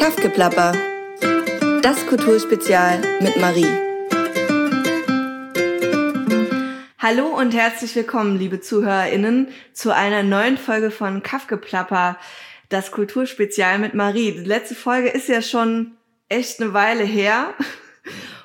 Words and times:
Kaffgeplapper. 0.00 0.72
Das 1.82 2.06
Kulturspezial 2.06 3.02
mit 3.20 3.36
Marie. 3.36 3.66
Hallo 6.98 7.26
und 7.26 7.52
herzlich 7.52 7.94
willkommen, 7.94 8.38
liebe 8.38 8.62
ZuhörerInnen, 8.62 9.48
zu 9.74 9.94
einer 9.94 10.22
neuen 10.22 10.56
Folge 10.56 10.90
von 10.90 11.22
Kaffgeplapper, 11.22 12.16
das 12.70 12.92
Kulturspezial 12.92 13.78
mit 13.78 13.92
Marie. 13.92 14.32
Die 14.32 14.44
letzte 14.44 14.74
Folge 14.74 15.10
ist 15.10 15.28
ja 15.28 15.42
schon 15.42 15.92
echt 16.30 16.62
eine 16.62 16.72
Weile 16.72 17.04
her. 17.04 17.52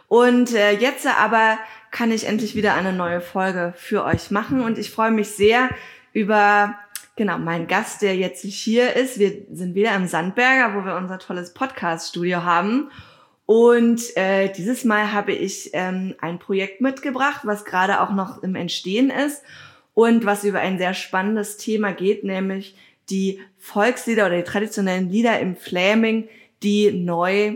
Und 0.10 0.54
äh, 0.54 0.72
jetzt 0.74 1.08
aber 1.08 1.58
kann 1.90 2.12
ich 2.12 2.28
endlich 2.28 2.56
wieder 2.56 2.74
eine 2.74 2.92
neue 2.92 3.22
Folge 3.22 3.74
für 3.78 4.04
euch 4.04 4.30
machen. 4.30 4.60
Und 4.60 4.78
ich 4.78 4.92
freue 4.92 5.12
mich 5.12 5.30
sehr 5.30 5.70
über 6.12 6.76
Genau, 7.18 7.38
mein 7.38 7.68
Gast, 7.68 8.02
der 8.02 8.18
jetzt 8.18 8.44
hier 8.44 8.94
ist, 8.94 9.20
wir 9.20 9.46
sind 9.50 9.74
wieder 9.74 9.96
im 9.96 10.06
Sandberger, 10.06 10.76
wo 10.76 10.86
wir 10.86 10.98
unser 10.98 11.18
tolles 11.18 11.54
Podcast-Studio 11.54 12.44
haben. 12.44 12.92
Und 13.46 14.02
äh, 14.18 14.52
dieses 14.52 14.84
Mal 14.84 15.14
habe 15.14 15.32
ich 15.32 15.70
ähm, 15.72 16.16
ein 16.20 16.40
Projekt 16.40 16.82
mitgebracht, 16.82 17.42
was 17.44 17.64
gerade 17.64 18.02
auch 18.02 18.12
noch 18.12 18.44
im 18.44 18.56
Entstehen 18.56 19.10
ist 19.10 19.44
und 19.94 20.26
was 20.26 20.44
über 20.44 20.60
ein 20.60 20.78
sehr 20.78 20.94
spannendes 20.94 21.56
Thema 21.56 21.94
geht, 21.94 22.26
nämlich 22.26 22.76
die 23.10 23.40
Volkslieder 23.60 24.26
oder 24.26 24.36
die 24.36 24.44
traditionellen 24.44 25.10
Lieder 25.10 25.40
im 25.40 25.56
Flaming, 25.56 26.28
die 26.64 26.92
neu 26.92 27.56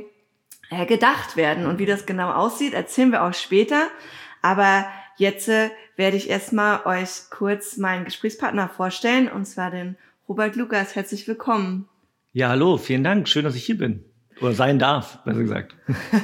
äh, 0.69 0.85
gedacht 0.85 1.35
werden. 1.35 1.65
Und 1.65 1.79
wie 1.79 1.85
das 1.85 2.05
genau 2.05 2.31
aussieht, 2.31 2.73
erzählen 2.73 3.11
wir 3.11 3.25
auch 3.25 3.33
später. 3.33 3.89
Aber 4.41 4.85
jetzt 5.17 5.49
äh, 5.49 5.69
werde 5.99 6.15
ich 6.15 6.29
erstmal 6.29 6.85
euch 6.85 7.29
kurz 7.29 7.75
meinen 7.75 8.05
Gesprächspartner 8.05 8.69
vorstellen, 8.69 9.27
und 9.27 9.45
zwar 9.45 9.69
den 9.69 9.97
Robert 10.29 10.55
Lukas. 10.55 10.95
Herzlich 10.95 11.27
willkommen. 11.27 11.89
Ja, 12.31 12.47
hallo, 12.47 12.77
vielen 12.77 13.03
Dank. 13.03 13.27
Schön, 13.27 13.43
dass 13.43 13.53
ich 13.53 13.65
hier 13.65 13.77
bin. 13.77 14.05
Oder 14.39 14.53
sein 14.53 14.79
darf, 14.79 15.21
besser 15.25 15.41
gesagt. 15.41 15.75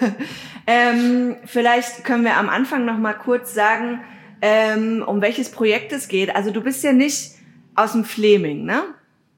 ähm, 0.67 1.35
vielleicht 1.43 2.05
können 2.05 2.23
wir 2.23 2.37
am 2.37 2.47
Anfang 2.47 2.85
noch 2.85 2.97
mal 2.97 3.15
kurz 3.15 3.53
sagen, 3.53 3.99
ähm, 4.41 5.03
um 5.05 5.21
welches 5.21 5.51
Projekt 5.51 5.91
es 5.91 6.07
geht. 6.07 6.33
Also 6.33 6.51
du 6.51 6.61
bist 6.61 6.81
ja 6.81 6.93
nicht 6.93 7.31
aus 7.75 7.91
dem 7.91 8.05
Fleming, 8.05 8.63
ne? 8.63 8.81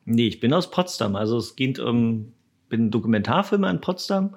Nee, 0.06 0.28
ich 0.28 0.40
bin 0.40 0.54
aus 0.54 0.70
Potsdam. 0.70 1.16
Also 1.16 1.38
es 1.40 1.56
geht 1.56 1.80
um, 1.80 2.32
bin 2.70 2.92
Dokumentarfilmer 2.92 3.72
in 3.72 3.82
Potsdam 3.82 4.36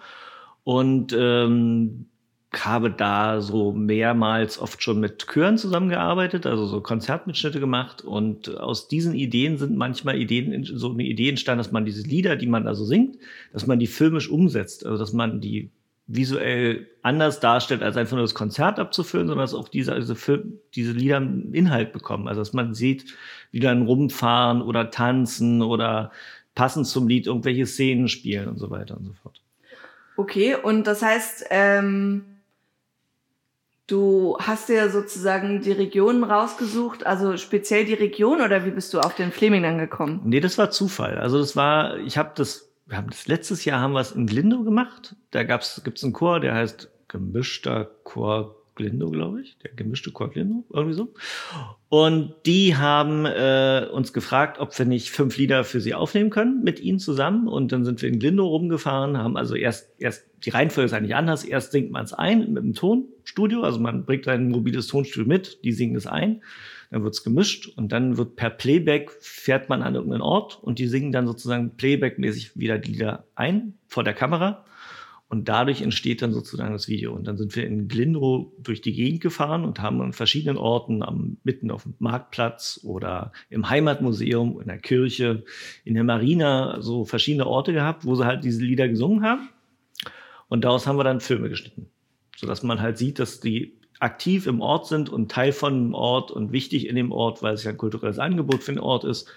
und 0.65 1.15
ähm, 1.15 2.07
habe 2.53 2.91
da 2.91 3.41
so 3.41 3.73
mehrmals 3.73 4.59
oft 4.59 4.83
schon 4.83 4.99
mit 4.99 5.27
Chören 5.27 5.57
zusammengearbeitet, 5.57 6.47
also 6.47 6.67
so 6.67 6.81
Konzertmitschnitte 6.81 7.61
gemacht 7.61 8.03
und 8.03 8.57
aus 8.59 8.89
diesen 8.89 9.15
Ideen 9.15 9.57
sind 9.57 9.77
manchmal 9.77 10.17
Ideen, 10.17 10.65
so 10.65 10.91
eine 10.91 11.05
Idee 11.05 11.29
entstanden, 11.29 11.59
dass 11.59 11.71
man 11.71 11.85
diese 11.85 12.03
Lieder, 12.03 12.35
die 12.35 12.49
man 12.49 12.65
da 12.65 12.75
so 12.75 12.85
singt, 12.85 13.19
dass 13.53 13.69
man 13.69 13.79
die 13.79 13.87
filmisch 13.87 14.29
umsetzt, 14.29 14.85
also 14.85 14.99
dass 14.99 15.13
man 15.13 15.41
die 15.41 15.71
visuell 16.13 16.89
anders 17.03 17.39
darstellt, 17.39 17.85
als 17.85 17.97
einfach 17.97 18.17
nur 18.17 18.25
das 18.25 18.35
Konzert 18.35 18.81
abzuführen, 18.81 19.29
sondern 19.29 19.45
dass 19.45 19.55
auch 19.55 19.69
diese, 19.69 19.95
diese, 19.95 20.17
Film, 20.17 20.59
diese 20.75 20.91
Lieder 20.91 21.19
einen 21.19 21.55
Inhalt 21.55 21.93
bekommen. 21.93 22.27
Also 22.27 22.41
dass 22.41 22.53
man 22.53 22.75
sieht, 22.75 23.15
wie 23.53 23.61
dann 23.61 23.87
rumfahren 23.87 24.61
oder 24.61 24.91
tanzen 24.91 25.63
oder 25.63 26.11
passend 26.57 26.89
zum 26.89 27.07
Lied 27.07 27.29
irgendwelche 27.29 27.65
Szenen 27.65 28.09
spielen 28.09 28.49
und 28.49 28.59
so 28.59 28.71
weiter 28.71 28.97
und 28.97 29.07
so 29.07 29.13
fort. 29.23 29.41
Okay, 30.17 30.57
und 30.57 30.89
das 30.89 31.01
heißt, 31.01 31.47
ähm, 31.51 32.25
Du 33.91 34.37
hast 34.39 34.69
ja 34.69 34.89
sozusagen 34.89 35.63
die 35.63 35.73
Regionen 35.73 36.23
rausgesucht, 36.23 37.05
also 37.05 37.37
speziell 37.37 37.85
die 37.85 37.95
Region 37.95 38.41
oder 38.41 38.65
wie 38.65 38.71
bist 38.71 38.95
du 38.95 39.01
auf 39.01 39.17
den 39.17 39.33
Fleming 39.33 39.65
dann 39.65 39.79
gekommen? 39.79 40.21
Nee, 40.25 40.39
das 40.39 40.59
war 40.59 40.71
Zufall. 40.71 41.19
Also 41.19 41.39
das 41.39 41.57
war, 41.57 41.99
ich 41.99 42.17
habe 42.17 42.31
das, 42.37 42.71
wir 42.87 42.97
haben 42.97 43.11
das 43.11 43.27
letztes 43.27 43.65
Jahr 43.65 43.81
haben 43.81 43.93
wir 43.93 44.01
es 44.01 44.13
in 44.13 44.29
Glindo 44.29 44.63
gemacht. 44.63 45.17
Da 45.33 45.43
gab's 45.43 45.81
gibt's 45.83 46.05
einen 46.05 46.13
Chor, 46.13 46.39
der 46.39 46.55
heißt 46.55 46.89
gemischter 47.09 47.91
Chor 48.05 48.60
Glindo, 48.81 49.11
glaube 49.11 49.43
ich, 49.43 49.59
der 49.59 49.73
gemischte 49.73 50.11
Chor 50.11 50.31
Glindo, 50.31 50.65
irgendwie 50.73 50.95
so. 50.95 51.13
Und 51.91 52.35
die 52.47 52.77
haben 52.77 53.27
äh, 53.27 53.87
uns 53.93 54.13
gefragt, 54.13 54.59
ob 54.59 54.77
wir 54.79 54.87
nicht 54.87 55.11
fünf 55.11 55.37
Lieder 55.37 55.65
für 55.65 55.81
sie 55.81 55.93
aufnehmen 55.93 56.31
können 56.31 56.63
mit 56.63 56.81
ihnen 56.81 56.99
zusammen. 56.99 57.47
Und 57.47 57.73
dann 57.73 57.85
sind 57.85 58.01
wir 58.01 58.09
in 58.09 58.19
Glindo 58.19 58.47
rumgefahren, 58.47 59.19
haben 59.19 59.37
also 59.37 59.55
erst, 59.55 59.91
erst 59.99 60.25
die 60.45 60.51
Reihenfolge 60.51 60.87
ist 60.87 60.93
eigentlich 60.95 61.15
anders. 61.15 61.45
Erst 61.45 61.73
singt 61.73 61.91
man 61.91 62.05
es 62.05 62.15
ein 62.15 62.53
mit 62.53 62.63
dem 62.63 62.73
Tonstudio, 62.73 63.63
also 63.63 63.79
man 63.81 64.07
bringt 64.07 64.27
ein 64.29 64.49
mobiles 64.49 64.87
Tonstudio 64.87 65.29
mit, 65.29 65.63
die 65.65 65.73
singen 65.73 65.97
es 65.97 66.07
ein, 66.07 66.43
dann 66.91 67.05
wird's 67.05 67.23
gemischt 67.23 67.71
und 67.77 67.93
dann 67.93 68.17
wird 68.17 68.37
per 68.37 68.51
Playback 68.51 69.11
fährt 69.21 69.69
man 69.69 69.83
an 69.83 69.95
irgendeinen 69.95 70.23
Ort 70.23 70.59
und 70.63 70.79
die 70.79 70.87
singen 70.87 71.13
dann 71.13 71.27
sozusagen 71.27 71.77
Playback-mäßig 71.77 72.59
wieder 72.59 72.79
die 72.79 72.93
Lieder 72.93 73.25
ein 73.35 73.75
vor 73.87 74.05
der 74.05 74.15
Kamera. 74.15 74.65
Und 75.31 75.49
dadurch 75.49 75.81
entsteht 75.81 76.23
dann 76.23 76.33
sozusagen 76.33 76.73
das 76.73 76.89
Video. 76.89 77.15
Und 77.15 77.29
dann 77.29 77.37
sind 77.37 77.55
wir 77.55 77.65
in 77.65 77.87
Glindrow 77.87 78.49
durch 78.59 78.81
die 78.81 78.93
Gegend 78.93 79.21
gefahren 79.21 79.65
und 79.65 79.81
haben 79.81 80.03
an 80.03 80.13
verschiedenen 80.13 80.57
Orten, 80.57 81.05
am, 81.05 81.37
mitten 81.45 81.71
auf 81.71 81.85
dem 81.85 81.95
Marktplatz 82.01 82.81
oder 82.83 83.31
im 83.49 83.71
Heimatmuseum, 83.71 84.61
in 84.61 84.67
der 84.67 84.79
Kirche, 84.79 85.45
in 85.85 85.95
der 85.95 86.03
Marina, 86.03 86.83
so 86.83 87.05
verschiedene 87.05 87.47
Orte 87.47 87.73
gehabt, 87.73 88.05
wo 88.05 88.17
sie 88.17 88.27
halt 88.27 88.43
diese 88.43 88.65
Lieder 88.65 88.89
gesungen 88.89 89.23
haben. 89.23 89.49
Und 90.49 90.65
daraus 90.65 90.89
haben 90.89 90.99
wir 90.99 91.05
dann 91.05 91.21
Filme 91.21 91.49
geschnitten. 91.49 91.87
Sodass 92.37 92.65
man 92.65 92.81
halt 92.81 92.99
sieht, 92.99 93.21
dass 93.21 93.39
die 93.39 93.79
aktiv 94.01 94.49
im 94.49 94.61
Ort 94.61 94.89
sind 94.89 95.11
und 95.11 95.31
Teil 95.31 95.53
von 95.53 95.75
dem 95.75 95.95
Ort 95.95 96.33
und 96.33 96.51
wichtig 96.51 96.89
in 96.89 96.97
dem 96.97 97.13
Ort, 97.13 97.41
weil 97.41 97.55
es 97.55 97.63
ja 97.63 97.71
ein 97.71 97.77
kulturelles 97.77 98.19
Angebot 98.19 98.65
für 98.65 98.73
den 98.73 98.81
Ort 98.81 99.05
ist. 99.05 99.29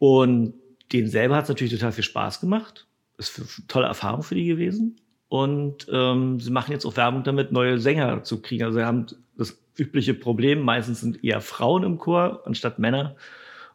Und 0.00 0.54
denen 0.90 1.06
selber 1.06 1.36
hat 1.36 1.44
es 1.44 1.50
natürlich 1.50 1.72
total 1.72 1.92
viel 1.92 2.02
Spaß 2.02 2.40
gemacht. 2.40 2.88
Ist 3.16 3.38
eine 3.38 3.46
tolle 3.68 3.86
Erfahrung 3.86 4.24
für 4.24 4.34
die 4.34 4.46
gewesen. 4.46 4.96
Und 5.34 5.88
ähm, 5.90 6.38
sie 6.38 6.52
machen 6.52 6.70
jetzt 6.70 6.86
auch 6.86 6.96
Werbung 6.96 7.24
damit, 7.24 7.50
neue 7.50 7.80
Sänger 7.80 8.22
zu 8.22 8.40
kriegen. 8.40 8.62
Also 8.62 8.78
sie 8.78 8.84
haben 8.84 9.06
das 9.36 9.58
übliche 9.76 10.14
Problem, 10.14 10.60
meistens 10.60 11.00
sind 11.00 11.24
eher 11.24 11.40
Frauen 11.40 11.82
im 11.82 11.98
Chor 11.98 12.42
anstatt 12.44 12.78
Männer. 12.78 13.16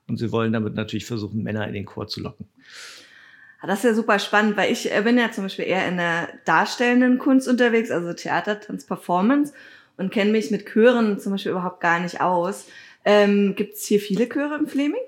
Und 0.08 0.16
sie 0.16 0.32
wollen 0.32 0.54
damit 0.54 0.76
natürlich 0.76 1.06
versuchen, 1.06 1.44
Männer 1.44 1.68
in 1.68 1.74
den 1.74 1.84
Chor 1.84 2.08
zu 2.08 2.22
locken. 2.22 2.48
Ah, 3.60 3.68
das 3.68 3.80
ist 3.80 3.84
ja 3.84 3.94
super 3.94 4.20
spannend, 4.20 4.56
weil 4.56 4.72
ich 4.72 4.90
äh, 4.90 5.02
bin 5.02 5.18
ja 5.18 5.34
zum 5.34 5.44
Beispiel 5.44 5.66
eher 5.66 5.86
in 5.86 5.98
der 5.98 6.30
darstellenden 6.46 7.18
Kunst 7.18 7.50
unterwegs, 7.50 7.92
also 7.92 8.14
Theater, 8.14 8.62
Tanz, 8.62 8.86
Performance 8.86 9.52
und 9.98 10.14
kenne 10.14 10.32
mich 10.32 10.52
mit 10.52 10.66
Chören 10.66 11.20
zum 11.20 11.34
Beispiel 11.34 11.52
überhaupt 11.52 11.82
gar 11.82 12.00
nicht 12.00 12.22
aus. 12.22 12.70
Ähm, 13.04 13.56
Gibt 13.58 13.74
es 13.74 13.86
hier 13.86 14.00
viele 14.00 14.30
Chöre 14.30 14.56
im 14.56 14.68
Fleming? 14.68 15.02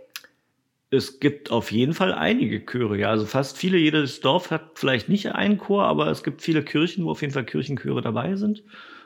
Es 0.94 1.22
gibt 1.22 1.52
auf 1.52 1.72
jeden 1.72 1.94
Fall 1.94 2.14
einige 2.14 2.66
Chöre, 2.66 2.98
ja. 2.98 3.10
Also 3.10 3.26
fast 3.26 3.58
viele, 3.58 3.78
jedes 3.78 4.20
Dorf 4.20 4.52
hat 4.52 4.72
vielleicht 4.78 5.08
nicht 5.08 5.34
einen 5.34 5.58
Chor, 5.58 5.86
aber 5.86 6.08
es 6.08 6.22
gibt 6.22 6.42
viele 6.42 6.64
Kirchen, 6.64 7.06
wo 7.06 7.12
auf 7.12 7.22
jeden 7.22 7.34
Fall 7.34 7.46
Kirchenchöre 7.46 8.02
dabei 8.02 8.36
sind. 8.36 8.64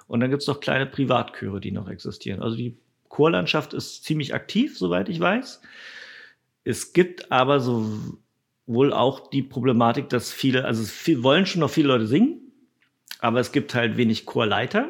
Und 0.07 0.19
dann 0.19 0.31
gibt 0.31 0.41
es 0.41 0.47
noch 0.47 0.59
kleine 0.59 0.87
Privatchöre, 0.87 1.61
die 1.61 1.71
noch 1.71 1.87
existieren. 1.87 2.41
Also 2.41 2.57
die 2.57 2.75
Chorlandschaft 3.09 3.73
ist 3.75 4.03
ziemlich 4.03 4.33
aktiv, 4.33 4.77
soweit 4.77 5.09
ich 5.09 5.19
weiß. 5.19 5.61
Es 6.63 6.91
gibt 6.91 7.31
aber 7.31 7.59
so 7.59 7.85
wohl 8.65 8.91
auch 8.91 9.29
die 9.29 9.43
Problematik, 9.43 10.09
dass 10.09 10.31
viele, 10.31 10.65
also 10.65 10.83
viel, 10.83 11.21
wollen 11.21 11.45
schon 11.45 11.61
noch 11.61 11.69
viele 11.69 11.89
Leute 11.89 12.07
singen, 12.07 12.51
aber 13.19 13.39
es 13.39 13.51
gibt 13.51 13.75
halt 13.75 13.95
wenig 13.95 14.25
Chorleiter. 14.25 14.89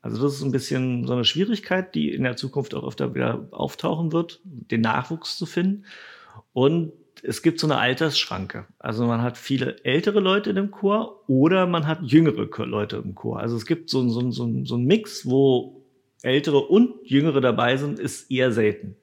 Also 0.00 0.22
das 0.22 0.34
ist 0.34 0.42
ein 0.42 0.52
bisschen 0.52 1.08
so 1.08 1.12
eine 1.12 1.24
Schwierigkeit, 1.24 1.96
die 1.96 2.14
in 2.14 2.22
der 2.22 2.36
Zukunft 2.36 2.72
auch 2.74 2.86
öfter 2.86 3.16
wieder 3.16 3.48
auftauchen 3.50 4.12
wird, 4.12 4.40
den 4.44 4.82
Nachwuchs 4.82 5.36
zu 5.36 5.46
finden. 5.46 5.84
Und 6.52 6.92
es 7.22 7.42
gibt 7.42 7.60
so 7.60 7.66
eine 7.66 7.78
Altersschranke. 7.78 8.66
Also 8.78 9.06
man 9.06 9.22
hat 9.22 9.38
viele 9.38 9.82
ältere 9.84 10.20
Leute 10.20 10.50
in 10.50 10.56
dem 10.56 10.70
Chor 10.70 11.24
oder 11.28 11.66
man 11.66 11.86
hat 11.86 12.00
jüngere 12.02 12.48
Leute 12.66 12.96
im 12.96 13.14
Chor. 13.14 13.40
Also 13.40 13.56
es 13.56 13.66
gibt 13.66 13.90
so, 13.90 14.08
so, 14.08 14.30
so, 14.30 14.64
so 14.64 14.74
einen 14.74 14.84
Mix, 14.84 15.26
wo 15.26 15.82
ältere 16.22 16.58
und 16.58 16.94
jüngere 17.04 17.40
dabei 17.40 17.76
sind, 17.76 17.98
ist 17.98 18.30
eher 18.30 18.52
selten. 18.52 18.96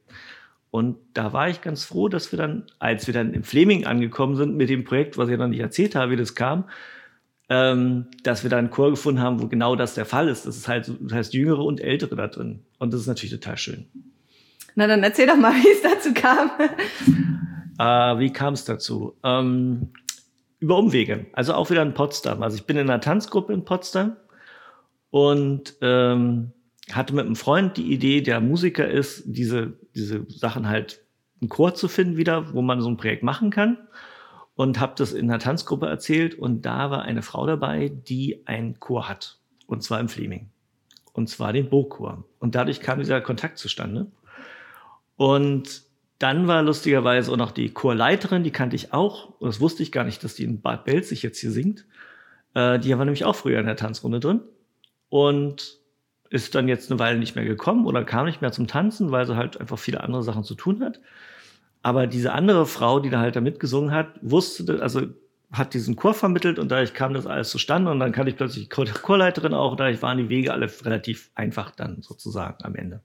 Und 0.72 0.98
da 1.14 1.34
war 1.34 1.50
ich 1.50 1.62
ganz 1.62 1.86
froh, 1.86 2.10
dass 2.10 2.32
wir 2.32 2.38
dann, 2.38 2.66
als 2.80 3.06
wir 3.06 3.14
dann 3.14 3.34
im 3.34 3.44
Fleming 3.44 3.86
angekommen 3.86 4.36
sind 4.36 4.56
mit 4.56 4.70
dem 4.70 4.84
Projekt, 4.84 5.18
was 5.18 5.30
ich 5.30 5.38
noch 5.38 5.48
nicht 5.48 5.60
erzählt 5.60 5.96
habe, 5.96 6.12
wie 6.12 6.16
das 6.16 6.34
kam, 6.34 6.66
ähm, 7.50 8.08
dass 8.24 8.44
wir 8.44 8.50
da 8.50 8.58
einen 8.58 8.72
Chor 8.72 8.90
gefunden 8.90 9.22
haben, 9.22 9.42
wo 9.42 9.48
genau 9.48 9.76
das 9.76 9.94
der 9.94 10.06
Fall 10.06 10.28
ist. 10.30 10.48
Das 10.48 10.58
ist 10.58 10.68
halt, 10.68 10.92
das 11.00 11.14
heißt 11.14 11.34
Jüngere 11.34 11.64
und 11.64 11.80
Ältere 11.80 12.16
da 12.16 12.28
drin. 12.28 12.64
Und 12.80 12.94
das 12.94 13.02
ist 13.02 13.08
natürlich 13.08 13.34
total 13.40 13.58
schön. 13.58 13.86
Na, 14.76 14.88
dann 14.88 15.04
erzähl 15.04 15.28
doch 15.28 15.38
mal, 15.38 15.54
wie 15.64 15.70
es 15.70 15.82
dazu 15.82 16.14
kam. 16.14 16.52
Äh, 17.78 18.20
wie 18.20 18.32
kam 18.32 18.54
es 18.54 18.66
dazu? 18.66 19.16
Ähm, 19.24 19.90
über 20.60 20.78
Umwege. 20.78 21.26
Also 21.34 21.54
auch 21.54 21.70
wieder 21.70 21.82
in 21.82 21.94
Potsdam. 21.94 22.42
Also 22.42 22.56
ich 22.56 22.66
bin 22.66 22.78
in 22.78 22.90
einer 22.90 23.02
Tanzgruppe 23.02 23.54
in 23.54 23.66
Potsdam 23.66 24.16
und 25.10 25.76
ähm, 25.82 26.54
hatte 26.92 27.14
mit 27.14 27.26
einem 27.26 27.36
Freund 27.36 27.78
die 27.78 27.92
Idee, 27.92 28.22
der 28.22 28.42
Musiker 28.42 28.88
ist, 28.88 29.24
diese, 29.26 29.74
diese 29.96 30.26
Sachen 30.30 30.68
halt 30.68 31.02
einen 31.42 31.50
Chor 31.50 31.76
zu 31.76 31.88
finden 31.88 32.18
wieder, 32.18 32.54
wo 32.54 32.62
man 32.62 32.82
so 32.82 32.90
ein 32.90 32.98
Projekt 32.98 33.24
machen 33.24 33.50
kann. 33.50 33.78
Und 34.56 34.80
habe 34.80 34.94
das 34.96 35.14
in 35.14 35.30
einer 35.30 35.40
Tanzgruppe 35.40 35.88
erzählt 35.88 36.36
und 36.36 36.62
da 36.62 36.92
war 36.92 37.02
eine 37.02 37.24
Frau 37.24 37.48
dabei, 37.48 37.90
die 37.90 38.44
einen 38.46 38.80
Chor 38.80 39.10
hat. 39.10 39.40
Und 39.66 39.82
zwar 39.82 40.00
im 40.00 40.10
Fleming. 40.10 40.52
Und 41.12 41.28
zwar 41.28 41.54
den 41.54 41.70
Burgchor. 41.70 42.24
Und 42.40 42.54
dadurch 42.54 42.80
kam 42.80 43.00
dieser 43.00 43.20
Kontakt 43.20 43.58
zustande. 43.58 44.08
Und 45.16 45.84
dann 46.20 46.48
war 46.48 46.62
lustigerweise 46.62 47.32
auch 47.32 47.38
noch 47.38 47.52
die 47.52 47.74
Chorleiterin, 47.74 48.44
die 48.44 48.52
kannte 48.52 48.76
ich 48.76 48.94
auch. 48.94 49.40
Und 49.40 49.48
das 49.48 49.60
wusste 49.60 49.84
ich 49.84 49.92
gar 49.92 50.04
nicht, 50.04 50.24
dass 50.24 50.36
die 50.36 50.44
in 50.44 50.62
Bad 50.62 50.86
Belzig 50.86 51.22
jetzt 51.24 51.40
hier 51.40 51.52
singt. 51.52 51.86
Äh, 52.54 52.80
die 52.80 52.98
war 52.98 53.06
nämlich 53.06 53.26
auch 53.26 53.36
früher 53.36 53.60
in 53.60 53.66
der 53.66 53.76
Tanzrunde 53.76 54.20
drin. 54.20 54.42
Und 55.10 55.80
ist 56.30 56.56
dann 56.56 56.68
jetzt 56.68 56.90
eine 56.90 57.00
Weile 57.00 57.20
nicht 57.20 57.36
mehr 57.36 57.46
gekommen 57.46 57.86
oder 57.86 58.04
kam 58.04 58.26
nicht 58.26 58.42
mehr 58.42 58.52
zum 58.52 58.68
Tanzen, 58.68 59.12
weil 59.12 59.28
sie 59.28 59.36
halt 59.36 59.60
einfach 59.60 59.78
viele 59.78 60.02
andere 60.02 60.24
Sachen 60.24 60.44
zu 60.44 60.56
tun 60.56 60.84
hat. 60.84 61.00
Aber 61.84 62.08
diese 62.08 62.32
andere 62.32 62.66
Frau, 62.66 63.00
die 63.00 63.12
da 63.12 63.20
halt 63.20 63.36
da 63.36 63.42
mitgesungen 63.42 63.92
hat, 63.92 64.08
wusste, 64.22 64.82
also 64.82 65.02
hat 65.52 65.76
diesen 65.76 65.96
Chor 65.96 66.16
vermittelt 66.16 66.58
und 66.58 66.72
dadurch 66.72 66.96
kam 66.96 67.14
das 67.14 67.28
alles 67.28 67.50
zustande 67.50 67.92
und 67.92 68.00
dann 68.00 68.12
kannte 68.12 68.32
ich 68.32 68.38
plötzlich 68.38 68.68
die 68.68 68.70
Chorleiterin 68.70 69.54
auch, 69.54 69.76
dadurch 69.76 70.02
waren 70.02 70.18
die 70.18 70.30
Wege 70.30 70.52
alle 70.52 70.72
relativ 70.84 71.30
einfach 71.36 71.70
dann 71.70 72.02
sozusagen 72.02 72.64
am 72.64 72.74
Ende. 72.76 73.02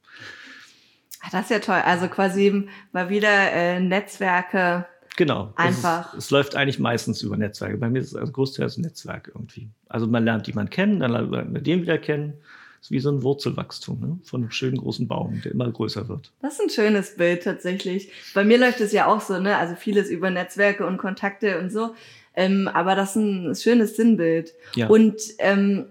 Das 1.32 1.42
ist 1.44 1.50
ja 1.50 1.58
toll. 1.58 1.82
Also 1.84 2.08
quasi 2.08 2.68
mal 2.92 3.10
wieder 3.10 3.52
äh, 3.52 3.80
Netzwerke. 3.80 4.86
Genau. 5.16 5.52
Einfach. 5.56 6.14
Es, 6.14 6.26
es, 6.26 6.30
läuft 6.30 6.54
eigentlich 6.54 6.78
meistens 6.78 7.22
über 7.22 7.36
Netzwerke. 7.36 7.76
Bei 7.76 7.88
mir 7.88 8.00
ist 8.00 8.08
es 8.08 8.14
also 8.14 8.32
großteils 8.32 8.78
ein 8.78 8.82
Netzwerk 8.82 9.30
irgendwie. 9.34 9.68
Also 9.88 10.06
man 10.06 10.24
lernt 10.24 10.46
jemanden 10.46 10.70
kennen, 10.70 11.00
dann 11.00 11.12
lernt 11.12 11.30
man 11.30 11.64
den 11.64 11.82
wieder 11.82 11.98
kennen. 11.98 12.34
Das 12.78 12.86
ist 12.86 12.90
wie 12.92 13.00
so 13.00 13.10
ein 13.10 13.22
Wurzelwachstum 13.22 14.00
ne? 14.00 14.18
von 14.22 14.42
einem 14.42 14.52
schönen 14.52 14.76
großen 14.76 15.08
Baum, 15.08 15.40
der 15.42 15.50
immer 15.50 15.68
größer 15.70 16.08
wird. 16.08 16.30
Das 16.40 16.54
ist 16.54 16.60
ein 16.60 16.70
schönes 16.70 17.16
Bild 17.16 17.42
tatsächlich. 17.42 18.12
Bei 18.34 18.44
mir 18.44 18.56
läuft 18.56 18.80
es 18.80 18.92
ja 18.92 19.06
auch 19.06 19.20
so, 19.20 19.40
ne? 19.40 19.56
Also 19.56 19.74
vieles 19.74 20.10
über 20.10 20.30
Netzwerke 20.30 20.86
und 20.86 20.98
Kontakte 20.98 21.58
und 21.58 21.72
so. 21.72 21.96
Ähm, 22.36 22.68
aber 22.68 22.94
das 22.94 23.10
ist 23.10 23.16
ein 23.16 23.54
schönes 23.56 23.96
Sinnbild. 23.96 24.54
Ja. 24.76 24.86
Und 24.86 25.16
ähm, 25.38 25.86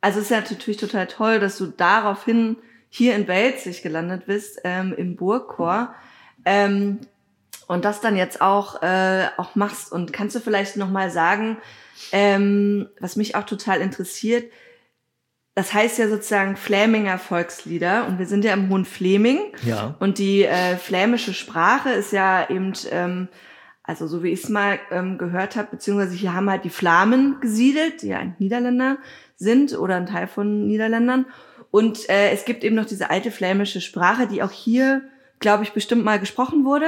also 0.00 0.20
es 0.20 0.24
ist 0.24 0.30
ja 0.30 0.40
natürlich 0.40 0.78
total 0.78 1.06
toll, 1.06 1.38
dass 1.38 1.58
du 1.58 1.66
daraufhin 1.66 2.56
hier 2.94 3.16
in 3.16 3.24
Belzig 3.24 3.80
gelandet 3.80 4.26
bist, 4.26 4.60
ähm, 4.64 4.92
im 4.94 5.16
Burgchor. 5.16 5.94
Ähm, 6.44 7.00
und 7.66 7.86
das 7.86 8.02
dann 8.02 8.18
jetzt 8.18 8.42
auch, 8.42 8.82
äh, 8.82 9.28
auch 9.38 9.54
machst. 9.54 9.90
Und 9.90 10.12
kannst 10.12 10.36
du 10.36 10.40
vielleicht 10.40 10.76
nochmal 10.76 11.10
sagen, 11.10 11.56
ähm, 12.12 12.90
was 13.00 13.16
mich 13.16 13.34
auch 13.34 13.44
total 13.44 13.80
interessiert, 13.80 14.44
das 15.54 15.72
heißt 15.72 15.98
ja 15.98 16.08
sozusagen 16.08 16.56
Fläminger 16.56 17.16
Volkslieder 17.16 18.06
und 18.08 18.18
wir 18.18 18.26
sind 18.26 18.44
ja 18.44 18.52
im 18.52 18.68
Hohen 18.68 18.84
Fleming. 18.84 19.40
Ja. 19.64 19.94
Und 19.98 20.18
die 20.18 20.44
äh, 20.44 20.76
flämische 20.76 21.32
Sprache 21.32 21.90
ist 21.92 22.12
ja 22.12 22.50
eben, 22.50 22.74
ähm, 22.90 23.28
also 23.82 24.06
so 24.06 24.22
wie 24.22 24.32
ich 24.32 24.44
es 24.44 24.50
mal 24.50 24.78
ähm, 24.90 25.16
gehört 25.16 25.56
habe, 25.56 25.68
beziehungsweise 25.70 26.14
hier 26.14 26.34
haben 26.34 26.50
halt 26.50 26.64
die 26.64 26.70
Flamen 26.70 27.40
gesiedelt, 27.40 28.02
die 28.02 28.08
ja 28.08 28.18
ein 28.18 28.36
Niederländer 28.38 28.98
sind 29.36 29.78
oder 29.78 29.96
ein 29.96 30.06
Teil 30.06 30.26
von 30.26 30.66
Niederländern. 30.66 31.24
Und 31.72 32.08
äh, 32.10 32.30
es 32.30 32.44
gibt 32.44 32.62
eben 32.62 32.76
noch 32.76 32.84
diese 32.84 33.10
alte 33.10 33.32
flämische 33.32 33.80
Sprache, 33.80 34.28
die 34.28 34.42
auch 34.42 34.52
hier, 34.52 35.00
glaube 35.40 35.64
ich, 35.64 35.72
bestimmt 35.72 36.04
mal 36.04 36.20
gesprochen 36.20 36.66
wurde, 36.66 36.86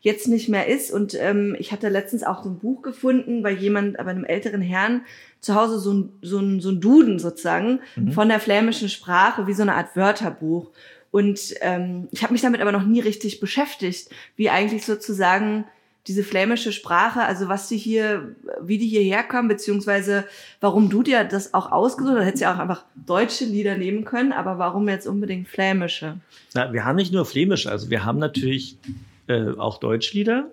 jetzt 0.00 0.28
nicht 0.28 0.48
mehr 0.48 0.68
ist. 0.68 0.92
Und 0.92 1.14
ähm, 1.20 1.56
ich 1.58 1.72
hatte 1.72 1.88
letztens 1.88 2.22
auch 2.22 2.44
so 2.44 2.48
ein 2.48 2.60
Buch 2.60 2.80
gefunden 2.80 3.42
bei 3.42 3.50
jemand, 3.50 3.96
bei 3.96 4.06
einem 4.06 4.24
älteren 4.24 4.62
Herrn, 4.62 5.02
zu 5.40 5.56
Hause 5.56 5.80
so 5.80 5.92
ein, 5.92 6.12
so 6.22 6.38
ein, 6.38 6.60
so 6.60 6.70
ein 6.70 6.80
Duden 6.80 7.18
sozusagen 7.18 7.80
mhm. 7.96 8.12
von 8.12 8.28
der 8.28 8.38
flämischen 8.38 8.88
Sprache, 8.88 9.48
wie 9.48 9.52
so 9.52 9.62
eine 9.62 9.74
Art 9.74 9.96
Wörterbuch. 9.96 10.70
Und 11.10 11.54
ähm, 11.60 12.06
ich 12.12 12.22
habe 12.22 12.32
mich 12.32 12.42
damit 12.42 12.60
aber 12.60 12.72
noch 12.72 12.84
nie 12.84 13.00
richtig 13.00 13.40
beschäftigt, 13.40 14.10
wie 14.36 14.48
eigentlich 14.48 14.86
sozusagen 14.86 15.64
diese 16.06 16.24
flämische 16.24 16.72
Sprache, 16.72 17.20
also 17.20 17.48
was 17.48 17.68
die 17.68 17.76
hier, 17.76 18.34
wie 18.62 18.78
die 18.78 18.88
hierher 18.88 19.22
kommen, 19.22 19.48
beziehungsweise 19.48 20.24
warum 20.60 20.88
du 20.88 21.02
dir 21.02 21.24
das 21.24 21.52
auch 21.52 21.70
ausgesucht 21.70 22.16
hast, 22.16 22.24
hättest 22.24 22.42
ja 22.42 22.54
auch 22.54 22.58
einfach 22.58 22.84
deutsche 22.94 23.44
Lieder 23.44 23.76
nehmen 23.76 24.04
können, 24.04 24.32
aber 24.32 24.58
warum 24.58 24.88
jetzt 24.88 25.06
unbedingt 25.06 25.48
flämische? 25.48 26.16
Na, 26.54 26.72
wir 26.72 26.84
haben 26.84 26.96
nicht 26.96 27.12
nur 27.12 27.26
flämische, 27.26 27.70
also 27.70 27.90
wir 27.90 28.04
haben 28.04 28.18
natürlich 28.18 28.78
äh, 29.26 29.50
auch 29.58 29.78
Deutschlieder, 29.78 30.50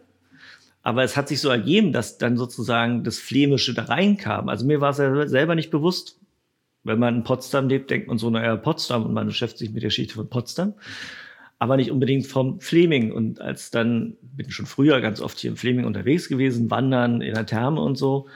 aber 0.84 1.04
es 1.04 1.16
hat 1.16 1.30
sich 1.30 1.40
so 1.40 1.50
ergeben, 1.50 1.94
dass 1.94 2.18
dann 2.18 2.38
sozusagen 2.38 3.04
das 3.04 3.18
Flämische 3.18 3.74
da 3.74 3.84
reinkam. 3.84 4.50
Also 4.50 4.66
mir 4.66 4.82
war 4.82 4.92
es 4.92 4.98
ja 4.98 5.28
selber 5.28 5.56
nicht 5.56 5.72
bewusst. 5.72 6.18
Wenn 6.84 7.00
man 7.00 7.16
in 7.16 7.24
Potsdam 7.24 7.68
lebt, 7.68 7.90
denkt 7.90 8.08
man 8.08 8.18
so, 8.18 8.30
naja, 8.30 8.56
Potsdam 8.56 9.06
und 9.06 9.14
man 9.14 9.28
beschäftigt 9.28 9.60
sich 9.60 9.70
mit 9.72 9.84
der 9.84 9.90
Geschichte 9.90 10.14
von 10.14 10.30
Potsdam 10.30 10.76
aber 11.60 11.78
nicht 11.78 11.92
unbedingt 11.92 12.28
vom 12.28 12.60
Fleming. 12.60 13.12
Und 13.12 13.42
als 13.42 13.72
dann, 13.72 14.18
bin 14.22 14.50
schon 14.52 14.66
früher 14.66 15.02
ganz 15.02 15.22
oft 15.22 15.40
hier 15.40 15.52
im 15.52 15.58
Fleming 15.58 15.86
unterwegs 15.86 16.30
gewesen, 16.30 16.70
wandern 16.70 17.22
in 17.22 17.34
der 17.34 17.46
Therme 17.46 17.82
und 17.82 17.98
so. 17.98 18.28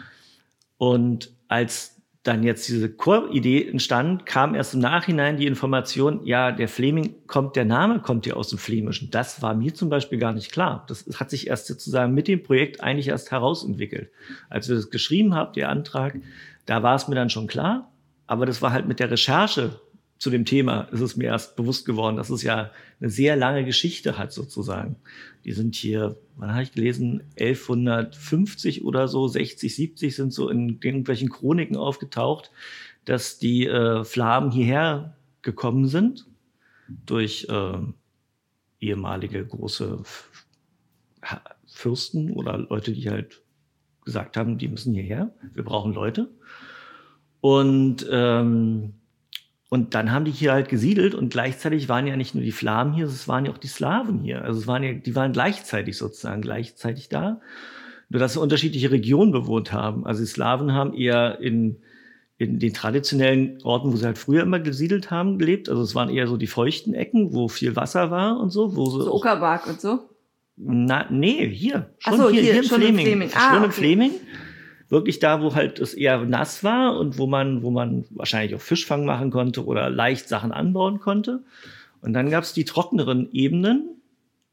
Und 0.77 1.31
als 1.47 2.01
dann 2.23 2.43
jetzt 2.43 2.67
diese 2.67 2.89
Choridee 2.89 3.67
entstand, 3.67 4.27
kam 4.27 4.53
erst 4.53 4.75
im 4.75 4.79
Nachhinein 4.79 5.37
die 5.37 5.47
Information, 5.47 6.23
ja, 6.23 6.51
der 6.51 6.67
Fleming 6.67 7.15
kommt, 7.25 7.55
der 7.55 7.65
Name 7.65 7.99
kommt 7.99 8.27
ja 8.27 8.35
aus 8.35 8.49
dem 8.49 8.59
Flämischen. 8.59 9.09
Das 9.09 9.41
war 9.41 9.55
mir 9.55 9.73
zum 9.73 9.89
Beispiel 9.89 10.19
gar 10.19 10.31
nicht 10.31 10.51
klar. 10.51 10.85
Das 10.87 11.05
hat 11.15 11.31
sich 11.31 11.47
erst 11.47 11.65
sozusagen 11.65 12.13
mit 12.13 12.27
dem 12.27 12.43
Projekt 12.43 12.81
eigentlich 12.81 13.07
erst 13.07 13.31
herausentwickelt. 13.31 14.11
Als 14.49 14.69
wir 14.69 14.75
das 14.75 14.91
geschrieben 14.91 15.33
haben, 15.33 15.53
der 15.53 15.69
Antrag, 15.69 16.19
da 16.67 16.83
war 16.83 16.95
es 16.95 17.07
mir 17.07 17.15
dann 17.15 17.31
schon 17.31 17.47
klar. 17.47 17.91
Aber 18.27 18.45
das 18.45 18.61
war 18.61 18.71
halt 18.71 18.87
mit 18.87 18.99
der 18.99 19.09
Recherche 19.09 19.81
zu 20.21 20.29
dem 20.29 20.45
Thema 20.45 20.81
ist 20.91 21.01
es 21.01 21.17
mir 21.17 21.25
erst 21.25 21.55
bewusst 21.55 21.83
geworden, 21.83 22.15
dass 22.15 22.29
es 22.29 22.43
ja 22.43 22.69
eine 22.99 23.09
sehr 23.09 23.35
lange 23.35 23.65
Geschichte 23.65 24.19
hat 24.19 24.31
sozusagen. 24.31 24.97
Die 25.45 25.51
sind 25.51 25.73
hier, 25.73 26.15
wann 26.35 26.51
habe 26.51 26.61
ich 26.61 26.73
gelesen, 26.73 27.23
1150 27.39 28.85
oder 28.85 29.07
so, 29.07 29.27
60, 29.27 29.75
70 29.75 30.15
sind 30.15 30.31
so 30.31 30.47
in 30.47 30.77
irgendwelchen 30.79 31.29
Chroniken 31.29 31.75
aufgetaucht, 31.75 32.51
dass 33.03 33.39
die 33.39 33.65
äh, 33.65 34.03
Flamen 34.03 34.51
hierher 34.51 35.17
gekommen 35.41 35.87
sind 35.87 36.27
durch 36.87 37.47
äh, 37.49 37.79
ehemalige 38.79 39.43
große 39.43 40.03
Fürsten 41.65 42.31
oder 42.33 42.59
Leute, 42.59 42.91
die 42.91 43.09
halt 43.09 43.41
gesagt 44.05 44.37
haben, 44.37 44.59
die 44.59 44.67
müssen 44.67 44.93
hierher, 44.93 45.33
wir 45.55 45.63
brauchen 45.63 45.93
Leute. 45.93 46.29
Und 47.39 48.05
ähm, 48.11 49.00
und 49.73 49.93
dann 49.93 50.11
haben 50.11 50.25
die 50.25 50.31
hier 50.31 50.51
halt 50.51 50.67
gesiedelt 50.67 51.15
und 51.15 51.29
gleichzeitig 51.29 51.87
waren 51.87 52.05
ja 52.05 52.17
nicht 52.17 52.35
nur 52.35 52.43
die 52.43 52.51
Flamen 52.51 52.91
hier, 52.91 53.05
es 53.05 53.29
waren 53.29 53.45
ja 53.45 53.53
auch 53.53 53.57
die 53.57 53.67
Slawen 53.67 54.19
hier. 54.19 54.43
Also 54.43 54.59
es 54.59 54.67
waren 54.67 54.83
ja, 54.83 54.91
die 54.91 55.15
waren 55.15 55.31
gleichzeitig 55.31 55.95
sozusagen 55.95 56.41
gleichzeitig 56.41 57.07
da. 57.07 57.39
Nur 58.09 58.19
dass 58.19 58.33
sie 58.33 58.41
unterschiedliche 58.41 58.91
Regionen 58.91 59.31
bewohnt 59.31 59.71
haben. 59.71 60.05
Also 60.05 60.23
die 60.23 60.27
Slawen 60.27 60.73
haben 60.73 60.93
eher 60.93 61.39
in, 61.39 61.77
in 62.37 62.59
den 62.59 62.73
traditionellen 62.73 63.59
Orten, 63.63 63.93
wo 63.93 63.95
sie 63.95 64.05
halt 64.05 64.17
früher 64.17 64.43
immer 64.43 64.59
gesiedelt 64.59 65.09
haben, 65.09 65.39
gelebt. 65.39 65.69
Also 65.69 65.83
es 65.83 65.95
waren 65.95 66.09
eher 66.09 66.27
so 66.27 66.35
die 66.35 66.47
feuchten 66.47 66.93
Ecken, 66.93 67.33
wo 67.33 67.47
viel 67.47 67.77
Wasser 67.77 68.11
war 68.11 68.41
und 68.41 68.49
so. 68.49 68.75
Wo 68.75 68.89
so, 68.89 69.03
so 69.03 69.15
Uckerberg 69.15 69.67
und 69.67 69.79
so? 69.79 70.09
Na, 70.57 71.05
nee, 71.09 71.47
hier. 71.47 71.91
Schon 71.99 72.17
so, 72.17 72.29
hier, 72.29 72.41
hier, 72.41 72.51
hier, 72.51 72.63
im 72.63 72.67
schon 72.67 72.81
Fleming. 72.81 73.05
Fleming. 73.05 73.29
Ah, 73.35 73.51
schon 73.51 73.57
okay. 73.59 73.65
im 73.67 73.71
Fleming 73.71 74.11
wirklich 74.91 75.19
da, 75.19 75.41
wo 75.41 75.55
halt 75.55 75.79
es 75.79 75.93
eher 75.93 76.23
nass 76.25 76.63
war 76.63 76.97
und 76.97 77.17
wo 77.17 77.25
man, 77.25 77.63
wo 77.63 77.71
man 77.71 78.05
wahrscheinlich 78.09 78.53
auch 78.55 78.61
Fischfang 78.61 79.05
machen 79.05 79.31
konnte 79.31 79.65
oder 79.65 79.89
leicht 79.89 80.27
Sachen 80.27 80.51
anbauen 80.51 80.99
konnte. 80.99 81.43
Und 82.01 82.13
dann 82.13 82.29
gab 82.29 82.43
es 82.43 82.53
die 82.53 82.65
trockeneren 82.65 83.31
Ebenen, 83.31 84.01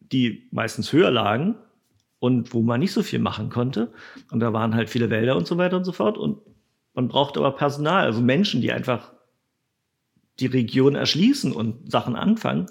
die 0.00 0.48
meistens 0.50 0.92
höher 0.92 1.10
lagen 1.10 1.56
und 2.20 2.54
wo 2.54 2.62
man 2.62 2.80
nicht 2.80 2.92
so 2.92 3.02
viel 3.02 3.18
machen 3.18 3.50
konnte. 3.50 3.92
Und 4.30 4.40
da 4.40 4.52
waren 4.52 4.74
halt 4.74 4.90
viele 4.90 5.10
Wälder 5.10 5.36
und 5.36 5.46
so 5.46 5.58
weiter 5.58 5.76
und 5.76 5.84
so 5.84 5.92
fort. 5.92 6.16
Und 6.16 6.38
man 6.94 7.08
braucht 7.08 7.36
aber 7.36 7.52
Personal, 7.52 8.04
also 8.04 8.20
Menschen, 8.20 8.60
die 8.60 8.72
einfach 8.72 9.12
die 10.38 10.46
Region 10.46 10.94
erschließen 10.94 11.52
und 11.52 11.90
Sachen 11.90 12.14
anfangen. 12.14 12.66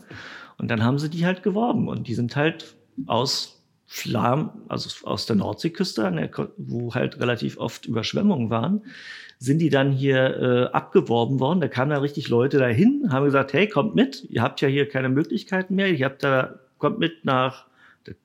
Und 0.57 0.69
dann 0.69 0.83
haben 0.83 0.99
sie 0.99 1.09
die 1.09 1.25
halt 1.25 1.43
geworben 1.43 1.87
und 1.89 2.07
die 2.07 2.15
sind 2.15 2.35
halt 2.35 2.75
aus 3.05 3.56
Flam, 3.89 4.51
also 4.67 5.07
aus 5.07 5.25
der 5.25 5.37
Nordseeküste, 5.37 6.29
wo 6.57 6.93
halt 6.93 7.19
relativ 7.21 7.57
oft 7.57 7.85
Überschwemmungen 7.85 8.49
waren, 8.49 8.81
sind 9.39 9.59
die 9.59 9.69
dann 9.69 9.91
hier 9.91 10.37
äh, 10.37 10.63
abgeworben 10.73 11.39
worden. 11.39 11.61
Da 11.61 11.69
kamen 11.69 11.91
da 11.91 11.99
richtig 11.99 12.27
Leute 12.27 12.57
dahin, 12.57 13.07
haben 13.09 13.25
gesagt, 13.25 13.53
hey, 13.53 13.67
kommt 13.69 13.95
mit, 13.95 14.25
ihr 14.29 14.41
habt 14.41 14.59
ja 14.59 14.67
hier 14.67 14.89
keine 14.89 15.07
Möglichkeiten 15.09 15.75
mehr, 15.75 15.89
ihr 15.89 16.05
habt 16.05 16.23
da, 16.23 16.59
kommt 16.79 16.99
mit 16.99 17.23
nach, 17.23 17.65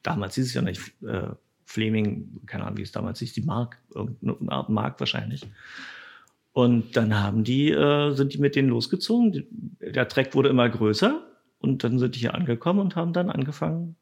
damals 0.02 0.34
hieß 0.34 0.46
es 0.46 0.54
ja 0.54 0.62
nicht 0.62 0.80
äh, 1.02 1.28
Fleming, 1.64 2.40
keine 2.46 2.64
Ahnung, 2.64 2.78
wie 2.78 2.82
es 2.82 2.92
damals 2.92 3.20
hieß, 3.20 3.32
die 3.32 3.42
Mark, 3.42 3.78
irgendeine 3.94 4.50
Art 4.50 4.68
Mark 4.68 4.98
wahrscheinlich. 4.98 5.46
Und 6.52 6.96
dann 6.96 7.18
haben 7.18 7.44
die, 7.44 7.70
äh, 7.70 8.12
sind 8.14 8.34
die 8.34 8.38
mit 8.38 8.56
denen 8.56 8.68
losgezogen. 8.68 9.46
Der 9.80 10.08
Treck 10.08 10.34
wurde 10.34 10.48
immer 10.48 10.68
größer 10.68 11.22
und 11.60 11.84
dann 11.84 11.98
sind 11.98 12.16
die 12.16 12.20
hier 12.20 12.34
angekommen 12.34 12.80
und 12.80 12.96
haben 12.96 13.12
dann 13.12 13.30
angefangen, 13.30 13.96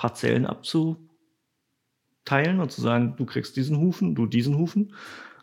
Parzellen 0.00 0.46
abzuteilen 0.46 0.98
und 2.58 2.72
zu 2.72 2.80
sagen, 2.80 3.16
du 3.18 3.26
kriegst 3.26 3.54
diesen 3.56 3.76
Hufen, 3.76 4.14
du 4.14 4.24
diesen 4.24 4.56
Hufen. 4.56 4.94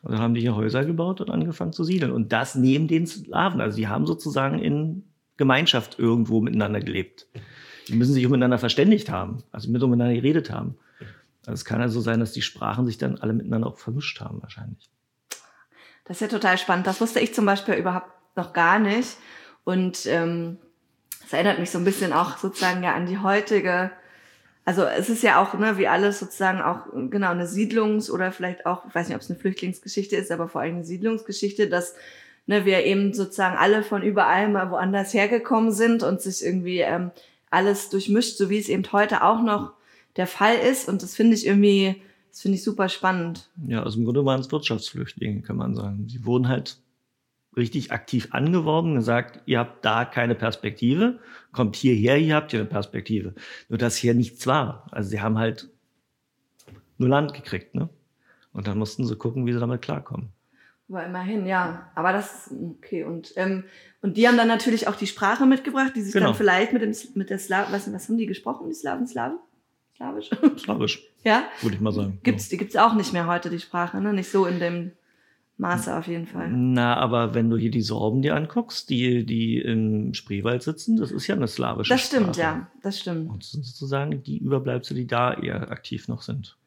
Und 0.01 0.13
dann 0.13 0.19
haben 0.19 0.33
die 0.33 0.41
hier 0.41 0.55
Häuser 0.55 0.83
gebaut 0.83 1.21
und 1.21 1.29
angefangen 1.29 1.73
zu 1.73 1.83
siedeln. 1.83 2.11
Und 2.11 2.33
das 2.33 2.55
neben 2.55 2.87
den 2.87 3.05
Slawen. 3.05 3.61
Also 3.61 3.77
die 3.77 3.87
haben 3.87 4.07
sozusagen 4.07 4.57
in 4.57 5.03
Gemeinschaft 5.37 5.99
irgendwo 5.99 6.41
miteinander 6.41 6.79
gelebt. 6.79 7.27
Die 7.87 7.93
müssen 7.93 8.13
sich 8.13 8.23
miteinander 8.23 8.57
verständigt 8.57 9.11
haben, 9.11 9.43
also 9.51 9.69
miteinander 9.69 10.11
geredet 10.11 10.49
haben. 10.49 10.75
Also 11.45 11.53
es 11.53 11.65
kann 11.65 11.79
also 11.79 12.01
sein, 12.01 12.19
dass 12.19 12.31
die 12.31 12.41
Sprachen 12.41 12.87
sich 12.87 12.97
dann 12.97 13.19
alle 13.19 13.33
miteinander 13.33 13.67
auch 13.67 13.77
vermischt 13.77 14.19
haben, 14.21 14.41
wahrscheinlich. 14.41 14.89
Das 16.05 16.17
ist 16.17 16.21
ja 16.21 16.27
total 16.27 16.57
spannend. 16.57 16.87
Das 16.87 16.99
wusste 16.99 17.19
ich 17.19 17.35
zum 17.35 17.45
Beispiel 17.45 17.75
überhaupt 17.75 18.09
noch 18.35 18.53
gar 18.53 18.79
nicht. 18.79 19.17
Und 19.65 20.07
ähm, 20.07 20.57
das 21.21 21.33
erinnert 21.33 21.59
mich 21.59 21.69
so 21.69 21.77
ein 21.77 21.85
bisschen 21.85 22.11
auch 22.11 22.37
sozusagen 22.37 22.81
ja 22.81 22.95
an 22.95 23.05
die 23.05 23.19
heutige 23.19 23.91
also 24.67 24.83
es 24.83 25.07
ist 25.07 25.23
ja 25.23 25.41
auch, 25.41 25.57
ne, 25.57 25.77
wie 25.77 25.87
alles 25.87 26.19
sozusagen 26.19 26.61
auch, 26.61 26.87
genau, 27.09 27.29
eine 27.29 27.47
Siedlungs- 27.47 28.11
oder 28.11 28.33
vielleicht 28.33 28.65
auch, 28.65 28.85
ich 28.85 28.93
weiß 28.93 29.07
nicht, 29.07 29.15
ob 29.15 29.21
es 29.21 29.29
eine 29.29 29.39
Flüchtlingsgeschichte 29.39 30.17
ist, 30.17 30.29
aber 30.29 30.49
vor 30.49 30.59
allem 30.59 30.75
eine 30.75 30.83
Siedlungsgeschichte, 30.83 31.69
dass 31.69 31.95
ne, 32.47 32.65
wir 32.65 32.83
eben 32.83 33.13
sozusagen 33.13 33.55
alle 33.55 33.81
von 33.81 34.01
überall 34.01 34.49
mal 34.49 34.69
woanders 34.69 35.13
hergekommen 35.13 35.71
sind 35.71 36.03
und 36.03 36.19
sich 36.19 36.43
irgendwie 36.43 36.79
ähm, 36.79 37.11
alles 37.49 37.89
durchmischt, 37.89 38.35
so 38.35 38.49
wie 38.49 38.59
es 38.59 38.67
eben 38.67 38.83
heute 38.91 39.23
auch 39.23 39.41
noch 39.41 39.71
der 40.17 40.27
Fall 40.27 40.57
ist. 40.57 40.89
Und 40.89 41.01
das 41.01 41.15
finde 41.15 41.37
ich 41.37 41.47
irgendwie, 41.47 42.01
das 42.29 42.41
finde 42.41 42.57
ich 42.57 42.63
super 42.65 42.89
spannend. 42.89 43.49
Ja, 43.69 43.83
also 43.83 43.97
im 43.97 44.03
Grunde 44.03 44.25
waren 44.25 44.41
es 44.41 44.51
Wirtschaftsflüchtlinge, 44.51 45.43
kann 45.43 45.55
man 45.55 45.75
sagen. 45.75 46.09
Sie 46.09 46.25
wurden 46.25 46.49
halt 46.49 46.77
richtig 47.57 47.91
aktiv 47.91 48.29
angeworben, 48.31 48.95
gesagt, 48.95 49.41
ihr 49.45 49.59
habt 49.59 49.83
da 49.83 50.05
keine 50.05 50.35
Perspektive, 50.35 51.19
kommt 51.51 51.75
hierher, 51.75 52.15
hier 52.15 52.35
habt 52.35 52.53
ihr 52.53 52.59
eine 52.59 52.69
Perspektive. 52.69 53.33
Nur 53.67 53.77
dass 53.77 53.97
hier 53.97 54.13
nichts 54.13 54.45
war. 54.47 54.87
Also 54.91 55.09
sie 55.09 55.21
haben 55.21 55.37
halt 55.37 55.69
nur 56.97 57.09
Land 57.09 57.33
gekriegt, 57.33 57.75
ne? 57.75 57.89
Und 58.53 58.67
dann 58.67 58.77
mussten 58.77 59.05
sie 59.05 59.15
gucken, 59.15 59.45
wie 59.45 59.53
sie 59.53 59.59
damit 59.59 59.81
klarkommen. 59.81 60.29
Aber 60.89 61.05
immerhin, 61.05 61.45
ja. 61.45 61.91
Aber 61.95 62.13
das, 62.13 62.51
okay. 62.77 63.03
Und, 63.03 63.33
ähm, 63.35 63.65
und 64.01 64.17
die 64.17 64.27
haben 64.27 64.37
dann 64.37 64.47
natürlich 64.47 64.87
auch 64.87 64.95
die 64.95 65.07
Sprache 65.07 65.45
mitgebracht, 65.45 65.93
die 65.95 66.01
sich 66.01 66.13
genau. 66.13 66.27
dann 66.27 66.35
vielleicht 66.35 66.73
mit 66.73 66.81
dem, 66.81 66.95
mit 67.15 67.29
der 67.29 67.39
Slav, 67.39 67.71
was, 67.71 67.91
was 67.91 68.07
haben 68.07 68.17
die 68.17 68.25
gesprochen, 68.25 68.67
die 68.67 68.73
Slaven, 68.73 69.05
Slaven? 69.05 69.39
Slawisch? 69.95 70.29
Slawisch. 70.57 71.03
Ja? 71.23 71.43
Würde 71.61 71.75
ich 71.75 71.81
mal 71.81 71.91
sagen. 71.91 72.19
Gibt's, 72.23 72.49
die 72.49 72.57
gibt's 72.57 72.75
auch 72.75 72.93
nicht 72.93 73.13
mehr 73.13 73.27
heute, 73.27 73.49
die 73.49 73.59
Sprache, 73.59 73.99
ne? 73.99 74.13
Nicht 74.13 74.31
so 74.31 74.45
in 74.45 74.59
dem 74.59 74.91
Maße 75.59 75.95
auf 75.97 76.05
jeden 76.07 76.27
Fall. 76.27 76.49
Na, 76.51 76.95
aber 76.97 77.33
wenn 77.33 77.49
du 77.49 77.57
hier 77.57 77.71
die 77.71 77.81
Sorben 77.81 78.21
dir 78.21 78.35
anguckst, 78.35 78.89
die, 78.91 79.25
die 79.25 79.57
im 79.59 80.13
Spreewald 80.13 80.61
sitzen, 80.61 80.97
das 80.97 81.11
ist 81.11 81.25
ja 81.25 81.35
eine 81.35 81.47
slawische 81.47 81.93
Das 81.93 82.01
stimmt, 82.05 82.35
Sprache. 82.35 82.39
ja, 82.41 82.67
das 82.83 82.99
stimmt. 82.99 83.29
Und 83.31 83.43
das 83.43 83.51
sind 83.51 83.65
sozusagen 83.65 84.21
die 84.21 84.37
Überbleibsel, 84.37 84.95
die 84.95 85.07
da 85.07 85.33
eher 85.33 85.71
aktiv 85.71 86.07
noch 86.07 86.21
sind. 86.21 86.57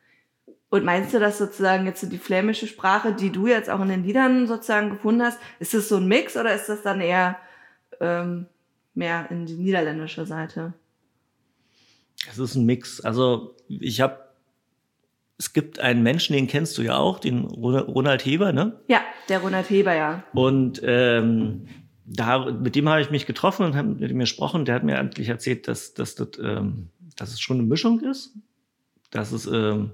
Und 0.70 0.84
meinst 0.84 1.14
du, 1.14 1.20
dass 1.20 1.38
sozusagen 1.38 1.86
jetzt 1.86 2.00
so 2.00 2.08
die 2.08 2.18
flämische 2.18 2.66
Sprache, 2.66 3.12
die 3.12 3.30
du 3.30 3.46
jetzt 3.46 3.70
auch 3.70 3.80
in 3.80 3.88
den 3.88 4.04
Liedern 4.04 4.46
sozusagen 4.48 4.90
gefunden 4.90 5.22
hast, 5.22 5.38
ist 5.60 5.74
das 5.74 5.88
so 5.88 5.96
ein 5.96 6.06
Mix 6.06 6.36
oder 6.36 6.54
ist 6.54 6.68
das 6.68 6.82
dann 6.82 7.00
eher 7.00 7.36
ähm, 8.00 8.46
mehr 8.94 9.30
in 9.30 9.46
die 9.46 9.54
niederländische 9.54 10.26
Seite? 10.26 10.72
Es 12.28 12.38
ist 12.38 12.54
ein 12.56 12.66
Mix. 12.66 13.00
Also 13.00 13.56
ich 13.68 14.00
habe 14.00 14.18
es 15.40 15.54
gibt 15.54 15.80
einen 15.80 16.02
Menschen, 16.02 16.34
den 16.34 16.46
kennst 16.48 16.76
du 16.76 16.82
ja 16.82 16.98
auch, 16.98 17.18
den 17.18 17.46
Ronald 17.46 18.26
Heber, 18.26 18.52
ne? 18.52 18.78
Ja, 18.88 19.00
der 19.30 19.38
Ronald 19.38 19.70
Heber, 19.70 19.94
ja. 19.94 20.22
Und 20.34 20.82
ähm, 20.84 21.66
da, 22.04 22.50
mit 22.50 22.76
dem 22.76 22.86
habe 22.90 23.00
ich 23.00 23.10
mich 23.10 23.24
getroffen 23.24 23.64
und 23.64 23.74
habe 23.74 23.88
mit 23.88 24.10
ihm 24.10 24.18
gesprochen. 24.18 24.66
Der 24.66 24.74
hat 24.74 24.84
mir 24.84 24.98
eigentlich 24.98 25.30
erzählt, 25.30 25.66
dass, 25.66 25.94
dass, 25.94 26.14
das, 26.14 26.28
ähm, 26.42 26.90
dass 27.16 27.30
es 27.32 27.40
schon 27.40 27.56
eine 27.56 27.66
Mischung 27.66 28.00
ist, 28.00 28.36
dass 29.10 29.32
es 29.32 29.46
ähm, 29.46 29.92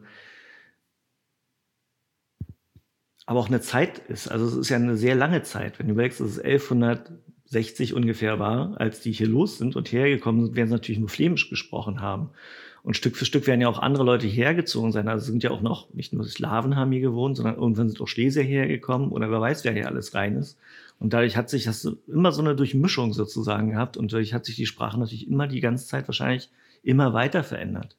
aber 3.25 3.38
auch 3.38 3.49
eine 3.49 3.61
Zeit 3.61 3.99
ist. 3.99 4.26
Also 4.26 4.47
es 4.47 4.57
ist 4.57 4.69
ja 4.69 4.79
eine 4.79 4.97
sehr 4.97 5.15
lange 5.15 5.43
Zeit. 5.43 5.79
Wenn 5.79 5.87
du 5.87 5.93
überlegst, 5.93 6.19
dass 6.19 6.38
es 6.38 6.41
1160 6.41 7.95
ungefähr 7.95 8.41
war, 8.41 8.81
als 8.81 9.00
die 9.00 9.12
hier 9.12 9.29
los 9.29 9.59
sind 9.59 9.76
und 9.76 9.93
hergekommen 9.93 10.47
sind, 10.47 10.57
werden 10.57 10.69
sie 10.69 10.75
natürlich 10.75 10.99
nur 10.99 11.09
Flämisch 11.09 11.49
gesprochen 11.50 12.00
haben. 12.00 12.31
Und 12.87 12.97
Stück 12.97 13.16
für 13.16 13.25
Stück 13.25 13.49
werden 13.49 13.61
ja 13.61 13.69
auch 13.69 13.81
andere 13.81 14.05
Leute 14.05 14.28
hergezogen 14.28 14.93
sein. 14.93 15.09
Also 15.09 15.26
sind 15.26 15.43
ja 15.43 15.50
auch 15.50 15.61
noch, 15.61 15.93
nicht 15.93 16.12
nur 16.12 16.23
Slawen 16.23 16.76
haben 16.76 16.93
hier 16.93 17.00
gewohnt, 17.00 17.37
sondern 17.37 17.57
irgendwann 17.57 17.88
sind 17.88 18.00
auch 18.00 18.07
Schlesier 18.07 18.45
hergekommen 18.45 19.09
oder 19.09 19.28
wer 19.28 19.40
weiß, 19.40 19.64
wer 19.64 19.73
hier 19.73 19.88
alles 19.88 20.14
rein 20.14 20.37
ist. 20.37 20.57
Und 21.00 21.12
dadurch 21.12 21.37
hat 21.37 21.50
sich 21.50 21.64
das 21.64 21.85
immer 22.07 22.31
so 22.31 22.43
eine 22.43 22.55
Durchmischung 22.55 23.12
sozusagen 23.12 23.71
gehabt 23.71 23.97
und 23.97 24.12
dadurch 24.12 24.33
hat 24.33 24.45
sich 24.45 24.55
die 24.55 24.66
Sprache 24.66 25.00
natürlich 25.00 25.26
immer 25.26 25.49
die 25.49 25.59
ganze 25.59 25.85
Zeit 25.85 26.07
wahrscheinlich 26.07 26.49
immer 26.85 27.12
weiter 27.12 27.43
verändert. 27.43 27.97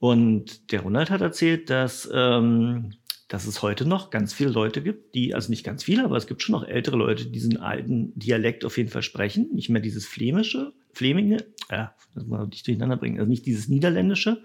Und 0.00 0.70
der 0.70 0.82
Ronald 0.82 1.08
hat 1.08 1.22
erzählt, 1.22 1.70
dass, 1.70 2.06
ähm, 2.12 2.90
dass 3.28 3.46
es 3.46 3.62
heute 3.62 3.86
noch 3.86 4.10
ganz 4.10 4.32
viele 4.32 4.50
Leute 4.50 4.82
gibt, 4.82 5.14
die, 5.14 5.34
also 5.34 5.50
nicht 5.50 5.64
ganz 5.64 5.84
viele, 5.84 6.04
aber 6.04 6.16
es 6.16 6.26
gibt 6.26 6.42
schon 6.42 6.54
noch 6.54 6.66
ältere 6.66 6.96
Leute, 6.96 7.24
die 7.24 7.32
diesen 7.32 7.58
alten 7.58 8.18
Dialekt 8.18 8.64
auf 8.64 8.78
jeden 8.78 8.88
Fall 8.88 9.02
sprechen. 9.02 9.50
Nicht 9.54 9.68
mehr 9.68 9.82
dieses 9.82 10.06
Flämische, 10.06 10.72
Fleminge, 10.92 11.44
ja, 11.70 11.94
das 12.14 12.24
muss 12.24 12.38
man 12.38 12.48
nicht 12.48 12.66
durcheinander 12.66 12.96
bringen, 12.96 13.18
also 13.18 13.28
nicht 13.28 13.44
dieses 13.44 13.68
Niederländische, 13.68 14.42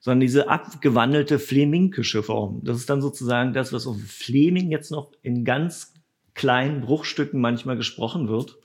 sondern 0.00 0.20
diese 0.20 0.48
abgewandelte 0.48 1.38
fleminkische 1.38 2.22
Form. 2.24 2.60
Das 2.64 2.76
ist 2.76 2.90
dann 2.90 3.00
sozusagen 3.00 3.52
das, 3.52 3.72
was 3.72 3.86
auf 3.86 3.96
Fleming 4.04 4.70
jetzt 4.70 4.90
noch 4.90 5.12
in 5.22 5.44
ganz 5.44 5.94
kleinen 6.34 6.80
Bruchstücken 6.82 7.40
manchmal 7.40 7.76
gesprochen 7.76 8.28
wird. 8.28 8.58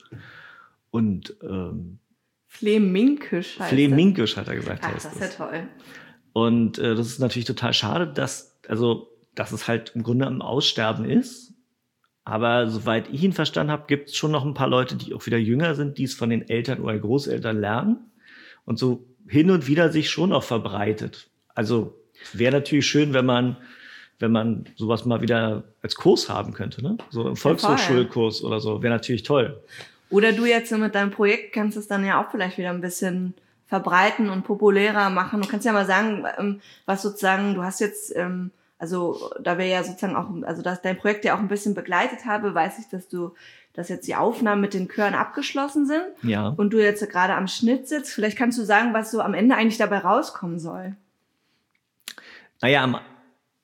Und 0.90 1.36
ähm, 1.42 1.98
Fleminkisch 2.46 3.58
heißt 3.58 3.70
Fleminkisch 3.70 4.36
hat 4.36 4.48
er 4.48 4.54
gesagt. 4.56 4.82
Ach, 4.84 4.94
das 4.94 5.06
ist 5.06 5.20
ja 5.20 5.28
toll. 5.28 5.68
Und 6.32 6.78
äh, 6.78 6.94
das 6.94 7.08
ist 7.08 7.18
natürlich 7.18 7.46
total 7.46 7.72
schade, 7.72 8.06
dass, 8.06 8.56
also, 8.68 9.13
dass 9.34 9.52
es 9.52 9.68
halt 9.68 9.92
im 9.94 10.02
Grunde 10.02 10.26
am 10.26 10.42
Aussterben 10.42 11.04
ist. 11.04 11.54
Aber 12.24 12.68
soweit 12.68 13.08
ich 13.12 13.22
ihn 13.22 13.32
verstanden 13.32 13.72
habe, 13.72 13.84
gibt 13.86 14.08
es 14.08 14.16
schon 14.16 14.30
noch 14.30 14.44
ein 14.44 14.54
paar 14.54 14.68
Leute, 14.68 14.96
die 14.96 15.14
auch 15.14 15.26
wieder 15.26 15.36
jünger 15.36 15.74
sind, 15.74 15.98
die 15.98 16.04
es 16.04 16.14
von 16.14 16.30
den 16.30 16.48
Eltern 16.48 16.80
oder 16.80 16.98
Großeltern 16.98 17.60
lernen 17.60 17.98
und 18.64 18.78
so 18.78 19.04
hin 19.28 19.50
und 19.50 19.66
wieder 19.66 19.92
sich 19.92 20.10
schon 20.10 20.32
auch 20.32 20.42
verbreitet. 20.42 21.28
Also 21.54 21.98
wäre 22.32 22.52
natürlich 22.52 22.86
schön, 22.86 23.12
wenn 23.12 23.26
man, 23.26 23.56
wenn 24.18 24.32
man 24.32 24.64
sowas 24.76 25.04
mal 25.04 25.20
wieder 25.20 25.64
als 25.82 25.96
Kurs 25.96 26.28
haben 26.28 26.54
könnte, 26.54 26.82
ne? 26.82 26.96
So 27.10 27.28
im 27.28 27.36
Volkshochschulkurs 27.36 28.42
oder 28.42 28.60
so, 28.60 28.82
wäre 28.82 28.94
natürlich 28.94 29.22
toll. 29.22 29.62
Oder 30.10 30.32
du 30.32 30.46
jetzt 30.46 30.70
mit 30.72 30.94
deinem 30.94 31.10
Projekt 31.10 31.52
kannst 31.52 31.76
es 31.76 31.88
dann 31.88 32.04
ja 32.04 32.22
auch 32.22 32.30
vielleicht 32.30 32.56
wieder 32.56 32.70
ein 32.70 32.80
bisschen 32.80 33.34
verbreiten 33.66 34.30
und 34.30 34.44
populärer 34.44 35.10
machen. 35.10 35.42
Du 35.42 35.48
kannst 35.48 35.66
ja 35.66 35.72
mal 35.72 35.86
sagen, 35.86 36.24
ähm, 36.38 36.60
was 36.86 37.02
sozusagen, 37.02 37.54
du 37.54 37.62
hast 37.62 37.80
jetzt 37.80 38.14
ähm, 38.14 38.50
also 38.78 39.30
da 39.42 39.58
wir 39.58 39.66
ja 39.66 39.82
sozusagen 39.82 40.16
auch, 40.16 40.30
also 40.46 40.62
dass 40.62 40.82
dein 40.82 40.98
Projekt 40.98 41.24
ja 41.24 41.34
auch 41.34 41.40
ein 41.40 41.48
bisschen 41.48 41.74
begleitet 41.74 42.24
habe, 42.26 42.54
weiß 42.54 42.78
ich, 42.78 42.88
dass 42.88 43.08
du, 43.08 43.34
dass 43.72 43.88
jetzt 43.88 44.06
die 44.06 44.16
Aufnahmen 44.16 44.60
mit 44.60 44.74
den 44.74 44.88
Chören 44.88 45.14
abgeschlossen 45.14 45.86
sind. 45.86 46.04
Ja. 46.22 46.48
Und 46.48 46.72
du 46.72 46.82
jetzt 46.82 47.08
gerade 47.10 47.34
am 47.34 47.48
Schnitt 47.48 47.88
sitzt. 47.88 48.12
Vielleicht 48.12 48.36
kannst 48.36 48.58
du 48.58 48.62
sagen, 48.64 48.92
was 48.92 49.10
so 49.10 49.20
am 49.20 49.34
Ende 49.34 49.56
eigentlich 49.56 49.78
dabei 49.78 49.98
rauskommen 49.98 50.58
soll. 50.58 50.96
Naja, 52.60 53.00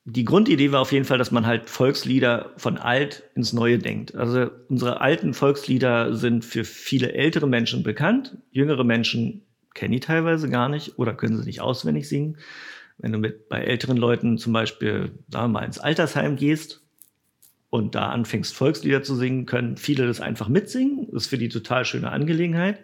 die 0.05 0.25
Grundidee 0.25 0.71
war 0.71 0.81
auf 0.81 0.91
jeden 0.91 1.05
Fall, 1.05 1.17
dass 1.17 1.31
man 1.31 1.45
halt 1.45 1.69
Volkslieder 1.69 2.51
von 2.57 2.77
alt 2.77 3.23
ins 3.35 3.53
Neue 3.53 3.77
denkt. 3.77 4.15
Also 4.15 4.49
unsere 4.67 4.99
alten 5.01 5.33
Volkslieder 5.33 6.15
sind 6.15 6.43
für 6.43 6.63
viele 6.63 7.13
ältere 7.13 7.47
Menschen 7.47 7.83
bekannt. 7.83 8.37
Jüngere 8.51 8.83
Menschen 8.83 9.45
kennen 9.73 9.93
die 9.93 9.99
teilweise 9.99 10.49
gar 10.49 10.69
nicht 10.69 10.97
oder 10.97 11.13
können 11.13 11.37
sie 11.37 11.45
nicht 11.45 11.61
auswendig 11.61 12.09
singen. 12.09 12.37
Wenn 13.01 13.11
du 13.11 13.17
mit 13.17 13.49
bei 13.49 13.61
älteren 13.61 13.97
Leuten 13.97 14.37
zum 14.37 14.53
Beispiel, 14.53 15.11
sagen 15.29 15.51
wir 15.51 15.59
mal, 15.59 15.65
ins 15.65 15.79
Altersheim 15.79 16.35
gehst 16.35 16.81
und 17.69 17.95
da 17.95 18.09
anfängst, 18.09 18.53
Volkslieder 18.53 19.01
zu 19.01 19.15
singen, 19.15 19.45
können 19.45 19.75
viele 19.75 20.05
das 20.05 20.21
einfach 20.21 20.47
mitsingen. 20.47 21.07
Das 21.11 21.23
ist 21.23 21.29
für 21.29 21.37
die 21.37 21.49
total 21.49 21.83
schöne 21.83 22.11
Angelegenheit. 22.11 22.79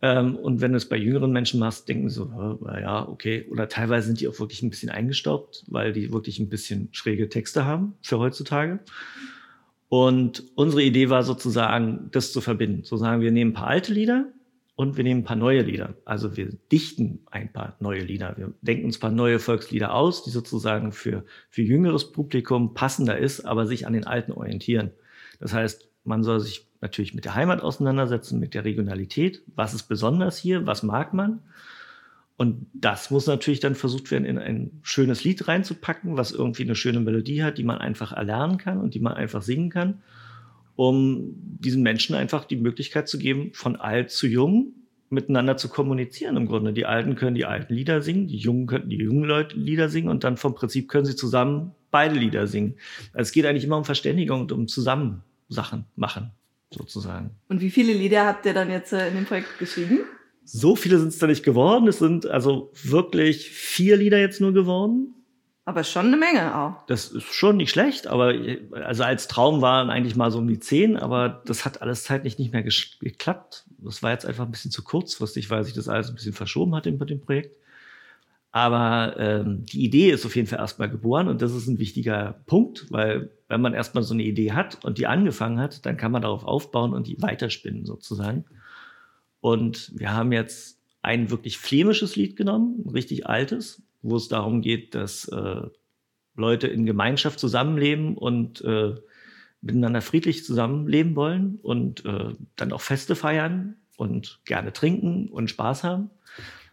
Ähm, 0.00 0.36
und 0.36 0.60
wenn 0.60 0.70
du 0.70 0.76
es 0.76 0.88
bei 0.88 0.96
jüngeren 0.96 1.32
Menschen 1.32 1.58
machst, 1.58 1.88
denken 1.88 2.08
sie 2.08 2.16
so, 2.16 2.58
ja, 2.64 3.08
okay. 3.08 3.46
Oder 3.50 3.68
teilweise 3.68 4.06
sind 4.06 4.20
die 4.20 4.28
auch 4.28 4.38
wirklich 4.38 4.62
ein 4.62 4.70
bisschen 4.70 4.90
eingestaubt, 4.90 5.64
weil 5.66 5.92
die 5.92 6.12
wirklich 6.12 6.38
ein 6.38 6.48
bisschen 6.48 6.88
schräge 6.92 7.28
Texte 7.28 7.64
haben 7.64 7.94
für 8.02 8.18
heutzutage. 8.18 8.78
Und 9.88 10.44
unsere 10.54 10.82
Idee 10.82 11.08
war 11.08 11.24
sozusagen, 11.24 12.10
das 12.12 12.32
zu 12.32 12.40
verbinden. 12.40 12.84
So 12.84 12.96
sagen 12.96 13.22
wir 13.22 13.32
nehmen 13.32 13.50
ein 13.50 13.54
paar 13.54 13.68
alte 13.68 13.92
Lieder, 13.92 14.26
und 14.78 14.96
wir 14.96 15.02
nehmen 15.02 15.22
ein 15.22 15.24
paar 15.24 15.34
neue 15.34 15.62
Lieder. 15.62 15.94
Also 16.04 16.36
wir 16.36 16.52
dichten 16.70 17.18
ein 17.32 17.52
paar 17.52 17.76
neue 17.80 18.02
Lieder. 18.02 18.36
Wir 18.36 18.54
denken 18.62 18.84
uns 18.84 18.98
ein 18.98 19.00
paar 19.00 19.10
neue 19.10 19.40
Volkslieder 19.40 19.92
aus, 19.92 20.22
die 20.22 20.30
sozusagen 20.30 20.92
für, 20.92 21.24
für 21.50 21.62
jüngeres 21.62 22.12
Publikum 22.12 22.74
passender 22.74 23.18
ist, 23.18 23.40
aber 23.40 23.66
sich 23.66 23.88
an 23.88 23.92
den 23.92 24.06
alten 24.06 24.30
orientieren. 24.30 24.92
Das 25.40 25.52
heißt, 25.52 25.88
man 26.04 26.22
soll 26.22 26.38
sich 26.38 26.68
natürlich 26.80 27.12
mit 27.12 27.24
der 27.24 27.34
Heimat 27.34 27.60
auseinandersetzen, 27.60 28.38
mit 28.38 28.54
der 28.54 28.64
Regionalität. 28.64 29.42
Was 29.56 29.74
ist 29.74 29.88
besonders 29.88 30.38
hier? 30.38 30.64
Was 30.64 30.84
mag 30.84 31.12
man? 31.12 31.40
Und 32.36 32.68
das 32.72 33.10
muss 33.10 33.26
natürlich 33.26 33.58
dann 33.58 33.74
versucht 33.74 34.12
werden, 34.12 34.26
in 34.26 34.38
ein 34.38 34.78
schönes 34.82 35.24
Lied 35.24 35.48
reinzupacken, 35.48 36.16
was 36.16 36.30
irgendwie 36.30 36.62
eine 36.62 36.76
schöne 36.76 37.00
Melodie 37.00 37.42
hat, 37.42 37.58
die 37.58 37.64
man 37.64 37.78
einfach 37.78 38.12
erlernen 38.12 38.58
kann 38.58 38.78
und 38.78 38.94
die 38.94 39.00
man 39.00 39.14
einfach 39.14 39.42
singen 39.42 39.70
kann 39.70 40.02
um 40.78 41.34
diesen 41.34 41.82
Menschen 41.82 42.14
einfach 42.14 42.44
die 42.44 42.54
Möglichkeit 42.54 43.08
zu 43.08 43.18
geben, 43.18 43.50
von 43.52 43.74
alt 43.74 44.12
zu 44.12 44.28
jung 44.28 44.74
miteinander 45.10 45.56
zu 45.56 45.68
kommunizieren 45.68 46.36
im 46.36 46.46
Grunde. 46.46 46.72
Die 46.72 46.86
Alten 46.86 47.16
können 47.16 47.34
die 47.34 47.46
alten 47.46 47.74
Lieder 47.74 48.00
singen, 48.00 48.28
die 48.28 48.36
Jungen 48.36 48.68
können 48.68 48.88
die 48.88 48.96
jungen 48.96 49.24
Leute 49.24 49.56
Lieder 49.56 49.88
singen 49.88 50.08
und 50.08 50.22
dann 50.22 50.36
vom 50.36 50.54
Prinzip 50.54 50.88
können 50.88 51.04
sie 51.04 51.16
zusammen 51.16 51.72
beide 51.90 52.14
Lieder 52.14 52.46
singen. 52.46 52.76
Also 53.12 53.22
es 53.28 53.32
geht 53.32 53.44
eigentlich 53.44 53.64
immer 53.64 53.76
um 53.76 53.84
Verständigung 53.84 54.42
und 54.42 54.52
um 54.52 54.68
zusammen 54.68 55.24
Sachen 55.48 55.84
machen, 55.96 56.30
sozusagen. 56.72 57.30
Und 57.48 57.60
wie 57.60 57.70
viele 57.70 57.92
Lieder 57.92 58.24
habt 58.24 58.46
ihr 58.46 58.54
dann 58.54 58.70
jetzt 58.70 58.92
äh, 58.92 59.08
in 59.08 59.16
dem 59.16 59.24
Projekt 59.24 59.58
geschrieben? 59.58 59.98
So 60.44 60.76
viele 60.76 61.00
sind 61.00 61.08
es 61.08 61.18
da 61.18 61.26
nicht 61.26 61.42
geworden. 61.42 61.88
Es 61.88 61.98
sind 61.98 62.24
also 62.24 62.70
wirklich 62.84 63.50
vier 63.50 63.96
Lieder 63.96 64.20
jetzt 64.20 64.40
nur 64.40 64.52
geworden. 64.52 65.12
Aber 65.68 65.84
schon 65.84 66.06
eine 66.06 66.16
Menge 66.16 66.56
auch. 66.56 66.86
Das 66.86 67.08
ist 67.08 67.34
schon 67.34 67.58
nicht 67.58 67.68
schlecht, 67.68 68.06
aber 68.06 68.32
also 68.72 69.02
als 69.02 69.28
Traum 69.28 69.60
waren 69.60 69.90
eigentlich 69.90 70.16
mal 70.16 70.30
so 70.30 70.38
um 70.38 70.48
die 70.48 70.58
zehn, 70.58 70.96
aber 70.96 71.42
das 71.44 71.66
hat 71.66 71.82
alles 71.82 72.04
zeitlich 72.04 72.38
nicht 72.38 72.54
mehr 72.54 72.62
geklappt. 72.62 73.66
Das 73.76 74.02
war 74.02 74.12
jetzt 74.12 74.24
einfach 74.24 74.46
ein 74.46 74.50
bisschen 74.50 74.70
zu 74.70 74.82
kurzfristig, 74.82 75.50
weil 75.50 75.64
sich 75.64 75.74
das 75.74 75.90
alles 75.90 76.08
ein 76.08 76.14
bisschen 76.14 76.32
verschoben 76.32 76.74
hat 76.74 76.86
mit 76.86 77.10
dem 77.10 77.20
Projekt. 77.20 77.54
Aber 78.50 79.16
ähm, 79.18 79.66
die 79.66 79.84
Idee 79.84 80.08
ist 80.08 80.24
auf 80.24 80.36
jeden 80.36 80.48
Fall 80.48 80.58
erstmal 80.58 80.88
geboren 80.88 81.28
und 81.28 81.42
das 81.42 81.52
ist 81.52 81.66
ein 81.66 81.78
wichtiger 81.78 82.40
Punkt, 82.46 82.86
weil 82.88 83.28
wenn 83.48 83.60
man 83.60 83.74
erstmal 83.74 84.04
so 84.04 84.14
eine 84.14 84.22
Idee 84.22 84.52
hat 84.52 84.82
und 84.86 84.96
die 84.96 85.06
angefangen 85.06 85.60
hat, 85.60 85.84
dann 85.84 85.98
kann 85.98 86.12
man 86.12 86.22
darauf 86.22 86.44
aufbauen 86.44 86.94
und 86.94 87.08
die 87.08 87.20
weiterspinnen 87.20 87.84
sozusagen. 87.84 88.46
Und 89.42 89.92
wir 89.94 90.14
haben 90.14 90.32
jetzt 90.32 90.80
ein 91.02 91.28
wirklich 91.28 91.58
flämisches 91.58 92.16
Lied 92.16 92.36
genommen, 92.36 92.84
ein 92.86 92.88
richtig 92.88 93.26
altes, 93.26 93.82
wo 94.02 94.16
es 94.16 94.28
darum 94.28 94.62
geht, 94.62 94.94
dass 94.94 95.26
äh, 95.28 95.62
Leute 96.34 96.68
in 96.68 96.86
Gemeinschaft 96.86 97.38
zusammenleben 97.38 98.16
und 98.16 98.62
äh, 98.62 98.94
miteinander 99.60 100.00
friedlich 100.00 100.44
zusammenleben 100.44 101.16
wollen 101.16 101.58
und 101.62 102.04
äh, 102.04 102.34
dann 102.56 102.72
auch 102.72 102.80
Feste 102.80 103.16
feiern 103.16 103.76
und 103.96 104.40
gerne 104.44 104.72
trinken 104.72 105.28
und 105.28 105.50
Spaß 105.50 105.82
haben. 105.84 106.10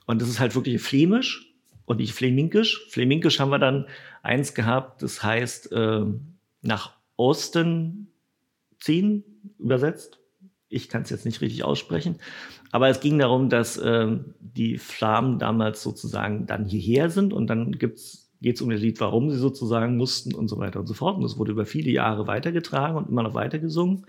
Und 0.06 0.22
das 0.22 0.30
ist 0.30 0.40
halt 0.40 0.54
wirklich 0.56 0.82
flämisch 0.82 1.52
und 1.86 1.98
nicht 1.98 2.14
fleminkisch. 2.14 2.88
Fleminkisch 2.90 3.40
haben 3.40 3.50
wir 3.50 3.60
dann 3.60 3.88
eins 4.22 4.54
gehabt, 4.54 5.02
das 5.02 5.24
heißt 5.24 5.72
äh, 5.72 6.06
nach 6.62 6.94
Osten 7.16 8.12
ziehen, 8.80 9.24
übersetzt. 9.58 10.20
Ich 10.76 10.90
kann 10.90 11.04
es 11.04 11.10
jetzt 11.10 11.26
nicht 11.26 11.42
richtig 11.42 11.64
aussprechen. 11.64 12.18
Aber 12.72 12.90
es 12.90 13.00
ging 13.00 13.18
darum, 13.18 13.50
dass 13.50 13.78
äh, 13.78 14.18
die 14.40 14.78
Flamen 14.78 15.40
damals 15.40 15.82
sozusagen 15.82 16.46
dann 16.46 16.66
hierher 16.66 17.10
sind 17.10 17.32
und 17.32 17.48
dann 17.48 17.72
geht 17.72 17.98
es 17.98 18.62
um 18.62 18.70
das 18.70 18.82
Lied, 18.82 19.00
warum 19.00 19.30
sie 19.30 19.38
sozusagen 19.38 19.96
mussten 19.96 20.36
und 20.36 20.50
so 20.50 20.58
weiter 20.58 20.82
und 20.82 20.88
so 20.88 20.94
fort. 20.94 21.16
Und 21.16 21.24
das 21.24 21.38
wurde 21.38 21.54
über 21.54 21.66
viele 21.66 21.90
Jahre 21.92 22.28
weitergetragen 22.28 22.98
und 22.98 23.08
immer 23.08 23.24
noch 23.24 23.34
weiter 23.34 23.60
gesungen. 23.60 24.06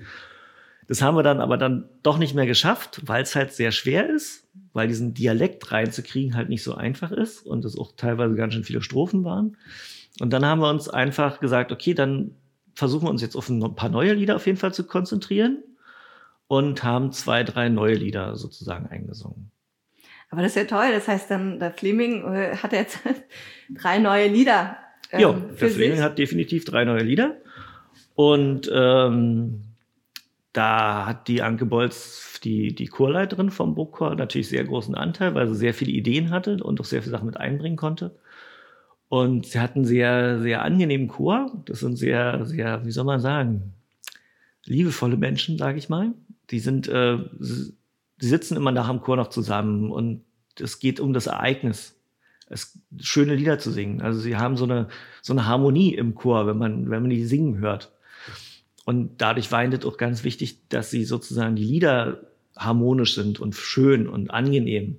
Das 0.89 1.01
haben 1.01 1.17
wir 1.17 1.23
dann 1.23 1.41
aber 1.41 1.57
dann 1.57 1.89
doch 2.03 2.19
nicht 2.19 2.35
mehr 2.35 2.47
geschafft, 2.47 3.03
weil 3.05 3.23
es 3.23 3.35
halt 3.35 3.53
sehr 3.53 3.73
schwer 3.73 4.09
ist, 4.09 4.49
weil 4.73 4.89
diesen 4.89 5.15
Dialekt 5.15 5.71
reinzukriegen 5.71 6.35
halt 6.35 6.49
nicht 6.49 6.63
so 6.63 6.75
einfach 6.75 7.13
ist 7.13 7.47
und 7.47 7.65
es 7.65 7.79
auch 7.79 7.93
teilweise 7.97 8.35
ganz 8.35 8.55
schön 8.55 8.65
viele 8.65 8.83
Strophen 8.83 9.25
waren. 9.25 9.57
Und 10.21 10.33
dann 10.33 10.45
haben 10.45 10.61
wir 10.61 10.71
uns 10.71 10.89
einfach 10.89 11.41
gesagt, 11.41 11.73
okay, 11.73 11.95
dann 11.95 12.33
versuchen 12.75 13.07
wir 13.07 13.11
uns 13.11 13.23
jetzt 13.23 13.37
auf 13.37 13.49
ein 13.49 13.75
paar 13.75 13.89
neue 13.89 14.15
Lieder 14.15 14.37
auf 14.37 14.47
jeden 14.47 14.59
Fall 14.59 14.75
zu 14.75 14.85
konzentrieren 14.85 15.63
und 16.49 16.83
haben 16.83 17.13
zwei, 17.13 17.43
drei 17.43 17.69
neue 17.69 17.95
Lieder 17.95 18.37
sozusagen 18.37 18.87
eingesungen. 18.87 19.51
Aber 20.31 20.43
das 20.43 20.53
ist 20.53 20.57
ja 20.57 20.65
toll. 20.65 20.93
Das 20.93 21.09
heißt 21.09 21.31
dann, 21.31 21.59
der 21.59 21.73
Fleming 21.73 22.25
äh, 22.33 22.57
hat 22.57 22.73
jetzt 22.73 22.99
drei 23.71 23.99
neue 23.99 24.29
Lieder. 24.29 24.77
Ähm, 25.13 25.21
ja, 25.21 25.33
der 25.33 25.71
Fleming 25.71 26.01
hat 26.01 26.19
definitiv 26.19 26.65
drei 26.65 26.85
neue 26.85 27.03
Lieder. 27.03 27.37
Und 28.15 28.71
ähm, 28.73 29.63
da 30.53 31.07
hat 31.07 31.29
die 31.29 31.43
Anke 31.43 31.67
Bolz, 31.67 32.41
die, 32.43 32.75
die 32.75 32.87
Chorleiterin 32.87 33.51
vom 33.51 33.75
Burgchor, 33.75 34.15
natürlich 34.15 34.49
sehr 34.49 34.65
großen 34.65 34.95
Anteil, 34.95 35.35
weil 35.35 35.49
sie 35.49 35.55
sehr 35.55 35.75
viele 35.75 35.93
Ideen 35.93 36.31
hatte 36.31 36.63
und 36.63 36.81
auch 36.81 36.85
sehr 36.85 37.03
viele 37.03 37.13
Sachen 37.13 37.27
mit 37.27 37.37
einbringen 37.37 37.77
konnte. 37.77 38.17
Und 39.09 39.47
sie 39.47 39.61
hatten 39.61 39.85
sehr, 39.85 40.41
sehr 40.41 40.63
angenehmen 40.63 41.09
Chor. 41.09 41.63
Das 41.67 41.81
sind 41.81 41.97
sehr, 41.97 42.45
sehr, 42.47 42.85
wie 42.85 42.91
soll 42.91 43.05
man 43.05 43.21
sagen, 43.21 43.75
liebevolle 44.65 45.17
Menschen, 45.17 45.59
sage 45.59 45.79
ich 45.79 45.89
mal. 45.89 46.13
Die 46.51 46.61
sind, 46.61 46.89
äh, 46.89 47.19
die 47.39 48.27
sitzen 48.27 48.57
immer 48.57 48.73
nach 48.73 48.89
dem 48.89 49.01
Chor 49.01 49.17
noch 49.17 49.29
zusammen 49.29 49.91
und 49.91 50.25
es 50.61 50.79
geht 50.79 51.01
um 51.01 51.13
das 51.13 51.27
Ereignis, 51.27 51.97
es, 52.49 52.79
schöne 53.01 53.35
Lieder 53.35 53.59
zu 53.59 53.71
singen. 53.71 54.01
Also 54.01 54.21
sie 54.21 54.37
haben 54.37 54.57
so 54.57 54.65
eine, 54.65 54.89
so 55.23 55.33
eine 55.33 55.47
Harmonie 55.47 55.95
im 55.95 56.15
Chor, 56.15 56.47
wenn 56.47 56.59
man, 56.59 56.91
wenn 56.91 57.03
man 57.03 57.11
die 57.11 57.25
singen 57.25 57.59
hört. 57.59 57.93
Und 58.85 59.21
dadurch 59.21 59.51
war 59.51 59.65
es 59.65 59.85
auch 59.85 59.97
ganz 59.97 60.23
wichtig, 60.23 60.69
dass 60.69 60.91
sie 60.91 61.05
sozusagen 61.05 61.57
die 61.57 61.65
Lieder 61.65 62.21
harmonisch 62.57 63.15
sind 63.15 63.41
und 63.41 63.55
schön 63.55 64.07
und 64.07 64.31
angenehm. 64.31 64.99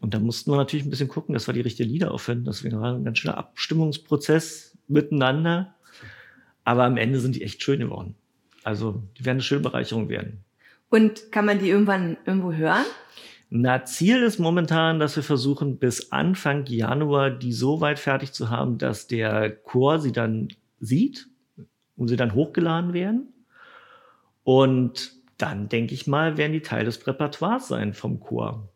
Und 0.00 0.14
da 0.14 0.18
mussten 0.18 0.50
wir 0.50 0.56
natürlich 0.56 0.84
ein 0.84 0.90
bisschen 0.90 1.08
gucken, 1.08 1.34
dass 1.34 1.46
wir 1.46 1.54
die 1.54 1.60
richtigen 1.60 1.90
Lieder 1.90 2.12
auffinden. 2.12 2.44
Das 2.44 2.64
war 2.64 2.94
ein 2.94 3.04
ganz 3.04 3.18
schöner 3.18 3.38
Abstimmungsprozess 3.38 4.76
miteinander. 4.88 5.74
Aber 6.64 6.84
am 6.84 6.96
Ende 6.96 7.20
sind 7.20 7.36
die 7.36 7.42
echt 7.42 7.62
schön 7.62 7.80
geworden. 7.80 8.14
Also 8.62 9.02
die 9.18 9.24
werden 9.24 9.36
eine 9.36 9.42
schöne 9.42 9.62
Bereicherung 9.62 10.08
werden. 10.08 10.44
Und 10.90 11.32
kann 11.32 11.46
man 11.46 11.58
die 11.58 11.70
irgendwann 11.70 12.18
irgendwo 12.26 12.52
hören? 12.52 12.84
Na, 13.48 13.84
Ziel 13.84 14.22
ist 14.22 14.38
momentan, 14.38 15.00
dass 15.00 15.16
wir 15.16 15.22
versuchen, 15.22 15.78
bis 15.78 16.12
Anfang 16.12 16.66
Januar 16.66 17.30
die 17.30 17.52
so 17.52 17.80
weit 17.80 17.98
fertig 17.98 18.32
zu 18.32 18.50
haben, 18.50 18.78
dass 18.78 19.06
der 19.06 19.50
Chor 19.50 19.98
sie 19.98 20.12
dann 20.12 20.48
sieht 20.78 21.28
und 21.96 22.08
sie 22.08 22.16
dann 22.16 22.34
hochgeladen 22.34 22.92
werden. 22.92 23.32
Und 24.44 25.12
dann, 25.36 25.68
denke 25.68 25.94
ich 25.94 26.06
mal, 26.06 26.36
werden 26.36 26.52
die 26.52 26.62
Teil 26.62 26.84
des 26.84 27.06
Repertoires 27.06 27.68
sein 27.68 27.94
vom 27.94 28.20
Chor. 28.20 28.68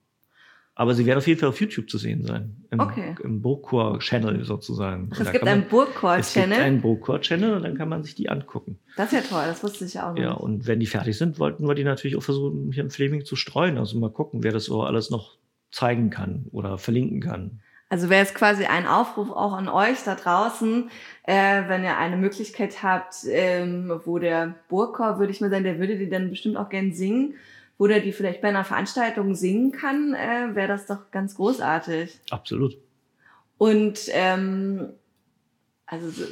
Aber 0.76 0.94
sie 0.94 1.06
werden 1.06 1.18
auf 1.18 1.26
jeden 1.28 1.38
Fall 1.38 1.50
auf 1.50 1.60
YouTube 1.60 1.88
zu 1.88 1.98
sehen 1.98 2.24
sein. 2.24 2.64
Im, 2.70 2.80
okay. 2.80 3.14
im 3.22 3.40
Burgchor-Channel 3.42 4.44
sozusagen. 4.44 5.08
Ach, 5.14 5.20
es 5.20 5.30
gibt 5.30 5.46
einen 5.46 5.68
Burgchor-Channel? 5.68 6.20
Es 6.20 6.34
gibt 6.34 6.60
einen 6.60 6.80
Burgchor-Channel 6.80 7.54
und 7.54 7.62
dann 7.62 7.78
kann 7.78 7.88
man 7.88 8.02
sich 8.02 8.16
die 8.16 8.28
angucken. 8.28 8.80
Das 8.96 9.12
ist 9.12 9.12
ja 9.12 9.37
toll, 9.37 9.44
das 9.46 9.62
wusste 9.62 9.84
ich 9.84 10.00
auch 10.00 10.14
noch. 10.14 10.18
Ja, 10.20 10.32
und 10.32 10.66
wenn 10.66 10.80
die 10.80 10.87
fertig 10.87 11.16
sind, 11.16 11.38
wollten 11.38 11.68
wir 11.68 11.76
die 11.76 11.84
natürlich 11.84 12.16
auch 12.16 12.22
versuchen, 12.22 12.72
hier 12.72 12.82
im 12.82 12.90
Fleming 12.90 13.24
zu 13.24 13.37
streuen. 13.37 13.78
Also 13.78 13.98
mal 13.98 14.10
gucken, 14.10 14.42
wer 14.42 14.50
das 14.50 14.64
so 14.64 14.82
alles 14.82 15.10
noch 15.10 15.38
zeigen 15.70 16.10
kann 16.10 16.46
oder 16.50 16.76
verlinken 16.76 17.20
kann. 17.20 17.60
Also 17.88 18.08
wäre 18.08 18.24
es 18.24 18.34
quasi 18.34 18.64
ein 18.64 18.88
Aufruf 18.88 19.30
auch 19.30 19.52
an 19.52 19.68
euch 19.68 20.02
da 20.04 20.16
draußen, 20.16 20.90
äh, 21.24 21.62
wenn 21.68 21.84
ihr 21.84 21.96
eine 21.96 22.16
Möglichkeit 22.16 22.82
habt, 22.82 23.14
ähm, 23.28 24.00
wo 24.04 24.18
der 24.18 24.56
Burgchor, 24.68 25.20
würde 25.20 25.32
ich 25.32 25.40
mal 25.40 25.50
sagen, 25.50 25.62
der 25.62 25.78
würde 25.78 25.98
die 25.98 26.08
dann 26.08 26.30
bestimmt 26.30 26.56
auch 26.56 26.68
gern 26.68 26.92
singen, 26.92 27.34
wo 27.78 27.87
der 27.87 28.00
die 28.00 28.12
vielleicht 28.12 28.40
bei 28.40 28.48
einer 28.48 28.64
Veranstaltung 28.64 29.34
singen 29.34 29.72
kann, 29.72 30.14
äh, 30.14 30.54
wäre 30.54 30.68
das 30.68 30.87
doch 30.87 31.10
ganz 31.10 31.34
großartig. 31.34 32.20
Absolut. 32.30 32.76
Und 33.58 34.00
ähm, 34.12 34.90
also 35.87 36.10
so, 36.10 36.24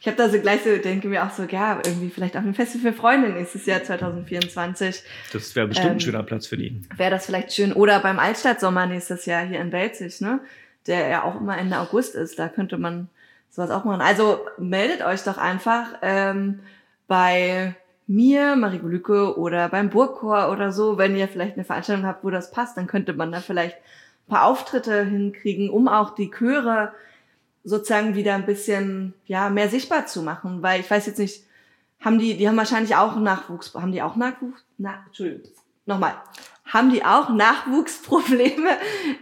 ich 0.00 0.06
habe 0.06 0.16
da 0.16 0.28
so 0.28 0.38
gleich 0.38 0.62
so, 0.62 0.76
denke 0.76 1.08
mir 1.08 1.24
auch 1.24 1.30
so, 1.30 1.44
ja, 1.44 1.80
irgendwie 1.84 2.10
vielleicht 2.10 2.36
auch 2.36 2.42
ein 2.42 2.54
Festival 2.54 2.92
für 2.92 2.98
Freunde 2.98 3.30
nächstes 3.30 3.66
Jahr 3.66 3.82
2024. 3.82 5.02
Das 5.32 5.54
wäre 5.56 5.68
bestimmt 5.68 5.86
ähm, 5.86 5.92
ein 5.96 6.00
schöner 6.00 6.22
Platz 6.22 6.46
für 6.46 6.56
die. 6.56 6.82
Wäre 6.96 7.10
das 7.10 7.26
vielleicht 7.26 7.52
schön. 7.52 7.72
Oder 7.72 8.00
beim 8.00 8.18
Altstadtsommer 8.18 8.86
nächstes 8.86 9.26
Jahr 9.26 9.44
hier 9.44 9.60
in 9.60 9.70
Belzig, 9.70 10.20
ne? 10.20 10.40
der 10.86 11.08
ja 11.08 11.22
auch 11.22 11.40
immer 11.40 11.56
Ende 11.56 11.78
August 11.78 12.14
ist. 12.14 12.38
Da 12.38 12.48
könnte 12.48 12.76
man 12.76 13.08
sowas 13.50 13.70
auch 13.70 13.84
machen. 13.84 14.00
Also 14.00 14.40
meldet 14.58 15.04
euch 15.04 15.22
doch 15.22 15.38
einfach 15.38 15.86
ähm, 16.02 16.60
bei 17.06 17.74
mir, 18.06 18.56
Marie 18.56 18.78
Lücke 18.78 19.38
oder 19.38 19.68
beim 19.68 19.90
Burgchor 19.90 20.50
oder 20.50 20.72
so, 20.72 20.98
wenn 20.98 21.16
ihr 21.16 21.28
vielleicht 21.28 21.54
eine 21.54 21.64
Veranstaltung 21.64 22.06
habt, 22.06 22.24
wo 22.24 22.30
das 22.30 22.50
passt, 22.50 22.76
dann 22.76 22.86
könnte 22.86 23.14
man 23.14 23.32
da 23.32 23.40
vielleicht 23.40 23.76
ein 23.76 24.30
paar 24.30 24.44
Auftritte 24.44 25.04
hinkriegen, 25.04 25.70
um 25.70 25.88
auch 25.88 26.14
die 26.14 26.30
Chöre 26.30 26.92
sozusagen 27.64 28.14
wieder 28.14 28.34
ein 28.34 28.46
bisschen 28.46 29.14
ja 29.26 29.48
mehr 29.48 29.68
sichtbar 29.68 30.06
zu 30.06 30.22
machen, 30.22 30.62
weil 30.62 30.80
ich 30.80 30.90
weiß 30.90 31.06
jetzt 31.06 31.18
nicht, 31.18 31.44
haben 32.00 32.18
die, 32.18 32.36
die 32.36 32.46
haben 32.46 32.56
wahrscheinlich 32.56 32.94
auch 32.96 33.16
Nachwuchs, 33.16 33.72
haben 33.74 33.92
die 33.92 34.02
auch 34.02 34.16
Nachwuchs, 34.16 34.62
na, 34.76 35.02
Entschuldigung, 35.06 35.50
nochmal, 35.86 36.14
haben 36.66 36.90
die 36.90 37.04
auch 37.04 37.30
Nachwuchsprobleme? 37.30 38.70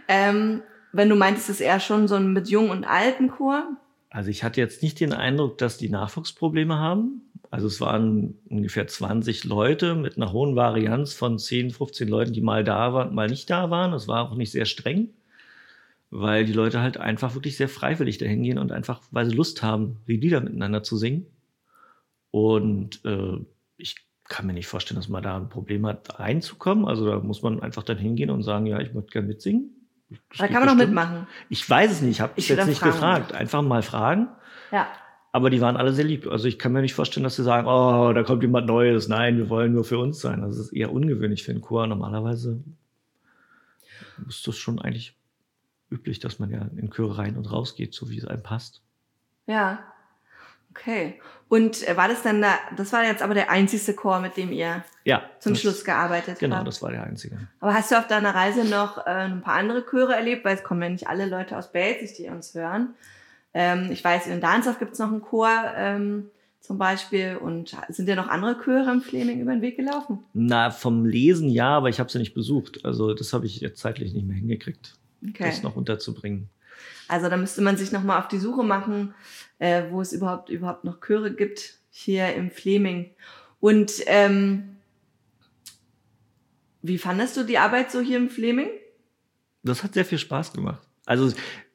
Ähm, 0.09 0.61
wenn 0.91 1.09
du 1.09 1.15
meintest, 1.15 1.49
es 1.49 1.55
ist 1.55 1.61
eher 1.61 1.79
schon 1.79 2.07
so 2.07 2.15
ein 2.15 2.33
mit 2.33 2.49
jungen 2.49 2.69
und 2.69 2.83
alten 2.83 3.29
Chor? 3.29 3.77
Also 4.09 4.29
ich 4.29 4.43
hatte 4.43 4.61
jetzt 4.61 4.83
nicht 4.83 4.99
den 4.99 5.11
Eindruck, 5.11 5.57
dass 5.57 5.77
die 5.77 5.89
Nachwuchsprobleme 5.89 6.77
haben. 6.77 7.31
Also 7.53 7.67
es 7.67 7.79
waren 7.79 8.33
ungefähr 8.49 8.87
20 8.87 9.43
Leute 9.43 9.93
mit 9.93 10.17
einer 10.17 10.31
hohen 10.31 10.55
Varianz 10.55 11.13
von 11.13 11.37
10, 11.37 11.69
15 11.69 12.07
Leuten, 12.07 12.33
die 12.33 12.41
mal 12.41 12.63
da 12.63 12.95
waren, 12.95 13.13
mal 13.13 13.29
nicht 13.29 13.47
da 13.47 13.69
waren. 13.69 13.91
Das 13.91 14.07
war 14.07 14.27
auch 14.27 14.35
nicht 14.35 14.51
sehr 14.51 14.65
streng, 14.65 15.09
weil 16.09 16.45
die 16.45 16.53
Leute 16.53 16.81
halt 16.81 16.97
einfach 16.97 17.35
wirklich 17.35 17.55
sehr 17.55 17.69
freiwillig 17.69 18.17
dahin 18.17 18.41
gehen 18.41 18.57
und 18.57 18.71
einfach, 18.71 19.01
weil 19.11 19.27
sie 19.27 19.35
Lust 19.35 19.61
haben, 19.61 19.97
die 20.07 20.17
Lieder 20.17 20.41
miteinander 20.41 20.81
zu 20.81 20.97
singen. 20.97 21.27
Und 22.31 23.05
äh, 23.05 23.37
ich 23.77 23.97
kann 24.27 24.47
mir 24.47 24.53
nicht 24.53 24.65
vorstellen, 24.65 24.99
dass 24.99 25.07
man 25.07 25.21
da 25.21 25.37
ein 25.37 25.49
Problem 25.49 25.85
hat, 25.85 26.19
reinzukommen. 26.19 26.87
Also 26.87 27.05
da 27.05 27.19
muss 27.19 27.43
man 27.43 27.61
einfach 27.61 27.83
dann 27.83 27.99
hingehen 27.99 28.31
und 28.31 28.41
sagen, 28.41 28.65
ja, 28.65 28.79
ich 28.79 28.95
möchte 28.95 29.11
gerne 29.11 29.27
mitsingen. 29.27 29.69
Da 30.39 30.47
kann 30.47 30.65
man 30.65 30.75
noch 30.75 30.83
mitmachen. 30.83 31.27
Ich 31.49 31.69
weiß 31.69 31.91
es 31.91 32.01
nicht, 32.01 32.13
ich 32.13 32.21
habe 32.21 32.33
es 32.35 32.47
jetzt 32.47 32.65
nicht 32.65 32.81
gefragt. 32.81 33.31
Einfach 33.31 33.61
mal 33.61 33.83
fragen. 33.83 34.29
Ja. 34.71 34.87
Aber 35.35 35.49
die 35.49 35.61
waren 35.61 35.77
alle 35.77 35.93
sehr 35.93 36.05
lieb. 36.05 36.27
Also 36.27 36.47
ich 36.47 36.59
kann 36.59 36.73
mir 36.73 36.81
nicht 36.81 36.93
vorstellen, 36.93 37.23
dass 37.23 37.35
sie 37.35 37.43
sagen, 37.43 37.67
oh, 37.67 38.13
da 38.13 38.21
kommt 38.21 38.43
jemand 38.43 38.67
Neues. 38.67 39.07
Nein, 39.07 39.37
wir 39.37 39.49
wollen 39.49 39.73
nur 39.73 39.83
für 39.83 39.97
uns 39.97 40.21
sein. 40.21 40.41
Das 40.41 40.57
ist 40.57 40.71
eher 40.71 40.93
ungewöhnlich 40.93 41.43
für 41.43 41.51
einen 41.51 41.61
Chor. 41.61 41.87
Normalerweise 41.87 42.59
ist 44.29 44.47
das 44.47 44.55
schon 44.55 44.79
eigentlich 44.79 45.17
üblich, 45.89 46.19
dass 46.19 46.37
man 46.37 46.51
ja 46.51 46.69
in 46.77 46.91
Chöre 46.91 47.17
rein 47.17 47.35
und 47.35 47.51
raus 47.51 47.75
geht, 47.75 47.95
so 47.95 48.11
wie 48.11 48.17
es 48.19 48.25
einem 48.25 48.43
passt. 48.43 48.83
Ja. 49.47 49.79
Okay. 50.69 51.19
Und 51.49 51.87
äh, 51.87 51.97
war 51.97 52.07
das 52.07 52.21
dann 52.21 52.39
da, 52.39 52.53
das 52.77 52.93
war 52.93 53.03
jetzt 53.03 53.23
aber 53.23 53.33
der 53.33 53.49
einzigste 53.49 53.95
Chor, 53.95 54.19
mit 54.19 54.37
dem 54.37 54.51
ihr 54.51 54.83
ja, 55.03 55.23
zum 55.39 55.55
Schluss 55.55 55.83
gearbeitet 55.83 56.37
genau, 56.39 56.57
habt? 56.57 56.61
Genau, 56.61 56.63
das 56.63 56.81
war 56.83 56.91
der 56.91 57.03
einzige. 57.03 57.39
Aber 57.59 57.73
hast 57.73 57.91
du 57.91 57.97
auf 57.97 58.07
deiner 58.07 58.35
Reise 58.35 58.65
noch 58.65 58.99
äh, 58.99 59.09
ein 59.09 59.41
paar 59.41 59.55
andere 59.55 59.83
Chöre 59.83 60.13
erlebt? 60.13 60.45
Weil 60.45 60.55
es 60.55 60.63
kommen 60.63 60.83
ja 60.83 60.89
nicht 60.89 61.07
alle 61.07 61.25
Leute 61.25 61.57
aus 61.57 61.71
Belzig, 61.71 62.13
die 62.17 62.27
uns 62.27 62.53
hören. 62.53 62.93
Ähm, 63.53 63.89
ich 63.91 64.03
weiß, 64.03 64.27
in 64.27 64.41
Darnsdorf 64.41 64.79
gibt 64.79 64.93
es 64.93 64.99
noch 64.99 65.11
einen 65.11 65.21
Chor 65.21 65.49
ähm, 65.75 66.29
zum 66.59 66.77
Beispiel. 66.77 67.37
Und 67.37 67.75
sind 67.89 68.09
ja 68.09 68.15
noch 68.15 68.27
andere 68.27 68.57
Chöre 68.57 68.91
im 68.91 69.01
Fleming 69.01 69.41
über 69.41 69.51
den 69.51 69.61
Weg 69.61 69.77
gelaufen? 69.77 70.19
Na, 70.33 70.71
vom 70.71 71.05
Lesen 71.05 71.49
ja, 71.49 71.77
aber 71.77 71.89
ich 71.89 71.99
habe 71.99 72.11
sie 72.11 72.19
nicht 72.19 72.33
besucht. 72.33 72.83
Also 72.85 73.13
das 73.13 73.33
habe 73.33 73.45
ich 73.45 73.59
jetzt 73.61 73.79
zeitlich 73.79 74.13
nicht 74.13 74.25
mehr 74.25 74.37
hingekriegt, 74.37 74.95
okay. 75.27 75.45
das 75.45 75.61
noch 75.61 75.75
unterzubringen. 75.75 76.49
Also 77.07 77.29
da 77.29 77.37
müsste 77.37 77.61
man 77.61 77.77
sich 77.77 77.91
nochmal 77.91 78.19
auf 78.19 78.27
die 78.27 78.39
Suche 78.39 78.63
machen, 78.63 79.13
äh, 79.59 79.83
wo 79.91 80.01
es 80.01 80.13
überhaupt, 80.13 80.49
überhaupt 80.49 80.83
noch 80.83 80.99
Chöre 81.01 81.33
gibt, 81.33 81.75
hier 81.91 82.33
im 82.33 82.49
Fleming. 82.49 83.11
Und 83.59 83.91
ähm, 84.07 84.77
wie 86.81 86.97
fandest 86.97 87.37
du 87.37 87.43
die 87.43 87.57
Arbeit 87.57 87.91
so 87.91 88.01
hier 88.01 88.17
im 88.17 88.29
Fleming? 88.29 88.69
Das 89.63 89.83
hat 89.83 89.93
sehr 89.93 90.05
viel 90.05 90.17
Spaß 90.17 90.53
gemacht. 90.53 90.81
Also 91.05 91.33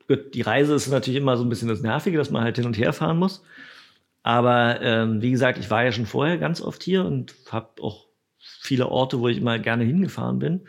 die 0.09 0.43
Reise 0.43 0.75
ist 0.75 0.89
natürlich 0.89 1.21
immer 1.21 1.37
so 1.37 1.45
ein 1.45 1.49
bisschen 1.49 1.69
das 1.69 1.83
Nervige, 1.83 2.19
dass 2.19 2.31
man 2.31 2.43
halt 2.43 2.57
hin 2.57 2.67
und 2.67 2.79
her 2.79 2.93
fahren 2.93 3.19
muss. 3.19 3.43
Aber 4.23 4.81
ähm, 4.83 5.23
wie 5.23 5.31
gesagt, 5.31 5.59
ich 5.59 5.71
war 5.71 5.85
ja 5.85 5.93
schon 5.93 6.07
vorher 6.07 6.39
ganz 6.39 6.61
oft 6.61 6.83
hier 6.83 7.05
und 7.05 7.35
habe 7.51 7.83
auch 7.83 8.07
viele 8.39 8.89
Orte, 8.89 9.21
wo 9.21 9.29
ich 9.29 9.39
immer 9.39 9.59
gerne 9.59 9.85
hingefahren 9.85 10.39
bin. 10.39 10.63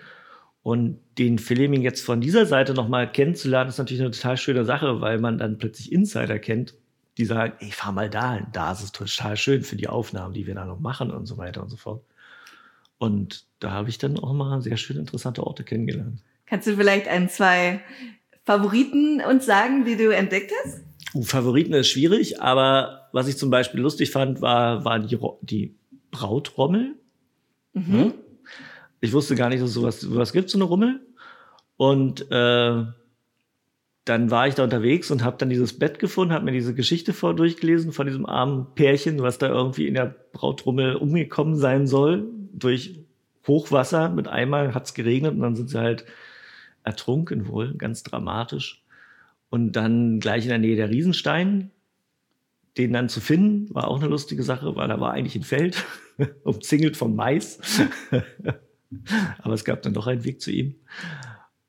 Und 0.61 0.99
den 1.17 1.39
Fleming 1.39 1.81
jetzt 1.81 2.03
von 2.03 2.21
dieser 2.21 2.45
Seite 2.45 2.73
nochmal 2.73 3.11
kennenzulernen, 3.11 3.69
ist 3.69 3.77
natürlich 3.77 4.01
eine 4.01 4.11
total 4.11 4.37
schöne 4.37 4.65
Sache, 4.65 5.01
weil 5.01 5.19
man 5.19 5.37
dann 5.37 5.57
plötzlich 5.57 5.91
Insider 5.91 6.37
kennt, 6.37 6.75
die 7.17 7.25
sagen, 7.25 7.53
ey, 7.59 7.71
fahr 7.71 7.91
mal 7.91 8.09
da 8.09 8.39
da 8.53 8.71
ist 8.71 8.83
es 8.83 8.91
total 8.91 9.35
schön 9.35 9.63
für 9.63 9.75
die 9.75 9.87
Aufnahmen, 9.87 10.33
die 10.33 10.47
wir 10.47 10.55
da 10.55 10.65
noch 10.65 10.79
machen 10.79 11.11
und 11.11 11.25
so 11.25 11.37
weiter 11.37 11.61
und 11.61 11.69
so 11.69 11.77
fort. 11.77 12.03
Und 12.97 13.45
da 13.59 13.71
habe 13.71 13.89
ich 13.89 13.97
dann 13.97 14.19
auch 14.19 14.33
mal 14.33 14.61
sehr 14.61 14.77
schön 14.77 14.97
interessante 14.97 15.45
Orte 15.45 15.63
kennengelernt. 15.63 16.21
Kannst 16.45 16.67
du 16.67 16.75
vielleicht 16.75 17.07
ein, 17.07 17.29
zwei 17.29 17.81
Favoriten 18.49 19.21
uns 19.21 19.45
sagen, 19.45 19.85
die 19.85 19.95
du 19.95 20.09
entdeckt 20.09 20.51
hast? 20.63 20.81
Uh, 21.13 21.21
Favoriten 21.21 21.71
ist 21.75 21.87
schwierig, 21.87 22.41
aber 22.41 23.07
was 23.11 23.27
ich 23.27 23.37
zum 23.37 23.51
Beispiel 23.51 23.79
lustig 23.79 24.09
fand, 24.09 24.41
war, 24.41 24.83
war 24.83 24.97
die, 24.97 25.19
die 25.41 25.75
Brautrommel. 26.09 26.95
Mhm. 27.73 27.95
Ja? 27.95 28.11
Ich 29.01 29.13
wusste 29.13 29.35
gar 29.35 29.49
nicht, 29.49 29.61
dass 29.61 29.69
es 29.69 29.75
sowas, 29.75 30.01
sowas 30.01 30.33
gibt, 30.33 30.49
so 30.49 30.57
eine 30.57 30.63
Rummel. 30.63 30.99
Und 31.77 32.21
äh, 32.31 32.85
dann 34.05 34.31
war 34.31 34.47
ich 34.47 34.55
da 34.55 34.63
unterwegs 34.63 35.11
und 35.11 35.23
habe 35.23 35.37
dann 35.37 35.51
dieses 35.51 35.77
Bett 35.77 35.99
gefunden, 35.99 36.33
habe 36.33 36.45
mir 36.45 36.51
diese 36.51 36.73
Geschichte 36.73 37.13
vor 37.13 37.35
durchgelesen 37.35 37.91
von 37.91 38.07
diesem 38.07 38.25
armen 38.25 38.73
Pärchen, 38.73 39.21
was 39.21 39.37
da 39.37 39.47
irgendwie 39.47 39.85
in 39.85 39.93
der 39.93 40.15
Brautrummel 40.33 40.95
umgekommen 40.95 41.55
sein 41.55 41.85
soll. 41.85 42.25
Durch 42.51 42.95
Hochwasser 43.45 44.09
mit 44.09 44.27
einmal 44.27 44.73
hat 44.73 44.87
es 44.87 44.95
geregnet 44.95 45.33
und 45.33 45.41
dann 45.41 45.55
sind 45.55 45.69
sie 45.69 45.77
halt 45.77 46.05
ertrunken 46.83 47.47
wohl, 47.47 47.75
ganz 47.75 48.03
dramatisch. 48.03 48.83
Und 49.49 49.73
dann 49.73 50.19
gleich 50.19 50.43
in 50.43 50.49
der 50.49 50.59
Nähe 50.59 50.75
der 50.75 50.89
Riesenstein, 50.89 51.71
den 52.77 52.93
dann 52.93 53.09
zu 53.09 53.19
finden, 53.19 53.73
war 53.73 53.87
auch 53.87 53.99
eine 53.99 54.07
lustige 54.07 54.43
Sache, 54.43 54.75
weil 54.75 54.89
er 54.89 54.99
war 54.99 55.13
eigentlich 55.13 55.35
ein 55.35 55.43
Feld, 55.43 55.83
umzingelt 56.43 56.97
vom 56.97 57.15
Mais. 57.15 57.59
Aber 59.39 59.53
es 59.53 59.65
gab 59.65 59.81
dann 59.81 59.93
doch 59.93 60.07
einen 60.07 60.23
Weg 60.23 60.41
zu 60.41 60.51
ihm. 60.51 60.75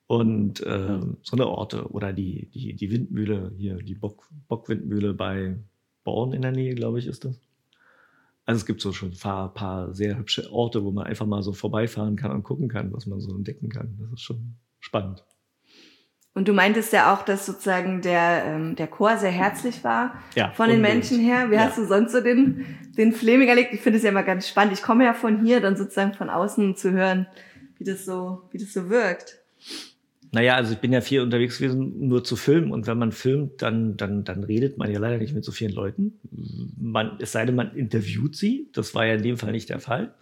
Und 0.06 0.60
äh, 0.60 1.00
so 1.22 1.36
eine 1.36 1.46
Orte 1.46 1.88
oder 1.90 2.12
die, 2.12 2.50
die, 2.50 2.74
die 2.74 2.90
Windmühle 2.90 3.52
hier, 3.56 3.76
die 3.76 3.94
Bock, 3.94 4.28
Bockwindmühle 4.48 5.14
bei 5.14 5.56
Born 6.02 6.32
in 6.32 6.42
der 6.42 6.52
Nähe, 6.52 6.74
glaube 6.74 6.98
ich, 6.98 7.06
ist 7.06 7.24
das. 7.24 7.38
Also 8.44 8.58
es 8.58 8.66
gibt 8.66 8.80
so 8.80 8.92
schon 8.92 9.10
ein 9.10 9.18
paar, 9.18 9.54
paar 9.54 9.94
sehr 9.94 10.18
hübsche 10.18 10.50
Orte, 10.50 10.84
wo 10.84 10.90
man 10.90 11.06
einfach 11.06 11.26
mal 11.26 11.42
so 11.42 11.52
vorbeifahren 11.52 12.16
kann 12.16 12.32
und 12.32 12.42
gucken 12.42 12.68
kann, 12.68 12.92
was 12.92 13.06
man 13.06 13.20
so 13.20 13.36
entdecken 13.36 13.68
kann. 13.68 13.96
Das 14.00 14.12
ist 14.12 14.22
schon 14.22 14.56
spannend. 14.80 15.24
Und 16.32 16.46
du 16.46 16.52
meintest 16.52 16.92
ja 16.92 17.12
auch, 17.12 17.24
dass 17.24 17.44
sozusagen 17.44 18.02
der, 18.02 18.44
ähm, 18.46 18.76
der 18.76 18.86
Chor 18.86 19.16
sehr 19.16 19.32
herzlich 19.32 19.82
war 19.82 20.14
ja, 20.36 20.52
von 20.52 20.68
den. 20.68 20.80
Menschen 20.80 21.18
her. 21.18 21.50
Wie 21.50 21.54
Ja. 21.54 21.62
hast 21.64 21.76
du 21.78 21.86
sonst 21.86 22.12
so 22.12 22.20
den, 22.20 22.64
den 22.96 23.12
Fleming 23.12 23.48
erlebt? 23.48 23.70
Ich 23.72 23.80
finde 23.80 23.96
es 23.98 24.04
ja 24.04 24.10
immer 24.10 24.22
ganz 24.22 24.48
spannend. 24.48 24.72
Ich 24.72 24.82
komme 24.82 25.04
ja 25.04 25.12
von 25.12 25.44
hier, 25.44 25.60
dann 25.60 25.76
sozusagen 25.76 26.14
von 26.14 26.30
außen 26.30 26.76
zu 26.76 26.92
hören, 26.92 27.26
wie 27.78 27.84
das 27.84 28.04
so, 28.04 28.42
wie 28.52 28.58
das 28.58 28.72
so 28.72 28.88
wirkt. 28.88 29.38
Naja, 30.32 30.54
also 30.54 30.72
ich 30.72 30.78
bin 30.78 30.92
ja 30.92 31.00
viel 31.00 31.20
unterwegs 31.22 31.58
gewesen, 31.58 32.06
nur 32.06 32.22
zu 32.22 32.36
filmen. 32.36 32.70
Und 32.70 32.86
wenn 32.86 32.96
man 32.98 33.10
filmt, 33.10 33.60
dann, 33.62 33.96
dann, 33.96 34.22
dann 34.22 34.44
redet 34.44 34.78
man 34.78 34.88
ja 34.92 35.00
leider 35.00 35.18
nicht 35.18 35.34
mit 35.34 35.44
so 35.44 35.50
vielen 35.50 35.72
Leuten. 35.72 36.20
Man, 36.80 37.16
es 37.18 37.32
sei 37.32 37.44
denn, 37.44 37.56
man 37.56 37.74
interviewt 37.74 38.36
sie. 38.36 38.68
Das 38.72 38.94
war 38.94 39.04
ja 39.04 39.14
in 39.14 39.22
dem 39.24 39.36
Fall 39.36 39.50
nicht 39.50 39.68
der 39.68 39.80
Fall. 39.80 40.14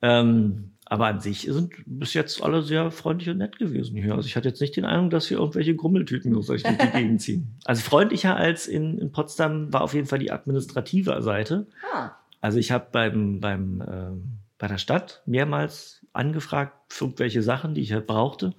Ähm, 0.00 0.70
aber 0.92 1.06
an 1.06 1.20
sich 1.20 1.48
sind 1.48 1.72
bis 1.86 2.12
jetzt 2.12 2.42
alle 2.42 2.62
sehr 2.62 2.90
freundlich 2.90 3.30
und 3.30 3.38
nett 3.38 3.58
gewesen 3.58 3.96
hier. 3.96 4.14
Also 4.14 4.26
ich 4.26 4.36
hatte 4.36 4.50
jetzt 4.50 4.60
nicht 4.60 4.76
den 4.76 4.84
Eindruck, 4.84 5.12
dass 5.12 5.26
hier 5.26 5.38
irgendwelche 5.38 5.74
Grummeltüten 5.74 6.34
durch 6.34 6.64
die 6.64 6.76
Gegend 6.92 7.22
ziehen. 7.22 7.56
Also 7.64 7.80
freundlicher 7.80 8.36
als 8.36 8.66
in, 8.66 8.98
in 8.98 9.10
Potsdam 9.10 9.72
war 9.72 9.80
auf 9.80 9.94
jeden 9.94 10.06
Fall 10.06 10.18
die 10.18 10.30
administrative 10.30 11.22
Seite. 11.22 11.66
Ah. 11.94 12.10
Also 12.42 12.58
ich 12.58 12.72
habe 12.72 12.88
beim, 12.92 13.40
beim, 13.40 13.82
ähm, 13.90 14.38
bei 14.58 14.68
der 14.68 14.76
Stadt 14.76 15.22
mehrmals 15.24 16.04
angefragt 16.12 16.92
für 16.92 17.06
irgendwelche 17.06 17.42
Sachen, 17.42 17.74
die 17.74 17.80
ich 17.80 17.94
halt 17.94 18.06
brauchte. 18.06 18.54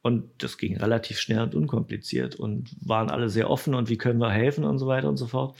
Und 0.00 0.30
das 0.38 0.56
ging 0.56 0.78
relativ 0.78 1.20
schnell 1.20 1.42
und 1.42 1.54
unkompliziert 1.54 2.36
und 2.36 2.74
waren 2.80 3.10
alle 3.10 3.28
sehr 3.28 3.50
offen 3.50 3.74
und 3.74 3.90
wie 3.90 3.98
können 3.98 4.18
wir 4.18 4.30
helfen 4.30 4.64
und 4.64 4.78
so 4.78 4.86
weiter 4.86 5.10
und 5.10 5.18
so 5.18 5.26
fort. 5.26 5.58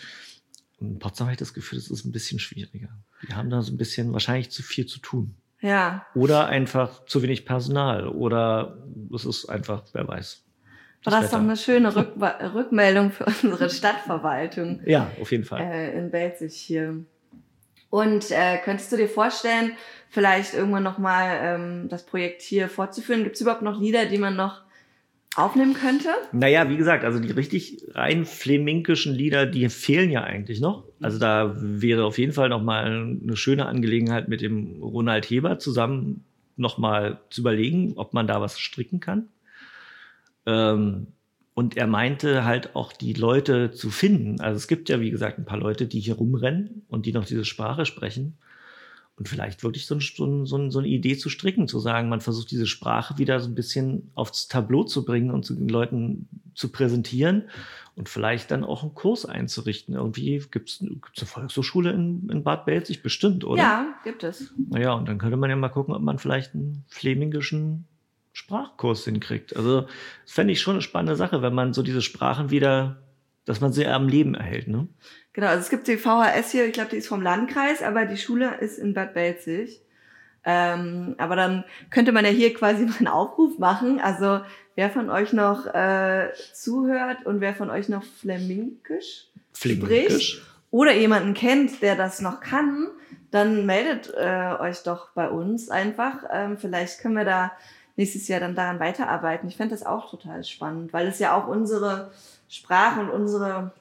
Und 0.79 0.92
in 0.92 0.98
Potsdam 0.98 1.26
habe 1.26 1.35
ich 1.35 1.38
das 1.38 1.52
Gefühl, 1.52 1.79
das 1.79 1.90
ist 1.90 2.07
ein 2.07 2.12
bisschen 2.12 2.38
schwieriger. 2.38 2.88
Die 3.29 3.35
haben 3.35 3.50
da 3.50 3.61
so 3.61 3.70
ein 3.70 3.76
bisschen 3.76 4.14
wahrscheinlich 4.14 4.50
zu 4.50 4.62
viel 4.62 4.87
zu 4.87 4.98
tun. 5.00 5.35
Ja. 5.61 6.07
Oder 6.14 6.47
einfach 6.47 7.05
zu 7.07 7.23
wenig 7.23 7.45
Personal. 7.47 8.09
Oder 8.09 8.79
es 9.14 9.25
ist 9.25 9.49
einfach, 9.49 9.83
wer 9.92 10.07
weiß. 10.07 10.42
War 11.05 11.21
das 11.21 11.31
doch 11.31 11.38
eine 11.38 11.57
schöne 11.57 11.95
Rück 11.95 12.14
Rückmeldung 12.55 13.11
für 13.12 13.27
unsere 13.27 13.71
Stadtverwaltung 13.71 14.81
Ja, 14.85 15.11
auf 15.21 15.31
jeden 15.31 15.45
Fall. 15.45 15.61
äh, 15.61 15.97
in 15.97 16.11
Belzig 16.11 16.55
hier. 16.55 17.05
Und 17.90 18.31
äh, 18.33 18.59
könntest 18.64 18.90
du 18.90 18.97
dir 18.97 19.09
vorstellen, 19.09 19.73
vielleicht 20.09 20.55
irgendwann 20.55 20.83
nochmal 20.83 21.38
ähm, 21.40 21.88
das 21.88 22.05
Projekt 22.05 22.42
hier 22.42 22.69
fortzuführen? 22.69 23.23
Gibt 23.23 23.37
es 23.37 23.40
überhaupt 23.40 23.62
noch 23.62 23.81
Lieder, 23.81 24.07
die 24.07 24.19
man 24.19 24.35
noch 24.35 24.62
aufnehmen 25.38 25.75
könnte? 25.75 26.09
Naja, 26.33 26.68
wie 26.68 26.77
gesagt, 26.77 27.05
also 27.05 27.18
die 27.18 27.31
richtig 27.31 27.83
rein 27.94 28.25
fleminkischen 28.25 29.14
Lieder, 29.14 29.46
die 29.46 29.68
fehlen 29.68 30.11
ja 30.11 30.22
eigentlich 30.22 30.61
noch. 30.61 30.85
Also 31.01 31.18
da 31.18 31.55
wäre 31.57 32.05
auf 32.05 32.18
jeden 32.18 32.33
Fall 32.33 32.49
noch 32.49 32.62
mal 32.62 33.18
eine 33.22 33.37
schöne 33.37 33.66
Angelegenheit 33.66 34.29
mit 34.29 34.40
dem 34.40 34.83
Ronald 34.83 35.29
Heber 35.29 35.59
zusammen 35.59 36.25
noch 36.57 36.79
mal 36.79 37.20
zu 37.31 37.42
überlegen, 37.42 37.94
ob 37.96 38.14
man 38.14 38.27
da 38.27 38.40
was 38.40 38.59
stricken 38.59 39.01
kann. 39.01 39.29
Ähm, 40.46 41.09
und 41.55 41.77
er 41.77 41.87
meinte 41.87 42.44
halt 42.44 42.77
auch 42.77 42.92
die 42.92 43.14
Leute 43.14 43.70
zu 43.70 43.90
finden. 43.90 44.40
Also 44.40 44.57
es 44.57 44.68
gibt 44.68 44.88
ja, 44.88 45.01
wie 45.01 45.11
gesagt, 45.11 45.38
ein 45.38 45.46
paar 45.46 45.59
Leute, 45.59 45.87
die 45.87 46.01
hier 46.01 46.16
rumrennen 46.16 46.83
und 46.88 47.07
die 47.07 47.12
noch 47.12 47.25
diese 47.25 47.44
Sprache 47.44 47.87
sprechen. 47.87 48.37
Und 49.18 49.29
vielleicht 49.29 49.62
wirklich 49.62 49.87
so, 49.87 49.94
ein, 49.94 50.00
so, 50.00 50.24
ein, 50.26 50.44
so, 50.44 50.59
ein, 50.59 50.70
so 50.70 50.79
eine 50.79 50.88
Idee 50.88 51.16
zu 51.16 51.31
stricken, 51.31 51.68
zu 51.68 51.79
sagen, 51.79 52.11
man 52.11 52.20
versucht 52.20 52.50
diese 52.50 52.66
Sprache 52.66 53.16
wieder 53.16 53.40
so 53.40 53.48
ein 53.48 53.55
bisschen 53.55 54.11
aufs 54.14 54.48
Tableau 54.48 54.85
zu 54.85 55.07
bringen 55.07 55.31
und 55.31 55.44
zu 55.44 55.55
den 55.55 55.68
Leuten 55.68 56.29
zu 56.55 56.70
präsentieren 56.70 57.48
und 57.94 58.11
vielleicht 58.11 58.50
dann 58.50 58.62
auch 58.62 58.83
einen 58.83 58.94
Kurs 58.94 59.24
einzurichten. 59.24 59.94
Irgendwie 59.94 60.42
gibt 60.50 60.68
es 60.68 60.83
eine 60.83 61.26
Volkshochschule 61.26 61.92
in, 61.92 62.29
in 62.31 62.44
Bad 62.44 62.66
Belzig 62.66 63.02
bestimmt, 63.02 63.44
oder? 63.44 63.62
Ja, 63.62 63.94
gibt 64.05 64.22
es. 64.22 64.52
Naja, 64.70 64.92
und 64.92 65.09
dann 65.09 65.16
könnte 65.16 65.38
man 65.38 65.48
ja 65.48 65.57
mal 65.57 65.70
gucken, 65.70 65.94
ob 65.94 66.02
man 66.02 66.18
vielleicht 66.18 66.55
einen 66.55 66.85
flemingischen 66.88 67.87
Sprachkurs 68.33 69.05
hinkriegt. 69.05 69.57
Also, 69.57 69.83
das 69.83 70.33
fände 70.33 70.52
ich 70.52 70.61
schon 70.61 70.74
eine 70.74 70.83
spannende 70.83 71.16
Sache, 71.16 71.40
wenn 71.40 71.55
man 71.55 71.72
so 71.72 71.83
diese 71.83 72.02
Sprachen 72.02 72.50
wieder, 72.50 72.98
dass 73.46 73.61
man 73.61 73.72
sie 73.72 73.87
am 73.87 74.09
Leben 74.09 74.35
erhält, 74.35 74.68
ne? 74.68 74.88
Genau, 75.32 75.48
also 75.48 75.61
es 75.61 75.70
gibt 75.70 75.87
die 75.88 75.96
VHS 75.96 76.50
hier, 76.50 76.66
ich 76.66 76.72
glaube, 76.72 76.90
die 76.90 76.96
ist 76.96 77.09
vom 77.09 77.22
Landkreis, 77.22 77.82
aber 77.82 78.04
die 78.04 78.16
Schule 78.16 78.56
ist 78.61 78.78
in 78.78 78.92
Bad 78.92 79.14
Belzig. 79.14 79.80
Ähm, 80.44 81.14
aber 81.18 81.35
dann 81.35 81.64
könnte 81.90 82.12
man 82.12 82.24
ja 82.24 82.30
hier 82.30 82.54
quasi 82.54 82.85
mal 82.87 82.96
einen 82.98 83.09
Aufruf 83.09 83.59
machen. 83.59 84.00
Also 84.00 84.40
wer 84.74 84.90
von 84.90 85.11
euch 85.11 85.32
noch 85.32 85.66
äh, 85.66 86.28
zuhört 86.52 87.26
und 87.26 87.40
wer 87.40 87.54
von 87.54 87.70
euch 87.70 87.88
noch 87.88 88.04
Fleminkisch 88.04 89.28
Fleminkisch. 89.52 90.42
oder 90.70 90.94
jemanden 90.94 91.35
kennt, 91.35 91.82
der 91.82 91.96
das 91.96 92.20
noch 92.20 92.40
kann, 92.40 92.88
dann 93.30 93.66
meldet 93.66 94.12
äh, 94.16 94.54
euch 94.61 94.82
doch 94.85 95.11
bei 95.14 95.28
uns 95.28 95.68
einfach. 95.68 96.24
Ähm, 96.32 96.59
vielleicht 96.59 97.00
können 97.00 97.16
wir 97.16 97.24
da 97.24 97.52
nächstes 97.96 98.28
Jahr 98.28 98.40
dann 98.40 98.54
daran 98.54 98.78
weiterarbeiten. 98.80 99.48
Ich 99.48 99.56
fände 99.56 99.74
das 99.74 99.85
auch 99.85 100.11
total 100.11 100.44
spannend, 100.44 100.92
weil 100.92 101.09
es 101.09 101.18
ja 101.18 101.35
auch 101.35 101.48
unsere 101.48 102.12
Sprache 102.48 103.00
und 103.00 103.11
unsere, 103.11 103.72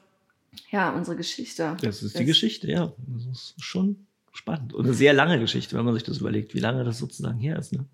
ja, 0.70 0.90
unsere 0.90 1.16
Geschichte. 1.16 1.76
Das 1.82 2.02
ist 2.02 2.18
die 2.18 2.24
Geschichte, 2.24 2.70
ja. 2.70 2.92
Das 3.06 3.26
ist 3.26 3.54
schon 3.62 4.06
spannend. 4.32 4.74
Und 4.74 4.84
eine 4.84 4.94
sehr 4.94 5.12
lange 5.12 5.38
Geschichte, 5.38 5.76
wenn 5.76 5.84
man 5.84 5.94
sich 5.94 6.04
das 6.04 6.18
überlegt, 6.18 6.54
wie 6.54 6.60
lange 6.60 6.84
das 6.84 6.98
sozusagen 6.98 7.38
her 7.38 7.58
ist. 7.58 7.72
Ne? 7.72 7.84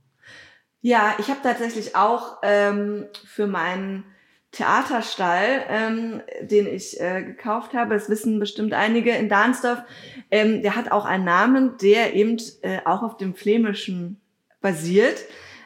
Ja, 0.81 1.15
ich 1.19 1.29
habe 1.29 1.41
tatsächlich 1.43 1.95
auch 1.95 2.39
ähm, 2.43 3.07
für 3.25 3.47
meinen 3.47 4.05
Theaterstall, 4.51 5.65
ähm, 5.69 6.21
den 6.43 6.67
ich 6.67 7.01
äh, 7.01 7.23
gekauft 7.23 7.73
habe, 7.73 7.95
das 7.95 8.11
wissen 8.11 8.39
bestimmt 8.39 8.75
einige 8.75 9.13
in 9.13 9.31
Dahnsdorf, 9.31 9.83
ähm, 10.31 10.63
der 10.63 10.77
hat 10.77 10.93
auch 10.93 11.07
einen 11.07 11.25
Namen, 11.25 11.79
der 11.79 12.15
eben 12.15 12.37
äh, 12.61 12.81
auch 12.85 13.03
auf 13.03 13.17
dem 13.17 13.35
Flämischen 13.35 14.21
basiert. 14.61 15.19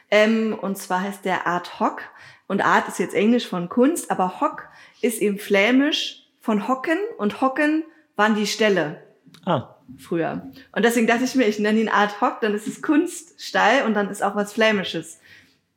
Ähm, 0.09 0.57
und 0.59 0.77
zwar 0.77 1.01
heißt 1.01 1.25
der 1.25 1.47
Art 1.47 1.79
Hock. 1.81 2.01
Und 2.47 2.61
Art 2.61 2.87
ist 2.87 2.99
jetzt 2.99 3.13
Englisch 3.13 3.45
von 3.45 3.67
Kunst, 3.67 4.09
aber 4.09 4.39
Hock 4.39 4.69
ist 5.01 5.21
eben 5.21 5.37
flämisch 5.39 6.23
von 6.41 6.67
Hocken 6.67 6.97
und 7.17 7.41
Hocken 7.41 7.83
waren 8.15 8.35
die 8.35 8.47
Ställe 8.47 9.01
Ah, 9.45 9.75
früher. 9.97 10.47
Und 10.73 10.83
deswegen 10.83 11.07
dachte 11.07 11.23
ich 11.23 11.35
mir, 11.35 11.45
ich 11.47 11.59
nenne 11.59 11.79
ihn 11.79 11.89
Art 11.89 12.19
Hock, 12.21 12.41
dann 12.41 12.53
ist 12.53 12.67
es 12.67 12.81
Kunststall 12.81 13.85
und 13.85 13.93
dann 13.93 14.09
ist 14.09 14.21
auch 14.23 14.35
was 14.35 14.53
Flämisches 14.53 15.19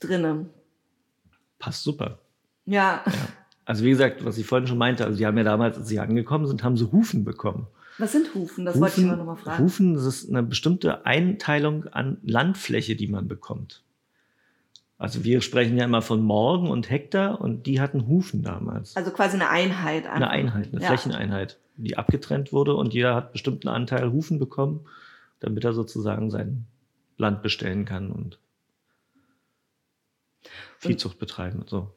drinnen. 0.00 0.50
passt 1.58 1.82
super. 1.84 2.18
Ja, 2.66 3.02
Ja. 3.06 3.12
Also 3.66 3.84
wie 3.84 3.90
gesagt, 3.90 4.24
was 4.24 4.36
ich 4.36 4.46
vorhin 4.46 4.66
schon 4.66 4.78
meinte, 4.78 5.04
also 5.04 5.16
die 5.16 5.24
haben 5.26 5.38
ja 5.38 5.44
damals, 5.44 5.78
als 5.78 5.86
sie 5.86 6.00
angekommen 6.00 6.44
sind, 6.46 6.64
haben 6.64 6.76
sie 6.76 6.90
Hufen 6.90 7.24
bekommen. 7.24 7.68
Was 7.98 8.10
sind 8.10 8.34
Hufen? 8.34 8.64
Das 8.64 8.74
Hufen, 8.74 8.82
wollte 8.82 9.00
ich 9.00 9.06
immer 9.06 9.16
noch 9.16 9.26
mal 9.26 9.36
fragen. 9.36 9.62
Hufen 9.62 9.94
das 9.94 10.04
ist 10.06 10.28
eine 10.28 10.42
bestimmte 10.42 11.06
Einteilung 11.06 11.86
an 11.88 12.18
Landfläche, 12.24 12.96
die 12.96 13.06
man 13.06 13.28
bekommt. 13.28 13.84
Also 15.00 15.24
wir 15.24 15.40
sprechen 15.40 15.78
ja 15.78 15.86
immer 15.86 16.02
von 16.02 16.20
Morgen 16.22 16.70
und 16.70 16.90
Hektar 16.90 17.40
und 17.40 17.64
die 17.64 17.80
hatten 17.80 18.06
Hufen 18.06 18.42
damals. 18.42 18.98
Also 18.98 19.10
quasi 19.10 19.36
eine 19.36 19.48
Einheit. 19.48 20.04
Einfach. 20.04 20.16
Eine 20.16 20.28
Einheit, 20.28 20.68
eine 20.72 20.82
Ja. 20.82 20.88
Flächeneinheit, 20.88 21.58
die 21.76 21.96
abgetrennt 21.96 22.52
wurde 22.52 22.74
und 22.74 22.92
jeder 22.92 23.14
hat 23.14 23.32
bestimmten 23.32 23.68
Anteil 23.68 24.12
Hufen 24.12 24.38
bekommen, 24.38 24.86
damit 25.38 25.64
er 25.64 25.72
sozusagen 25.72 26.30
sein 26.30 26.66
Land 27.16 27.42
bestellen 27.42 27.86
kann 27.86 28.12
und 28.12 28.38
Viehzucht 30.76 31.18
betreiben 31.18 31.60
und 31.60 31.70
so. 31.70 31.94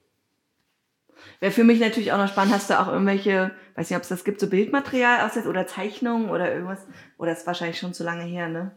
Wäre 1.42 1.52
für 1.52 1.66
mich 1.66 1.82
natürlich 1.82 2.14
auch 2.14 2.18
noch 2.18 2.30
spannend, 2.30 2.54
hast 2.54 2.70
du 2.70 2.80
auch 2.80 2.88
irgendwelche, 2.88 3.52
weiß 3.76 3.90
nicht, 3.90 3.98
ob 3.98 4.04
es 4.04 4.10
das 4.10 4.24
gibt, 4.24 4.40
so 4.40 4.50
Bildmaterial 4.50 5.28
aus 5.28 5.36
oder 5.46 5.68
Zeichnungen 5.68 6.30
oder 6.30 6.54
irgendwas, 6.54 6.88
oder 7.18 7.34
ist 7.34 7.46
wahrscheinlich 7.48 7.80
schon 7.80 7.94
zu 7.94 8.06
lange 8.06 8.24
her, 8.24 8.48
ne? 8.48 8.72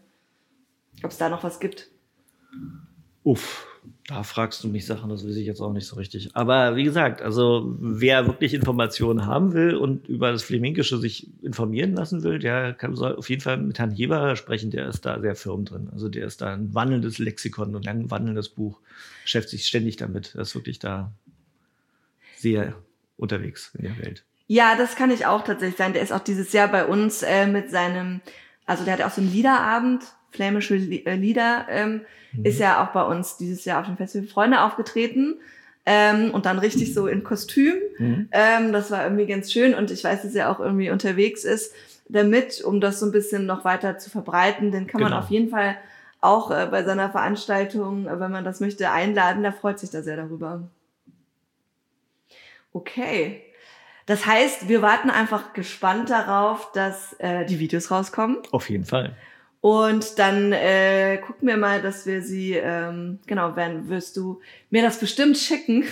Ob 1.05 1.13
es 1.13 1.19
da 1.19 1.29
noch 1.29 1.45
was 1.45 1.61
gibt. 1.61 1.89
Uff, 3.23 3.67
da 4.07 4.23
fragst 4.23 4.63
du 4.63 4.69
mich 4.69 4.87
Sachen, 4.87 5.11
das 5.11 5.27
weiß 5.27 5.37
ich 5.37 5.47
jetzt 5.47 5.61
auch 5.61 5.73
nicht 5.73 5.87
so 5.87 5.97
richtig. 5.97 6.31
Aber 6.35 6.77
wie 6.77 6.85
gesagt, 6.85 7.23
also 7.23 7.75
wer 7.79 8.27
wirklich 8.27 8.55
Informationen 8.55 9.27
haben 9.27 9.53
will 9.53 9.75
und 9.75 10.09
über 10.09 10.31
das 10.31 10.43
Flemingische 10.43 10.99
sich 10.99 11.29
informieren 11.43 11.95
lassen 11.95 12.23
will, 12.23 12.39
der 12.39 12.73
kann, 12.73 12.95
soll 12.95 13.17
auf 13.17 13.29
jeden 13.29 13.43
Fall 13.43 13.57
mit 13.57 13.79
Herrn 13.79 13.91
Heber 13.91 14.37
sprechen, 14.37 14.71
der 14.71 14.89
ist 14.89 15.07
da 15.07 15.21
sehr 15.21 15.35
firm 15.35 15.65
drin. 15.65 15.89
Also 15.93 16.09
der 16.09 16.27
ist 16.27 16.41
da 16.41 16.53
ein 16.53 16.75
wandelndes 16.75 17.19
Lexikon 17.19 17.75
und 17.75 17.89
ein 17.89 18.11
wandelndes 18.11 18.49
Buch, 18.49 18.81
beschäftigt 19.23 19.63
sich 19.63 19.69
ständig 19.69 19.97
damit. 19.97 20.35
Er 20.35 20.43
ist 20.43 20.55
wirklich 20.55 20.79
da 20.79 21.13
sehr 22.37 22.75
unterwegs 23.17 23.73
in 23.77 23.85
der 23.85 23.99
Welt. 23.99 24.25
Ja, 24.47 24.77
das 24.77 24.95
kann 24.95 25.11
ich 25.11 25.27
auch 25.27 25.43
tatsächlich 25.43 25.77
sein. 25.77 25.93
Der 25.93 26.03
ist 26.03 26.13
auch 26.13 26.21
dieses 26.21 26.53
Jahr 26.53 26.69
bei 26.69 26.87
uns 26.87 27.23
äh, 27.23 27.47
mit 27.47 27.71
seinem, 27.71 28.21
also 28.67 28.85
der 28.85 28.95
hat 28.95 29.03
auch 29.03 29.11
so 29.11 29.21
einen 29.21 29.33
Liederabend, 29.33 30.05
flämische 30.31 30.77
äh, 30.77 31.15
Lieder, 31.17 31.67
ähm, 31.71 32.03
ist 32.43 32.61
ja 32.61 32.85
auch 32.85 32.93
bei 32.93 33.03
uns 33.03 33.37
dieses 33.37 33.65
Jahr 33.65 33.81
auf 33.81 33.87
dem 33.87 33.97
Festival 33.97 34.29
Freunde 34.29 34.61
aufgetreten. 34.63 35.37
Ähm, 35.89 36.33
und 36.33 36.47
dann 36.47 36.59
richtig 36.59 36.93
so 36.95 37.07
in 37.07 37.23
Kostüm. 37.23 37.75
Mhm. 37.99 38.29
Ähm, 38.33 38.73
das 38.73 38.91
war 38.91 39.05
irgendwie 39.05 39.27
ganz 39.27 39.53
schön 39.53 39.73
und 39.73 39.93
ich 39.93 40.03
weiß, 40.03 40.23
dass 40.23 40.35
er 40.35 40.51
auch 40.51 40.59
irgendwie 40.59 40.91
unterwegs 40.91 41.45
ist 41.45 41.73
damit, 42.09 42.61
um 42.63 42.81
das 42.81 42.99
so 42.99 43.07
ein 43.07 43.13
bisschen 43.13 43.47
noch 43.47 43.65
weiter 43.65 43.97
zu 43.97 44.11
verbreiten. 44.11 44.73
Den 44.73 44.89
kann 44.89 45.01
man 45.01 45.11
Genau. 45.13 45.23
auf 45.23 45.31
jeden 45.31 45.49
Fall 45.49 45.77
auch 46.21 46.51
äh, 46.51 46.67
bei 46.71 46.83
seiner 46.83 47.09
Veranstaltung, 47.11 48.09
äh, 48.09 48.19
wenn 48.19 48.33
man 48.33 48.45
das 48.45 48.59
möchte, 48.59 48.91
einladen. 48.91 49.45
Da 49.45 49.53
freut 49.53 49.79
sich 49.79 49.91
da 49.91 50.03
sehr 50.03 50.17
darüber. 50.17 50.69
Okay. 52.73 53.43
Das 54.07 54.27
heißt, 54.27 54.69
wir 54.69 54.83
warten 54.83 55.11
einfach 55.11 55.53
gespannt 55.53 56.11
darauf, 56.11 56.71
dass 56.73 57.15
äh, 57.19 57.45
die 57.47 57.59
Videos 57.59 57.91
rauskommen. 57.91 58.39
Auf 58.53 58.71
jeden 58.71 58.85
Fall. 58.85 59.17
Und 59.67 60.21
dann 60.21 60.53
äh, 60.53 61.19
gucken 61.27 61.49
wir 61.49 61.57
mal, 61.57 61.83
dass 61.83 62.07
wir 62.07 62.23
sie, 62.23 62.53
ähm, 62.53 63.19
genau, 63.27 63.57
wenn 63.57 63.89
wirst 63.89 64.17
du 64.17 64.39
mir 64.71 64.81
das 64.81 65.01
bestimmt 65.01 65.37
schicken, 65.37 65.83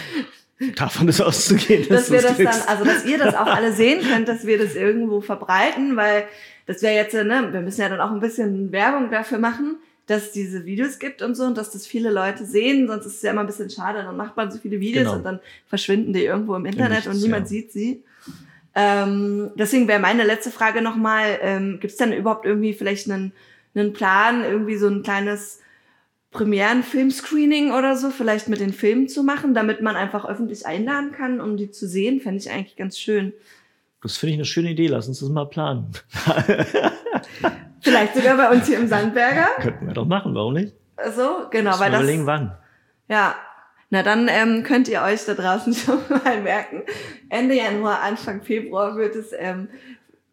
Davon 0.76 1.08
ist 1.08 1.20
auszugehen, 1.20 1.88
dass 1.88 2.08
wir 2.08 2.20
du's 2.20 2.28
das 2.28 2.36
dann, 2.36 2.46
kriegst. 2.46 2.68
also 2.68 2.84
dass 2.84 3.04
ihr 3.04 3.18
das 3.18 3.34
auch 3.34 3.48
alle 3.48 3.72
sehen 3.72 4.00
könnt, 4.08 4.28
dass 4.28 4.46
wir 4.46 4.58
das 4.58 4.76
irgendwo 4.76 5.20
verbreiten, 5.20 5.96
weil 5.96 6.28
das 6.66 6.82
wäre 6.82 6.94
jetzt, 6.94 7.14
äh, 7.14 7.24
ne, 7.24 7.48
wir 7.50 7.62
müssen 7.62 7.80
ja 7.80 7.88
dann 7.88 8.00
auch 8.00 8.12
ein 8.12 8.20
bisschen 8.20 8.70
Werbung 8.70 9.10
dafür 9.10 9.38
machen, 9.38 9.74
dass 10.06 10.26
es 10.26 10.30
diese 10.30 10.64
Videos 10.64 11.00
gibt 11.00 11.20
und 11.20 11.34
so 11.34 11.42
und 11.46 11.58
dass 11.58 11.72
das 11.72 11.84
viele 11.84 12.12
Leute 12.12 12.46
sehen, 12.46 12.86
sonst 12.86 13.06
ist 13.06 13.16
es 13.16 13.22
ja 13.22 13.32
immer 13.32 13.40
ein 13.40 13.48
bisschen 13.48 13.70
schade, 13.70 14.04
dann 14.04 14.16
macht 14.16 14.36
man 14.36 14.52
so 14.52 14.58
viele 14.58 14.78
Videos 14.78 15.06
Genau. 15.06 15.16
und 15.16 15.24
dann 15.24 15.40
verschwinden 15.66 16.12
die 16.12 16.24
irgendwo 16.24 16.54
im 16.54 16.64
Internet 16.64 17.06
Nichts, 17.06 17.08
und 17.08 17.20
niemand 17.20 17.46
ja. 17.46 17.48
sieht 17.48 17.72
sie. 17.72 18.04
Ähm, 18.78 19.52
deswegen 19.54 19.88
wäre 19.88 19.98
meine 20.00 20.24
letzte 20.24 20.50
Frage 20.50 20.82
nochmal, 20.82 21.38
ähm, 21.40 21.80
gibt 21.80 21.92
es 21.92 21.96
denn 21.96 22.12
überhaupt 22.12 22.44
irgendwie 22.44 22.74
vielleicht 22.74 23.10
einen, 23.10 23.32
einen 23.74 23.94
Plan, 23.94 24.44
irgendwie 24.44 24.76
so 24.76 24.86
ein 24.86 25.02
kleines 25.02 25.60
Premieren-Filmscreening 26.30 27.72
oder 27.72 27.96
so, 27.96 28.10
vielleicht 28.10 28.48
mit 28.48 28.60
den 28.60 28.74
Filmen 28.74 29.08
zu 29.08 29.22
machen, 29.22 29.54
damit 29.54 29.80
man 29.80 29.96
einfach 29.96 30.26
öffentlich 30.26 30.66
einladen 30.66 31.12
kann, 31.12 31.40
um 31.40 31.56
die 31.56 31.70
zu 31.70 31.88
sehen, 31.88 32.20
fände 32.20 32.38
ich 32.38 32.50
eigentlich 32.50 32.76
ganz 32.76 32.98
schön. 32.98 33.32
Das 34.02 34.18
finde 34.18 34.32
ich 34.32 34.36
eine 34.38 34.44
schöne 34.44 34.70
Idee. 34.70 34.88
Lass 34.88 35.08
uns 35.08 35.20
das 35.20 35.30
mal 35.30 35.46
planen. 35.46 35.90
Vielleicht 37.80 38.14
sogar 38.14 38.36
bei 38.36 38.50
uns 38.50 38.66
hier 38.66 38.78
im 38.78 38.88
Sandberger. 38.88 39.48
Könnten 39.60 39.86
wir 39.86 39.94
doch 39.94 40.04
machen, 40.06 40.34
warum 40.34 40.52
nicht? 40.52 40.74
So, 41.14 41.46
genau, 41.50 41.70
Müssen 41.70 41.80
weil 41.80 41.88
wir 41.88 41.92
das. 41.92 42.02
überlegen, 42.02 42.26
wann. 42.26 42.56
Ja. 43.08 43.36
Na 43.90 44.02
dann 44.02 44.28
ähm, 44.28 44.62
könnt 44.64 44.88
ihr 44.88 45.02
euch 45.02 45.24
da 45.24 45.34
draußen 45.34 45.72
schon 45.74 45.98
mal 46.08 46.40
merken. 46.40 46.82
Ende 47.28 47.54
Januar, 47.54 48.02
Anfang 48.02 48.42
Februar 48.42 48.96
wird 48.96 49.14
es 49.14 49.32
ähm, 49.36 49.68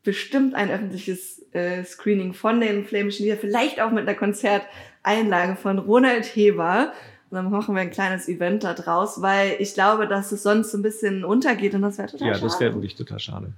bestimmt 0.04 0.56
ein 0.56 0.70
öffentliches 0.72 1.42
äh, 1.54 1.84
Screening 1.84 2.34
von 2.34 2.60
den 2.60 2.86
Flämischen 2.86 3.24
Lieder, 3.24 3.38
vielleicht 3.38 3.80
auch 3.80 3.92
mit 3.92 4.08
einer 4.08 4.18
Konzerteinlage 4.18 5.56
von 5.56 5.80
Ronald 5.80 6.26
Heber. 6.26 6.94
Und 7.30 7.38
dann 7.38 7.50
machen 7.50 7.74
wir 7.74 7.82
ein 7.82 7.92
kleines 7.92 8.28
Event 8.28 8.64
da 8.64 8.74
draus, 8.74 9.22
weil 9.22 9.56
ich 9.60 9.74
glaube, 9.74 10.08
dass 10.08 10.32
es 10.32 10.44
sonst 10.44 10.72
so 10.72 10.78
ein 10.78 10.84
bisschen 10.84 11.26
untergeht 11.26 11.74
und 11.74 11.82
das 11.82 11.98
wäre 11.98 12.10
total 12.10 12.28
Ja, 12.28 12.34
schade. 12.36 12.46
das 12.46 12.60
wäre 12.60 12.74
wirklich 12.74 12.96
total 12.96 13.20
schade. 13.20 13.54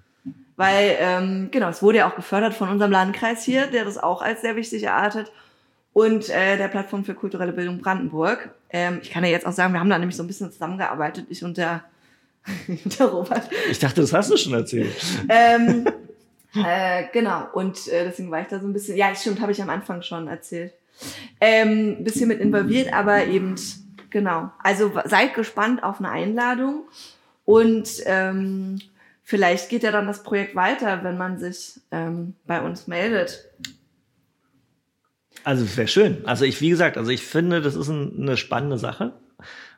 Weil, 0.55 0.95
ähm, 0.99 1.49
genau, 1.51 1.67
es 1.67 1.83
wurde 1.83 1.97
ja 1.97 2.09
auch 2.09 2.15
gefördert 2.15 2.53
von 2.53 2.69
unserem 2.69 2.91
Landkreis 2.91 3.43
hier, 3.43 3.67
der 3.67 3.83
das 3.83 3.97
auch 3.97 4.21
als 4.21 4.41
sehr 4.41 4.55
wichtig 4.55 4.83
erachtet. 4.83 5.31
Und 5.95 6.29
äh, 6.29 6.57
der 6.57 6.67
Plattform 6.67 7.05
für 7.05 7.13
kulturelle 7.13 7.53
Bildung 7.53 7.79
Brandenburg. 7.79 8.49
Ähm, 8.69 8.99
ich 9.01 9.11
kann 9.11 9.23
ja 9.23 9.29
jetzt 9.29 9.47
auch 9.47 9.53
sagen, 9.53 9.71
wir 9.71 9.79
haben 9.79 9.89
da 9.89 9.97
nämlich 9.97 10.17
so 10.17 10.23
ein 10.23 10.27
bisschen 10.27 10.51
zusammengearbeitet, 10.51 11.27
ich 11.29 11.41
und 11.41 11.55
der, 11.55 11.85
der 12.67 13.05
Robert. 13.05 13.49
Ich 13.71 13.79
dachte, 13.79 14.01
das 14.01 14.11
hast 14.11 14.29
du 14.29 14.35
schon 14.35 14.51
erzählt. 14.51 14.93
Ähm, 15.29 15.87
äh, 16.53 17.05
genau, 17.13 17.47
und 17.53 17.87
äh, 17.87 18.03
deswegen 18.03 18.29
war 18.29 18.41
ich 18.41 18.47
da 18.47 18.59
so 18.59 18.67
ein 18.67 18.73
bisschen, 18.73 18.97
ja, 18.97 19.15
stimmt, 19.15 19.39
habe 19.39 19.53
ich 19.53 19.61
am 19.61 19.69
Anfang 19.69 20.01
schon 20.01 20.27
erzählt. 20.27 20.73
Ähm, 21.39 21.95
ein 21.99 22.03
bisschen 22.03 22.27
mit 22.27 22.41
involviert, 22.41 22.91
aber 22.91 23.27
eben, 23.27 23.55
genau. 24.09 24.51
Also 24.61 24.91
seid 25.05 25.33
gespannt 25.33 25.81
auf 25.81 25.99
eine 25.99 26.11
Einladung 26.11 26.83
und 27.45 27.87
ähm, 28.05 28.81
vielleicht 29.23 29.69
geht 29.69 29.83
ja 29.83 29.91
dann 29.91 30.07
das 30.07 30.23
Projekt 30.23 30.55
weiter, 30.55 31.05
wenn 31.05 31.17
man 31.17 31.39
sich 31.39 31.79
ähm, 31.91 32.33
bei 32.45 32.59
uns 32.59 32.87
meldet. 32.87 33.45
Also 35.45 35.63
es 35.63 35.77
wäre 35.77 35.87
schön. 35.87 36.25
Also 36.25 36.43
ich, 36.43 36.59
wie 36.59 36.69
gesagt, 36.69 36.97
also 36.97 37.11
ich 37.11 37.21
finde, 37.21 37.61
das 37.61 37.75
ist 37.75 37.87
ein, 37.87 38.19
eine 38.19 38.35
spannende 38.35 38.79
Sache. 38.79 39.13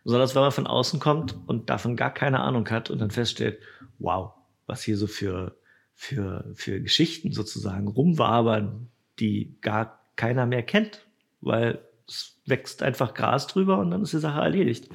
Besonders 0.06 0.34
wenn 0.34 0.41
man 0.41 0.53
von 0.53 0.65
außen 0.65 1.01
kommt 1.01 1.36
und 1.45 1.69
davon 1.69 1.97
gar 1.97 2.13
keine 2.13 2.39
Ahnung 2.39 2.69
hat 2.69 2.89
und 2.89 2.99
dann 2.99 3.12
feststellt, 3.12 3.60
wow, 3.99 4.32
was 4.65 4.82
hier 4.84 4.95
so 4.95 5.08
für, 5.08 5.58
für, 5.93 6.49
für 6.53 6.80
Geschichten 6.80 7.34
sozusagen 7.34 7.89
rumwabern, 7.89 8.88
die 9.19 9.58
gar 9.60 9.99
keiner 10.15 10.45
mehr 10.45 10.63
kennt, 10.63 11.06
weil 11.41 11.80
es 12.08 12.39
wächst 12.45 12.82
einfach 12.82 13.13
Gras 13.13 13.47
drüber 13.47 13.80
und 13.80 13.91
dann 13.91 14.03
ist 14.03 14.13
die 14.13 14.19
Sache 14.19 14.39
erledigt. 14.39 14.88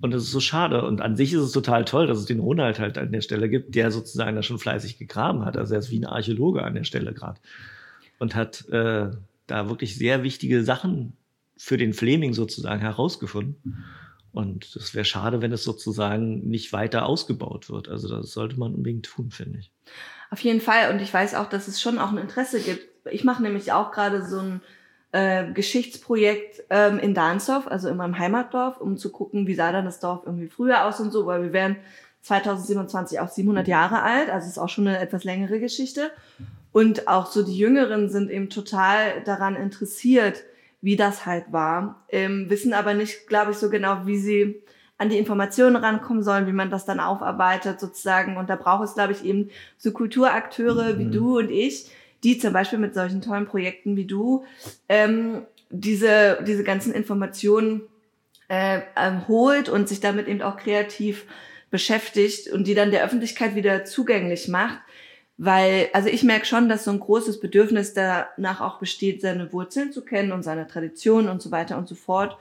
Und 0.00 0.10
das 0.12 0.24
ist 0.24 0.32
so 0.32 0.40
schade. 0.40 0.84
Und 0.84 1.00
an 1.00 1.14
sich 1.14 1.32
ist 1.32 1.42
es 1.42 1.52
total 1.52 1.84
toll, 1.84 2.08
dass 2.08 2.18
es 2.18 2.26
den 2.26 2.40
Ronald 2.40 2.80
halt 2.80 2.98
an 2.98 3.12
der 3.12 3.20
Stelle 3.20 3.48
gibt, 3.48 3.76
der 3.76 3.92
sozusagen 3.92 4.34
da 4.34 4.42
schon 4.42 4.58
fleißig 4.58 4.98
gegraben 4.98 5.44
hat. 5.44 5.56
Also 5.56 5.74
er 5.74 5.78
ist 5.78 5.92
wie 5.92 6.00
ein 6.00 6.06
Archäologe 6.06 6.64
an 6.64 6.74
der 6.74 6.82
Stelle 6.82 7.14
gerade. 7.14 7.40
Und 8.18 8.34
hat 8.34 8.68
äh, 8.70 9.10
da 9.50 9.68
wirklich 9.68 9.96
sehr 9.96 10.22
wichtige 10.22 10.64
Sachen 10.64 11.16
für 11.56 11.76
den 11.76 11.92
Fleming 11.92 12.32
sozusagen 12.32 12.80
herausgefunden. 12.80 13.84
Und 14.32 14.76
es 14.76 14.94
wäre 14.94 15.04
schade, 15.04 15.42
wenn 15.42 15.52
es 15.52 15.64
sozusagen 15.64 16.48
nicht 16.48 16.72
weiter 16.72 17.06
ausgebaut 17.06 17.68
wird. 17.68 17.88
Also 17.88 18.08
das 18.08 18.32
sollte 18.32 18.58
man 18.58 18.74
unbedingt 18.74 19.06
tun, 19.06 19.30
finde 19.30 19.58
ich. 19.58 19.72
Auf 20.30 20.40
jeden 20.40 20.60
Fall. 20.60 20.92
Und 20.92 21.02
ich 21.02 21.12
weiß 21.12 21.34
auch, 21.34 21.48
dass 21.48 21.66
es 21.66 21.80
schon 21.80 21.98
auch 21.98 22.12
ein 22.12 22.18
Interesse 22.18 22.60
gibt. 22.60 22.86
Ich 23.10 23.24
mache 23.24 23.42
nämlich 23.42 23.72
auch 23.72 23.90
gerade 23.90 24.24
so 24.24 24.38
ein 24.38 24.60
äh, 25.12 25.52
Geschichtsprojekt 25.52 26.62
ähm, 26.70 26.98
in 27.00 27.14
Dahnsdorf, 27.14 27.66
also 27.66 27.88
in 27.88 27.96
meinem 27.96 28.18
Heimatdorf, 28.18 28.80
um 28.80 28.96
zu 28.96 29.10
gucken, 29.10 29.48
wie 29.48 29.54
sah 29.54 29.72
dann 29.72 29.84
das 29.84 29.98
Dorf 29.98 30.22
irgendwie 30.24 30.48
früher 30.48 30.84
aus 30.86 31.00
und 31.00 31.10
so, 31.10 31.26
weil 31.26 31.42
wir 31.42 31.52
werden 31.52 31.76
2027 32.22 33.18
auch 33.18 33.28
700 33.28 33.66
Jahre 33.66 34.02
alt, 34.02 34.30
also 34.30 34.46
ist 34.46 34.58
auch 34.58 34.68
schon 34.68 34.86
eine 34.86 34.98
etwas 34.98 35.24
längere 35.24 35.58
Geschichte. 35.58 36.12
Und 36.72 37.08
auch 37.08 37.26
so 37.26 37.42
die 37.42 37.56
Jüngeren 37.56 38.08
sind 38.08 38.30
eben 38.30 38.48
total 38.48 39.22
daran 39.24 39.56
interessiert, 39.56 40.44
wie 40.82 40.96
das 40.96 41.26
halt 41.26 41.52
war, 41.52 42.04
ähm, 42.08 42.48
wissen 42.48 42.72
aber 42.72 42.94
nicht, 42.94 43.26
glaube 43.26 43.50
ich, 43.50 43.58
so 43.58 43.68
genau, 43.68 44.06
wie 44.06 44.18
sie 44.18 44.62
an 44.96 45.08
die 45.08 45.18
Informationen 45.18 45.76
rankommen 45.76 46.22
sollen, 46.22 46.46
wie 46.46 46.52
man 46.52 46.70
das 46.70 46.84
dann 46.84 47.00
aufarbeitet 47.00 47.80
sozusagen. 47.80 48.36
Und 48.36 48.50
da 48.50 48.56
braucht 48.56 48.84
es, 48.84 48.94
glaube 48.94 49.12
ich, 49.12 49.24
eben 49.24 49.50
so 49.78 49.92
Kulturakteure 49.92 50.98
wie 50.98 51.04
Mhm. 51.04 51.12
du 51.12 51.38
und 51.38 51.50
ich, 51.50 51.90
die 52.22 52.38
zum 52.38 52.52
Beispiel 52.52 52.78
mit 52.78 52.94
solchen 52.94 53.22
tollen 53.22 53.46
Projekten 53.46 53.96
wie 53.96 54.04
du 54.04 54.44
ähm, 54.88 55.42
diese, 55.70 56.42
diese 56.46 56.64
ganzen 56.64 56.92
Informationen 56.92 57.82
äh, 58.48 58.80
ähm, 58.96 59.26
holt 59.26 59.68
und 59.68 59.88
sich 59.88 60.00
damit 60.00 60.28
eben 60.28 60.42
auch 60.42 60.56
kreativ 60.56 61.24
beschäftigt 61.70 62.48
und 62.48 62.66
die 62.66 62.74
dann 62.74 62.90
der 62.90 63.04
Öffentlichkeit 63.04 63.54
wieder 63.54 63.84
zugänglich 63.84 64.48
macht. 64.48 64.80
Weil, 65.42 65.88
also 65.94 66.10
ich 66.10 66.22
merke 66.22 66.44
schon, 66.44 66.68
dass 66.68 66.84
so 66.84 66.90
ein 66.90 67.00
großes 67.00 67.40
Bedürfnis 67.40 67.94
danach 67.94 68.60
auch 68.60 68.78
besteht, 68.78 69.22
seine 69.22 69.54
Wurzeln 69.54 69.90
zu 69.90 70.04
kennen 70.04 70.32
und 70.32 70.42
seine 70.42 70.66
Traditionen 70.66 71.30
und 71.30 71.40
so 71.40 71.50
weiter 71.50 71.78
und 71.78 71.88
so 71.88 71.94
fort. 71.94 72.36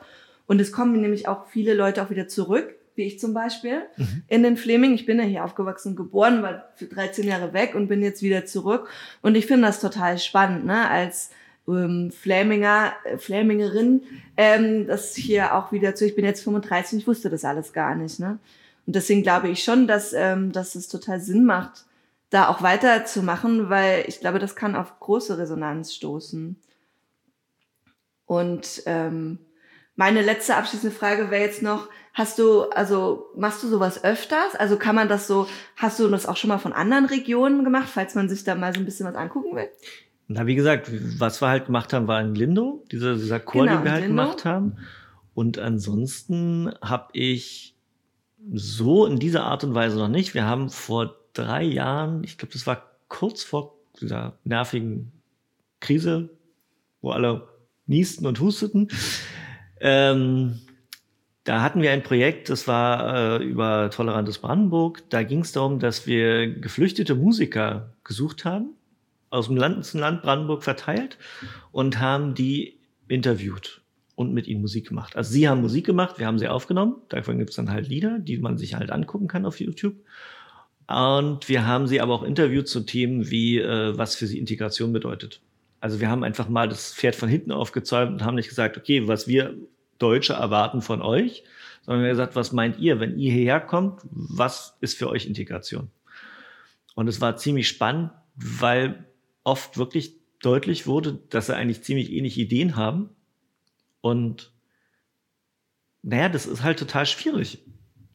Und 0.48 0.60
es 0.60 0.74
kommen 0.74 1.00
nämlich 1.00 1.26
auch 1.26 1.48
viele 1.48 1.76
Leute 1.76 2.04
auch 2.04 2.10
wieder 2.10 2.28
zurück, 2.28 2.76
wie 2.96 3.04
ich 3.04 3.18
zum 3.18 3.34
Beispiel, 3.34 3.84
mhm. 3.96 4.24
in 4.28 4.44
den 4.44 4.58
Fleming. 4.58 4.96
Ich 4.96 5.06
bin 5.06 5.18
ja 5.18 5.24
hier 5.24 5.46
aufgewachsen 5.46 5.96
geboren, 5.96 6.44
war 6.44 6.74
für 6.76 6.88
13 6.88 7.26
Jahre 7.26 7.54
weg 7.54 7.74
und 7.74 7.88
bin 7.88 8.02
jetzt 8.02 8.22
wieder 8.22 8.46
zurück. 8.46 8.90
Und 9.22 9.36
ich 9.36 9.46
finde 9.46 9.68
das 9.68 9.80
total 9.80 10.18
spannend, 10.18 10.66
ne, 10.66 10.90
als 10.90 11.30
ähm, 11.70 12.12
Fläminger, 12.12 12.92
äh, 13.06 13.18
Flämingerin, 13.18 14.04
ähm, 14.36 14.88
das 14.88 15.16
hier 15.16 15.56
auch 15.56 15.72
wieder 15.72 15.96
zu, 15.96 16.06
ich 16.06 16.16
bin 16.16 16.26
jetzt 16.26 16.44
35, 16.44 17.00
ich 17.00 17.08
wusste 17.08 17.30
das 17.30 17.46
alles 17.46 17.72
gar 17.72 17.96
nicht, 17.96 18.20
ne. 18.20 18.40
Und 18.86 18.98
deswegen 18.98 19.24
glaube 19.24 19.48
ich 19.48 19.64
schon, 19.64 19.88
dass, 19.88 20.12
ähm, 20.12 20.52
dass 20.52 20.76
es 20.76 20.90
total 20.90 21.22
Sinn 21.22 21.46
macht, 21.46 21.86
da 22.30 22.48
auch 22.48 22.62
weiterzumachen, 22.62 23.70
weil 23.70 24.06
ich 24.08 24.20
glaube, 24.20 24.40
das 24.40 24.56
kann 24.56 24.76
auf 24.76 25.00
große 25.00 25.38
Resonanz 25.38 25.94
stoßen. 25.94 26.58
Und 28.26 28.84
ähm, 28.86 29.40
meine 29.96 30.22
letzte 30.22 30.56
abschließende 30.56 30.96
Frage 30.96 31.32
wäre 31.32 31.44
jetzt 31.44 31.64
noch, 31.64 31.90
hast 32.14 32.38
du, 32.38 32.64
also 32.70 33.26
machst 33.36 33.64
du 33.64 33.68
sowas 33.68 34.04
öfters? 34.04 34.56
Also 34.56 34.78
kann 34.78 34.96
man 34.96 35.10
das 35.10 35.28
so, 35.28 35.48
hast 35.76 36.00
du 36.00 36.08
das 36.08 36.26
auch 36.26 36.38
schon 36.38 36.50
mal 36.50 36.60
von 36.60 36.74
anderen 36.74 37.06
Regionen 37.06 37.64
gemacht, 37.64 37.90
falls 37.92 38.14
man 38.14 38.30
sich 38.30 38.44
da 38.44 38.56
mal 38.56 38.74
so 38.74 38.80
ein 38.80 38.86
bisschen 38.86 39.08
was 39.08 39.16
angucken 39.16 39.56
will? 39.56 39.70
Na, 40.28 40.46
wie 40.46 40.56
gesagt, 40.56 40.92
was 41.20 41.42
wir 41.42 41.48
halt 41.48 41.66
gemacht 41.66 41.92
haben, 41.92 42.08
war 42.08 42.22
in 42.22 42.36
Lindo, 42.36 42.86
dieser, 42.92 43.16
dieser 43.16 43.40
Chor, 43.40 43.66
genau, 43.66 43.78
den 43.78 43.84
wir 43.84 43.92
halt 43.92 44.06
Lindo. 44.06 44.22
gemacht 44.22 44.46
haben. 44.46 44.78
Und 45.34 45.58
ansonsten 45.58 46.72
habe 46.84 47.10
ich 47.14 47.76
so 48.54 49.08
in 49.08 49.18
dieser 49.18 49.44
Art 49.44 49.64
und 49.64 49.74
Weise 49.74 49.98
noch 49.98 50.08
nicht. 50.08 50.36
Wir 50.36 50.46
haben 50.46 50.70
vor 50.70 51.19
drei 51.40 51.64
Jahren, 51.64 52.24
ich 52.24 52.38
glaube, 52.38 52.54
das 52.54 52.68
war 52.68 52.84
kurz 53.08 53.44
vor 53.44 53.76
dieser 54.00 54.38
nervigen 54.44 55.12
Krise, 55.80 56.30
wo 57.02 57.12
alle 57.12 57.48
niesten 57.86 58.26
und 58.26 58.40
husteten. 58.40 58.90
Ähm, 59.80 60.60
da 61.44 61.62
hatten 61.62 61.82
wir 61.82 61.92
ein 61.92 62.04
Projekt, 62.04 62.50
das 62.50 62.68
war 62.68 63.40
äh, 63.40 63.44
über 63.44 63.90
Tolerantes 63.90 64.38
Brandenburg. 64.38 65.10
Da 65.10 65.24
ging 65.24 65.40
es 65.40 65.52
darum, 65.52 65.80
dass 65.80 66.06
wir 66.06 66.48
geflüchtete 66.54 67.16
Musiker 67.16 67.94
gesucht 68.04 68.46
haben, 68.46 68.76
aus 69.30 69.48
dem 69.48 69.58
ganzen 69.58 70.00
Land 70.00 70.22
Brandenburg 70.22 70.64
verteilt 70.64 71.18
und 71.72 72.00
haben 72.00 72.36
die 72.36 72.80
interviewt 73.08 73.82
und 74.16 74.34
mit 74.34 74.48
ihnen 74.48 74.62
Musik 74.62 74.90
gemacht. 74.90 75.16
Also 75.16 75.32
sie 75.32 75.48
haben 75.48 75.62
Musik 75.62 75.86
gemacht, 75.86 76.20
wir 76.20 76.28
haben 76.28 76.38
sie 76.38 76.50
aufgenommen. 76.50 76.98
Davon 77.08 77.38
gibt 77.38 77.52
es 77.52 77.56
dann 77.56 77.72
halt 77.72 77.88
Lieder, 77.88 78.20
die 78.20 78.38
man 78.38 78.58
sich 78.58 78.76
halt 78.76 78.92
angucken 78.92 79.28
kann 79.28 79.46
auf 79.46 79.60
YouTube. 79.60 79.96
Und 80.90 81.48
wir 81.48 81.68
haben 81.68 81.86
sie 81.86 82.02
aber 82.02 82.16
auch 82.16 82.24
interviewt 82.24 82.68
zu 82.68 82.82
Themen 82.82 83.30
wie, 83.30 83.60
äh, 83.60 83.96
was 83.96 84.16
für 84.16 84.26
sie 84.26 84.40
Integration 84.40 84.92
bedeutet. 84.92 85.40
Also 85.80 86.00
wir 86.00 86.10
haben 86.10 86.24
einfach 86.24 86.50
mal 86.50 86.68
das 86.68 86.94
Pferd 86.94 87.16
von 87.16 87.30
hinten 87.30 87.52
aufgezäumt 87.52 88.12
und 88.12 88.26
haben 88.26 88.36
nicht 88.36 88.50
gesagt, 88.50 88.76
okay, 88.76 89.08
was 89.08 89.28
wir 89.28 89.56
Deutsche 90.00 90.34
erwarten 90.34 90.82
von 90.82 91.04
euch, 91.04 91.44
sondern 91.84 92.02
wir 92.02 92.10
haben 92.10 92.18
gesagt, 92.18 92.36
was 92.36 92.54
meint 92.54 92.80
ihr, 92.80 93.00
wenn 93.00 93.20
ihr 93.20 93.32
hierher 93.32 93.60
kommt, 93.60 94.02
was 94.12 94.78
ist 94.82 94.98
für 94.98 95.10
euch 95.10 95.28
Integration? 95.28 95.92
Und 96.96 97.08
es 97.08 97.22
war 97.22 97.38
ziemlich 97.38 97.68
spannend, 97.68 98.12
weil 98.36 99.06
oft 99.44 99.78
wirklich 99.78 100.16
deutlich 100.42 100.88
wurde, 100.88 101.20
dass 101.30 101.46
sie 101.46 101.56
eigentlich 101.56 101.84
ziemlich 101.84 102.12
ähnliche 102.12 102.42
Ideen 102.42 102.76
haben. 102.76 103.10
Und 104.02 104.52
naja, 106.02 106.30
das 106.30 106.48
ist 106.48 106.64
halt 106.64 106.80
total 106.80 107.06
schwierig, 107.06 107.60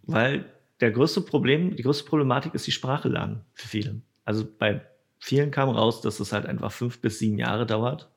weil 0.03 0.54
der 0.85 0.92
größte 0.92 1.23
Problem, 1.23 1.75
die 1.77 1.83
größte 1.83 2.05
Problematik 2.05 2.55
ist 2.55 2.66
die 2.66 2.73
Sprache 2.73 3.09
lernen 3.09 3.40
für 3.55 3.68
viele. 3.68 4.03
Also 4.27 4.47
bei 4.47 4.83
vielen 5.18 5.51
kam 5.51 5.70
raus, 5.70 6.03
dass 6.03 6.20
es 6.20 6.31
halt 6.31 6.44
einfach 6.44 6.73
fünf 6.73 7.01
bis 7.01 7.18
sieben 7.18 7.38
Jahre 7.38 7.64
dauert, 7.64 8.11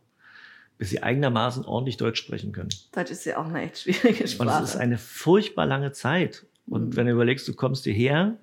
bis 0.77 0.89
sie 0.89 1.01
eigenermaßen 1.01 1.63
ordentlich 1.63 1.95
Deutsch 1.95 2.19
sprechen 2.19 2.51
können. 2.51 2.67
Deutsch 2.91 3.11
ist 3.11 3.23
ja 3.23 3.37
auch 3.37 3.45
eine 3.45 3.61
echt 3.61 3.79
schwierige 3.79 4.27
Sprache. 4.27 4.57
Und 4.57 4.63
es 4.65 4.71
ist 4.71 4.75
eine 4.75 4.97
furchtbar 4.97 5.65
lange 5.65 5.93
Zeit. 5.93 6.45
Und 6.65 6.89
mhm. 6.89 6.95
wenn 6.97 7.05
du 7.05 7.13
überlegst, 7.13 7.47
du 7.47 7.53
kommst 7.53 7.85
hierher 7.85 8.37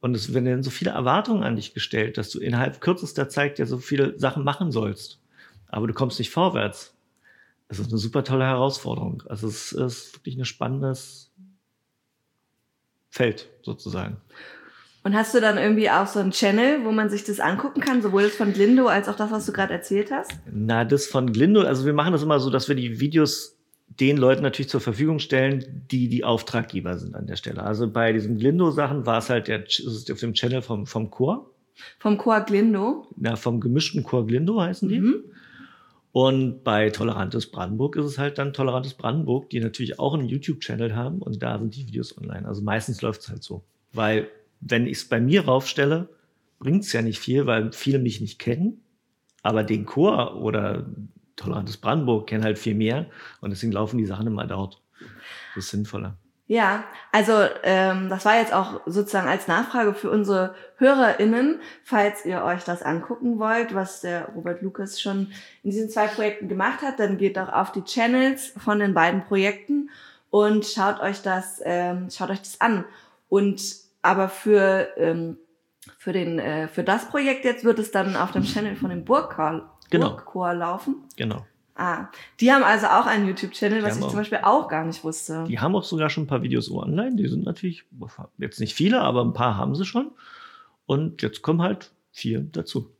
und 0.00 0.16
es 0.16 0.34
werden 0.34 0.64
so 0.64 0.70
viele 0.70 0.90
Erwartungen 0.90 1.44
an 1.44 1.54
dich 1.54 1.72
gestellt, 1.72 2.18
dass 2.18 2.30
du 2.30 2.40
innerhalb 2.40 2.80
kürzester 2.80 3.28
Zeit 3.28 3.60
ja 3.60 3.66
so 3.66 3.78
viele 3.78 4.18
Sachen 4.18 4.42
machen 4.42 4.72
sollst, 4.72 5.20
aber 5.68 5.86
du 5.86 5.94
kommst 5.94 6.18
nicht 6.18 6.30
vorwärts. 6.30 6.96
Es 7.68 7.78
ist 7.78 7.90
eine 7.90 7.98
super 7.98 8.24
tolle 8.24 8.44
Herausforderung. 8.44 9.22
Also 9.28 9.46
es 9.46 9.70
ist 9.70 10.16
wirklich 10.16 10.36
ein 10.36 10.44
spannendes 10.44 11.25
Feld 13.16 13.48
sozusagen. 13.62 14.18
Und 15.02 15.14
hast 15.14 15.34
du 15.34 15.40
dann 15.40 15.56
irgendwie 15.56 15.88
auch 15.88 16.06
so 16.06 16.18
einen 16.18 16.32
Channel, 16.32 16.84
wo 16.84 16.92
man 16.92 17.08
sich 17.08 17.24
das 17.24 17.40
angucken 17.40 17.80
kann, 17.80 18.02
sowohl 18.02 18.24
das 18.24 18.34
von 18.34 18.52
Glindo 18.52 18.88
als 18.88 19.08
auch 19.08 19.16
das, 19.16 19.30
was 19.30 19.46
du 19.46 19.52
gerade 19.52 19.72
erzählt 19.72 20.10
hast? 20.10 20.32
Na, 20.52 20.84
das 20.84 21.06
von 21.06 21.32
Glindo, 21.32 21.62
also 21.62 21.86
wir 21.86 21.92
machen 21.92 22.12
das 22.12 22.22
immer 22.22 22.40
so, 22.40 22.50
dass 22.50 22.68
wir 22.68 22.74
die 22.74 23.00
Videos 23.00 23.56
den 23.88 24.16
Leuten 24.16 24.42
natürlich 24.42 24.68
zur 24.68 24.80
Verfügung 24.80 25.18
stellen, 25.18 25.86
die 25.90 26.08
die 26.08 26.24
Auftraggeber 26.24 26.98
sind 26.98 27.14
an 27.14 27.26
der 27.26 27.36
Stelle. 27.36 27.62
Also 27.62 27.88
bei 27.88 28.12
diesen 28.12 28.36
Glindo-Sachen 28.36 29.06
war 29.06 29.18
es 29.18 29.30
halt 29.30 29.48
der, 29.48 29.64
ist 29.66 30.10
auf 30.10 30.20
dem 30.20 30.34
Channel 30.34 30.60
vom, 30.60 30.86
vom 30.86 31.10
Chor. 31.10 31.50
Vom 31.98 32.18
Chor 32.18 32.40
Glindo? 32.40 33.06
Na, 33.16 33.36
vom 33.36 33.60
gemischten 33.60 34.02
Chor 34.02 34.26
Glindo 34.26 34.60
heißen 34.60 34.88
die. 34.88 35.00
Mhm. 35.00 35.24
Und 36.16 36.64
bei 36.64 36.88
Tolerantes 36.88 37.50
Brandenburg 37.50 37.96
ist 37.96 38.06
es 38.06 38.16
halt 38.16 38.38
dann 38.38 38.54
Tolerantes 38.54 38.94
Brandenburg, 38.94 39.50
die 39.50 39.60
natürlich 39.60 39.98
auch 39.98 40.14
einen 40.14 40.30
YouTube-Channel 40.30 40.96
haben 40.96 41.20
und 41.20 41.42
da 41.42 41.58
sind 41.58 41.76
die 41.76 41.86
Videos 41.88 42.16
online. 42.16 42.48
Also 42.48 42.62
meistens 42.62 43.02
läuft 43.02 43.20
es 43.20 43.28
halt 43.28 43.42
so. 43.42 43.66
Weil 43.92 44.30
wenn 44.60 44.86
ich 44.86 44.96
es 44.96 45.08
bei 45.10 45.20
mir 45.20 45.44
raufstelle, 45.44 46.08
bringt 46.58 46.84
es 46.84 46.92
ja 46.94 47.02
nicht 47.02 47.18
viel, 47.18 47.44
weil 47.44 47.70
viele 47.72 47.98
mich 47.98 48.22
nicht 48.22 48.38
kennen. 48.38 48.80
Aber 49.42 49.62
den 49.62 49.84
Chor 49.84 50.40
oder 50.40 50.86
Tolerantes 51.36 51.76
Brandenburg 51.76 52.26
kennen 52.28 52.44
halt 52.44 52.58
viel 52.58 52.76
mehr 52.76 53.10
und 53.42 53.50
deswegen 53.50 53.72
laufen 53.72 53.98
die 53.98 54.06
Sachen 54.06 54.26
immer 54.26 54.46
dort. 54.46 54.80
Das 55.54 55.64
ist 55.64 55.70
sinnvoller. 55.70 56.16
Ja, 56.48 56.84
also 57.10 57.32
ähm, 57.64 58.08
das 58.08 58.24
war 58.24 58.38
jetzt 58.38 58.52
auch 58.52 58.80
sozusagen 58.86 59.26
als 59.26 59.48
Nachfrage 59.48 59.94
für 59.94 60.10
unsere 60.10 60.54
HörerInnen, 60.76 61.60
falls 61.82 62.24
ihr 62.24 62.44
euch 62.44 62.62
das 62.62 62.82
angucken 62.82 63.40
wollt, 63.40 63.74
was 63.74 64.00
der 64.00 64.28
Robert 64.28 64.62
Lukas 64.62 65.00
schon 65.00 65.32
in 65.64 65.70
diesen 65.70 65.90
zwei 65.90 66.06
Projekten 66.06 66.48
gemacht 66.48 66.82
hat, 66.82 67.00
dann 67.00 67.18
geht 67.18 67.36
doch 67.36 67.52
auf 67.52 67.72
die 67.72 67.82
Channels 67.82 68.52
von 68.56 68.78
den 68.78 68.94
beiden 68.94 69.24
Projekten 69.24 69.90
und 70.30 70.64
schaut 70.64 71.00
euch 71.00 71.20
das, 71.22 71.60
ähm, 71.64 72.10
schaut 72.10 72.30
euch 72.30 72.40
das 72.40 72.60
an. 72.60 72.84
Und 73.28 73.60
aber 74.02 74.28
für, 74.28 74.86
ähm, 74.98 75.38
für, 75.98 76.12
den, 76.12 76.38
äh, 76.38 76.68
für 76.68 76.84
das 76.84 77.08
Projekt 77.08 77.44
jetzt 77.44 77.64
wird 77.64 77.80
es 77.80 77.90
dann 77.90 78.14
auf 78.14 78.30
dem 78.30 78.44
Channel 78.44 78.76
von 78.76 78.90
dem 78.90 79.04
Burgchor, 79.04 79.68
genau. 79.90 80.10
Burgchor 80.10 80.54
laufen. 80.54 81.02
Genau. 81.16 81.44
Ah, 81.76 82.08
die 82.40 82.52
haben 82.52 82.62
also 82.64 82.86
auch 82.86 83.06
einen 83.06 83.26
YouTube-Channel, 83.28 83.82
was 83.82 83.98
ich 83.98 84.02
auch, 84.02 84.08
zum 84.08 84.18
Beispiel 84.18 84.40
auch 84.42 84.68
gar 84.68 84.84
nicht 84.84 85.04
wusste. 85.04 85.44
Die 85.46 85.58
haben 85.58 85.76
auch 85.76 85.84
sogar 85.84 86.08
schon 86.08 86.24
ein 86.24 86.26
paar 86.26 86.42
Videos 86.42 86.70
online. 86.70 87.16
Die 87.16 87.28
sind 87.28 87.44
natürlich 87.44 87.84
jetzt 88.38 88.60
nicht 88.60 88.74
viele, 88.74 89.00
aber 89.02 89.22
ein 89.22 89.34
paar 89.34 89.56
haben 89.56 89.74
sie 89.74 89.84
schon. 89.84 90.12
Und 90.86 91.20
jetzt 91.22 91.42
kommen 91.42 91.60
halt 91.60 91.92
vier 92.12 92.40
dazu. 92.40 92.90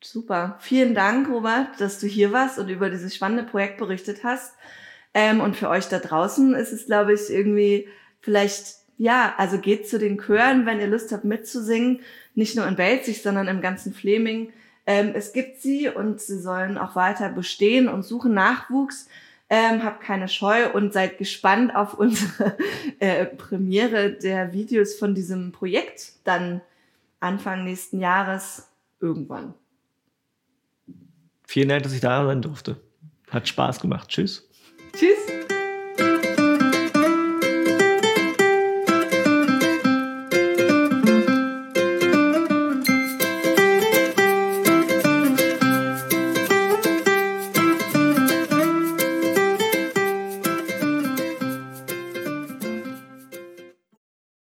Super. 0.00 0.56
Vielen 0.60 0.94
Dank, 0.94 1.28
Robert, 1.28 1.80
dass 1.80 1.98
du 1.98 2.06
hier 2.06 2.32
warst 2.32 2.58
und 2.60 2.68
über 2.68 2.90
dieses 2.90 3.14
spannende 3.14 3.42
Projekt 3.42 3.78
berichtet 3.78 4.22
hast. 4.22 4.54
Ähm, 5.12 5.40
und 5.40 5.56
für 5.56 5.68
euch 5.68 5.88
da 5.88 5.98
draußen 5.98 6.54
ist 6.54 6.72
es, 6.72 6.86
glaube 6.86 7.14
ich, 7.14 7.28
irgendwie 7.28 7.88
vielleicht 8.20 8.78
ja, 8.98 9.34
also 9.38 9.58
geht 9.58 9.88
zu 9.88 9.98
den 9.98 10.18
Chören, 10.18 10.66
wenn 10.66 10.80
ihr 10.80 10.88
Lust 10.88 11.12
habt 11.12 11.24
mitzusingen, 11.24 12.00
nicht 12.34 12.56
nur 12.56 12.66
in 12.66 12.76
Welzig, 12.76 13.22
sondern 13.22 13.46
im 13.46 13.60
ganzen 13.60 13.94
Fleming. 13.94 14.52
Ähm, 14.88 15.12
es 15.14 15.34
gibt 15.34 15.60
sie 15.60 15.90
und 15.90 16.18
sie 16.18 16.38
sollen 16.38 16.78
auch 16.78 16.96
weiter 16.96 17.28
bestehen 17.28 17.88
und 17.88 18.04
suchen 18.04 18.32
Nachwuchs. 18.32 19.06
Ähm, 19.50 19.84
habt 19.84 20.02
keine 20.02 20.28
Scheu 20.28 20.72
und 20.72 20.94
seid 20.94 21.18
gespannt 21.18 21.76
auf 21.76 21.92
unsere 21.92 22.56
äh, 22.98 23.26
Premiere 23.26 24.12
der 24.12 24.54
Videos 24.54 24.94
von 24.94 25.14
diesem 25.14 25.52
Projekt 25.52 26.14
dann 26.24 26.62
Anfang 27.20 27.64
nächsten 27.64 28.00
Jahres 28.00 28.70
irgendwann. 28.98 29.52
Vielen 31.46 31.68
Dank, 31.68 31.82
dass 31.82 31.92
ich 31.92 32.00
da 32.00 32.24
sein 32.24 32.40
durfte. 32.40 32.80
Hat 33.30 33.46
Spaß 33.46 33.80
gemacht. 33.80 34.08
Tschüss. 34.08 34.48
Tschüss. 34.94 35.18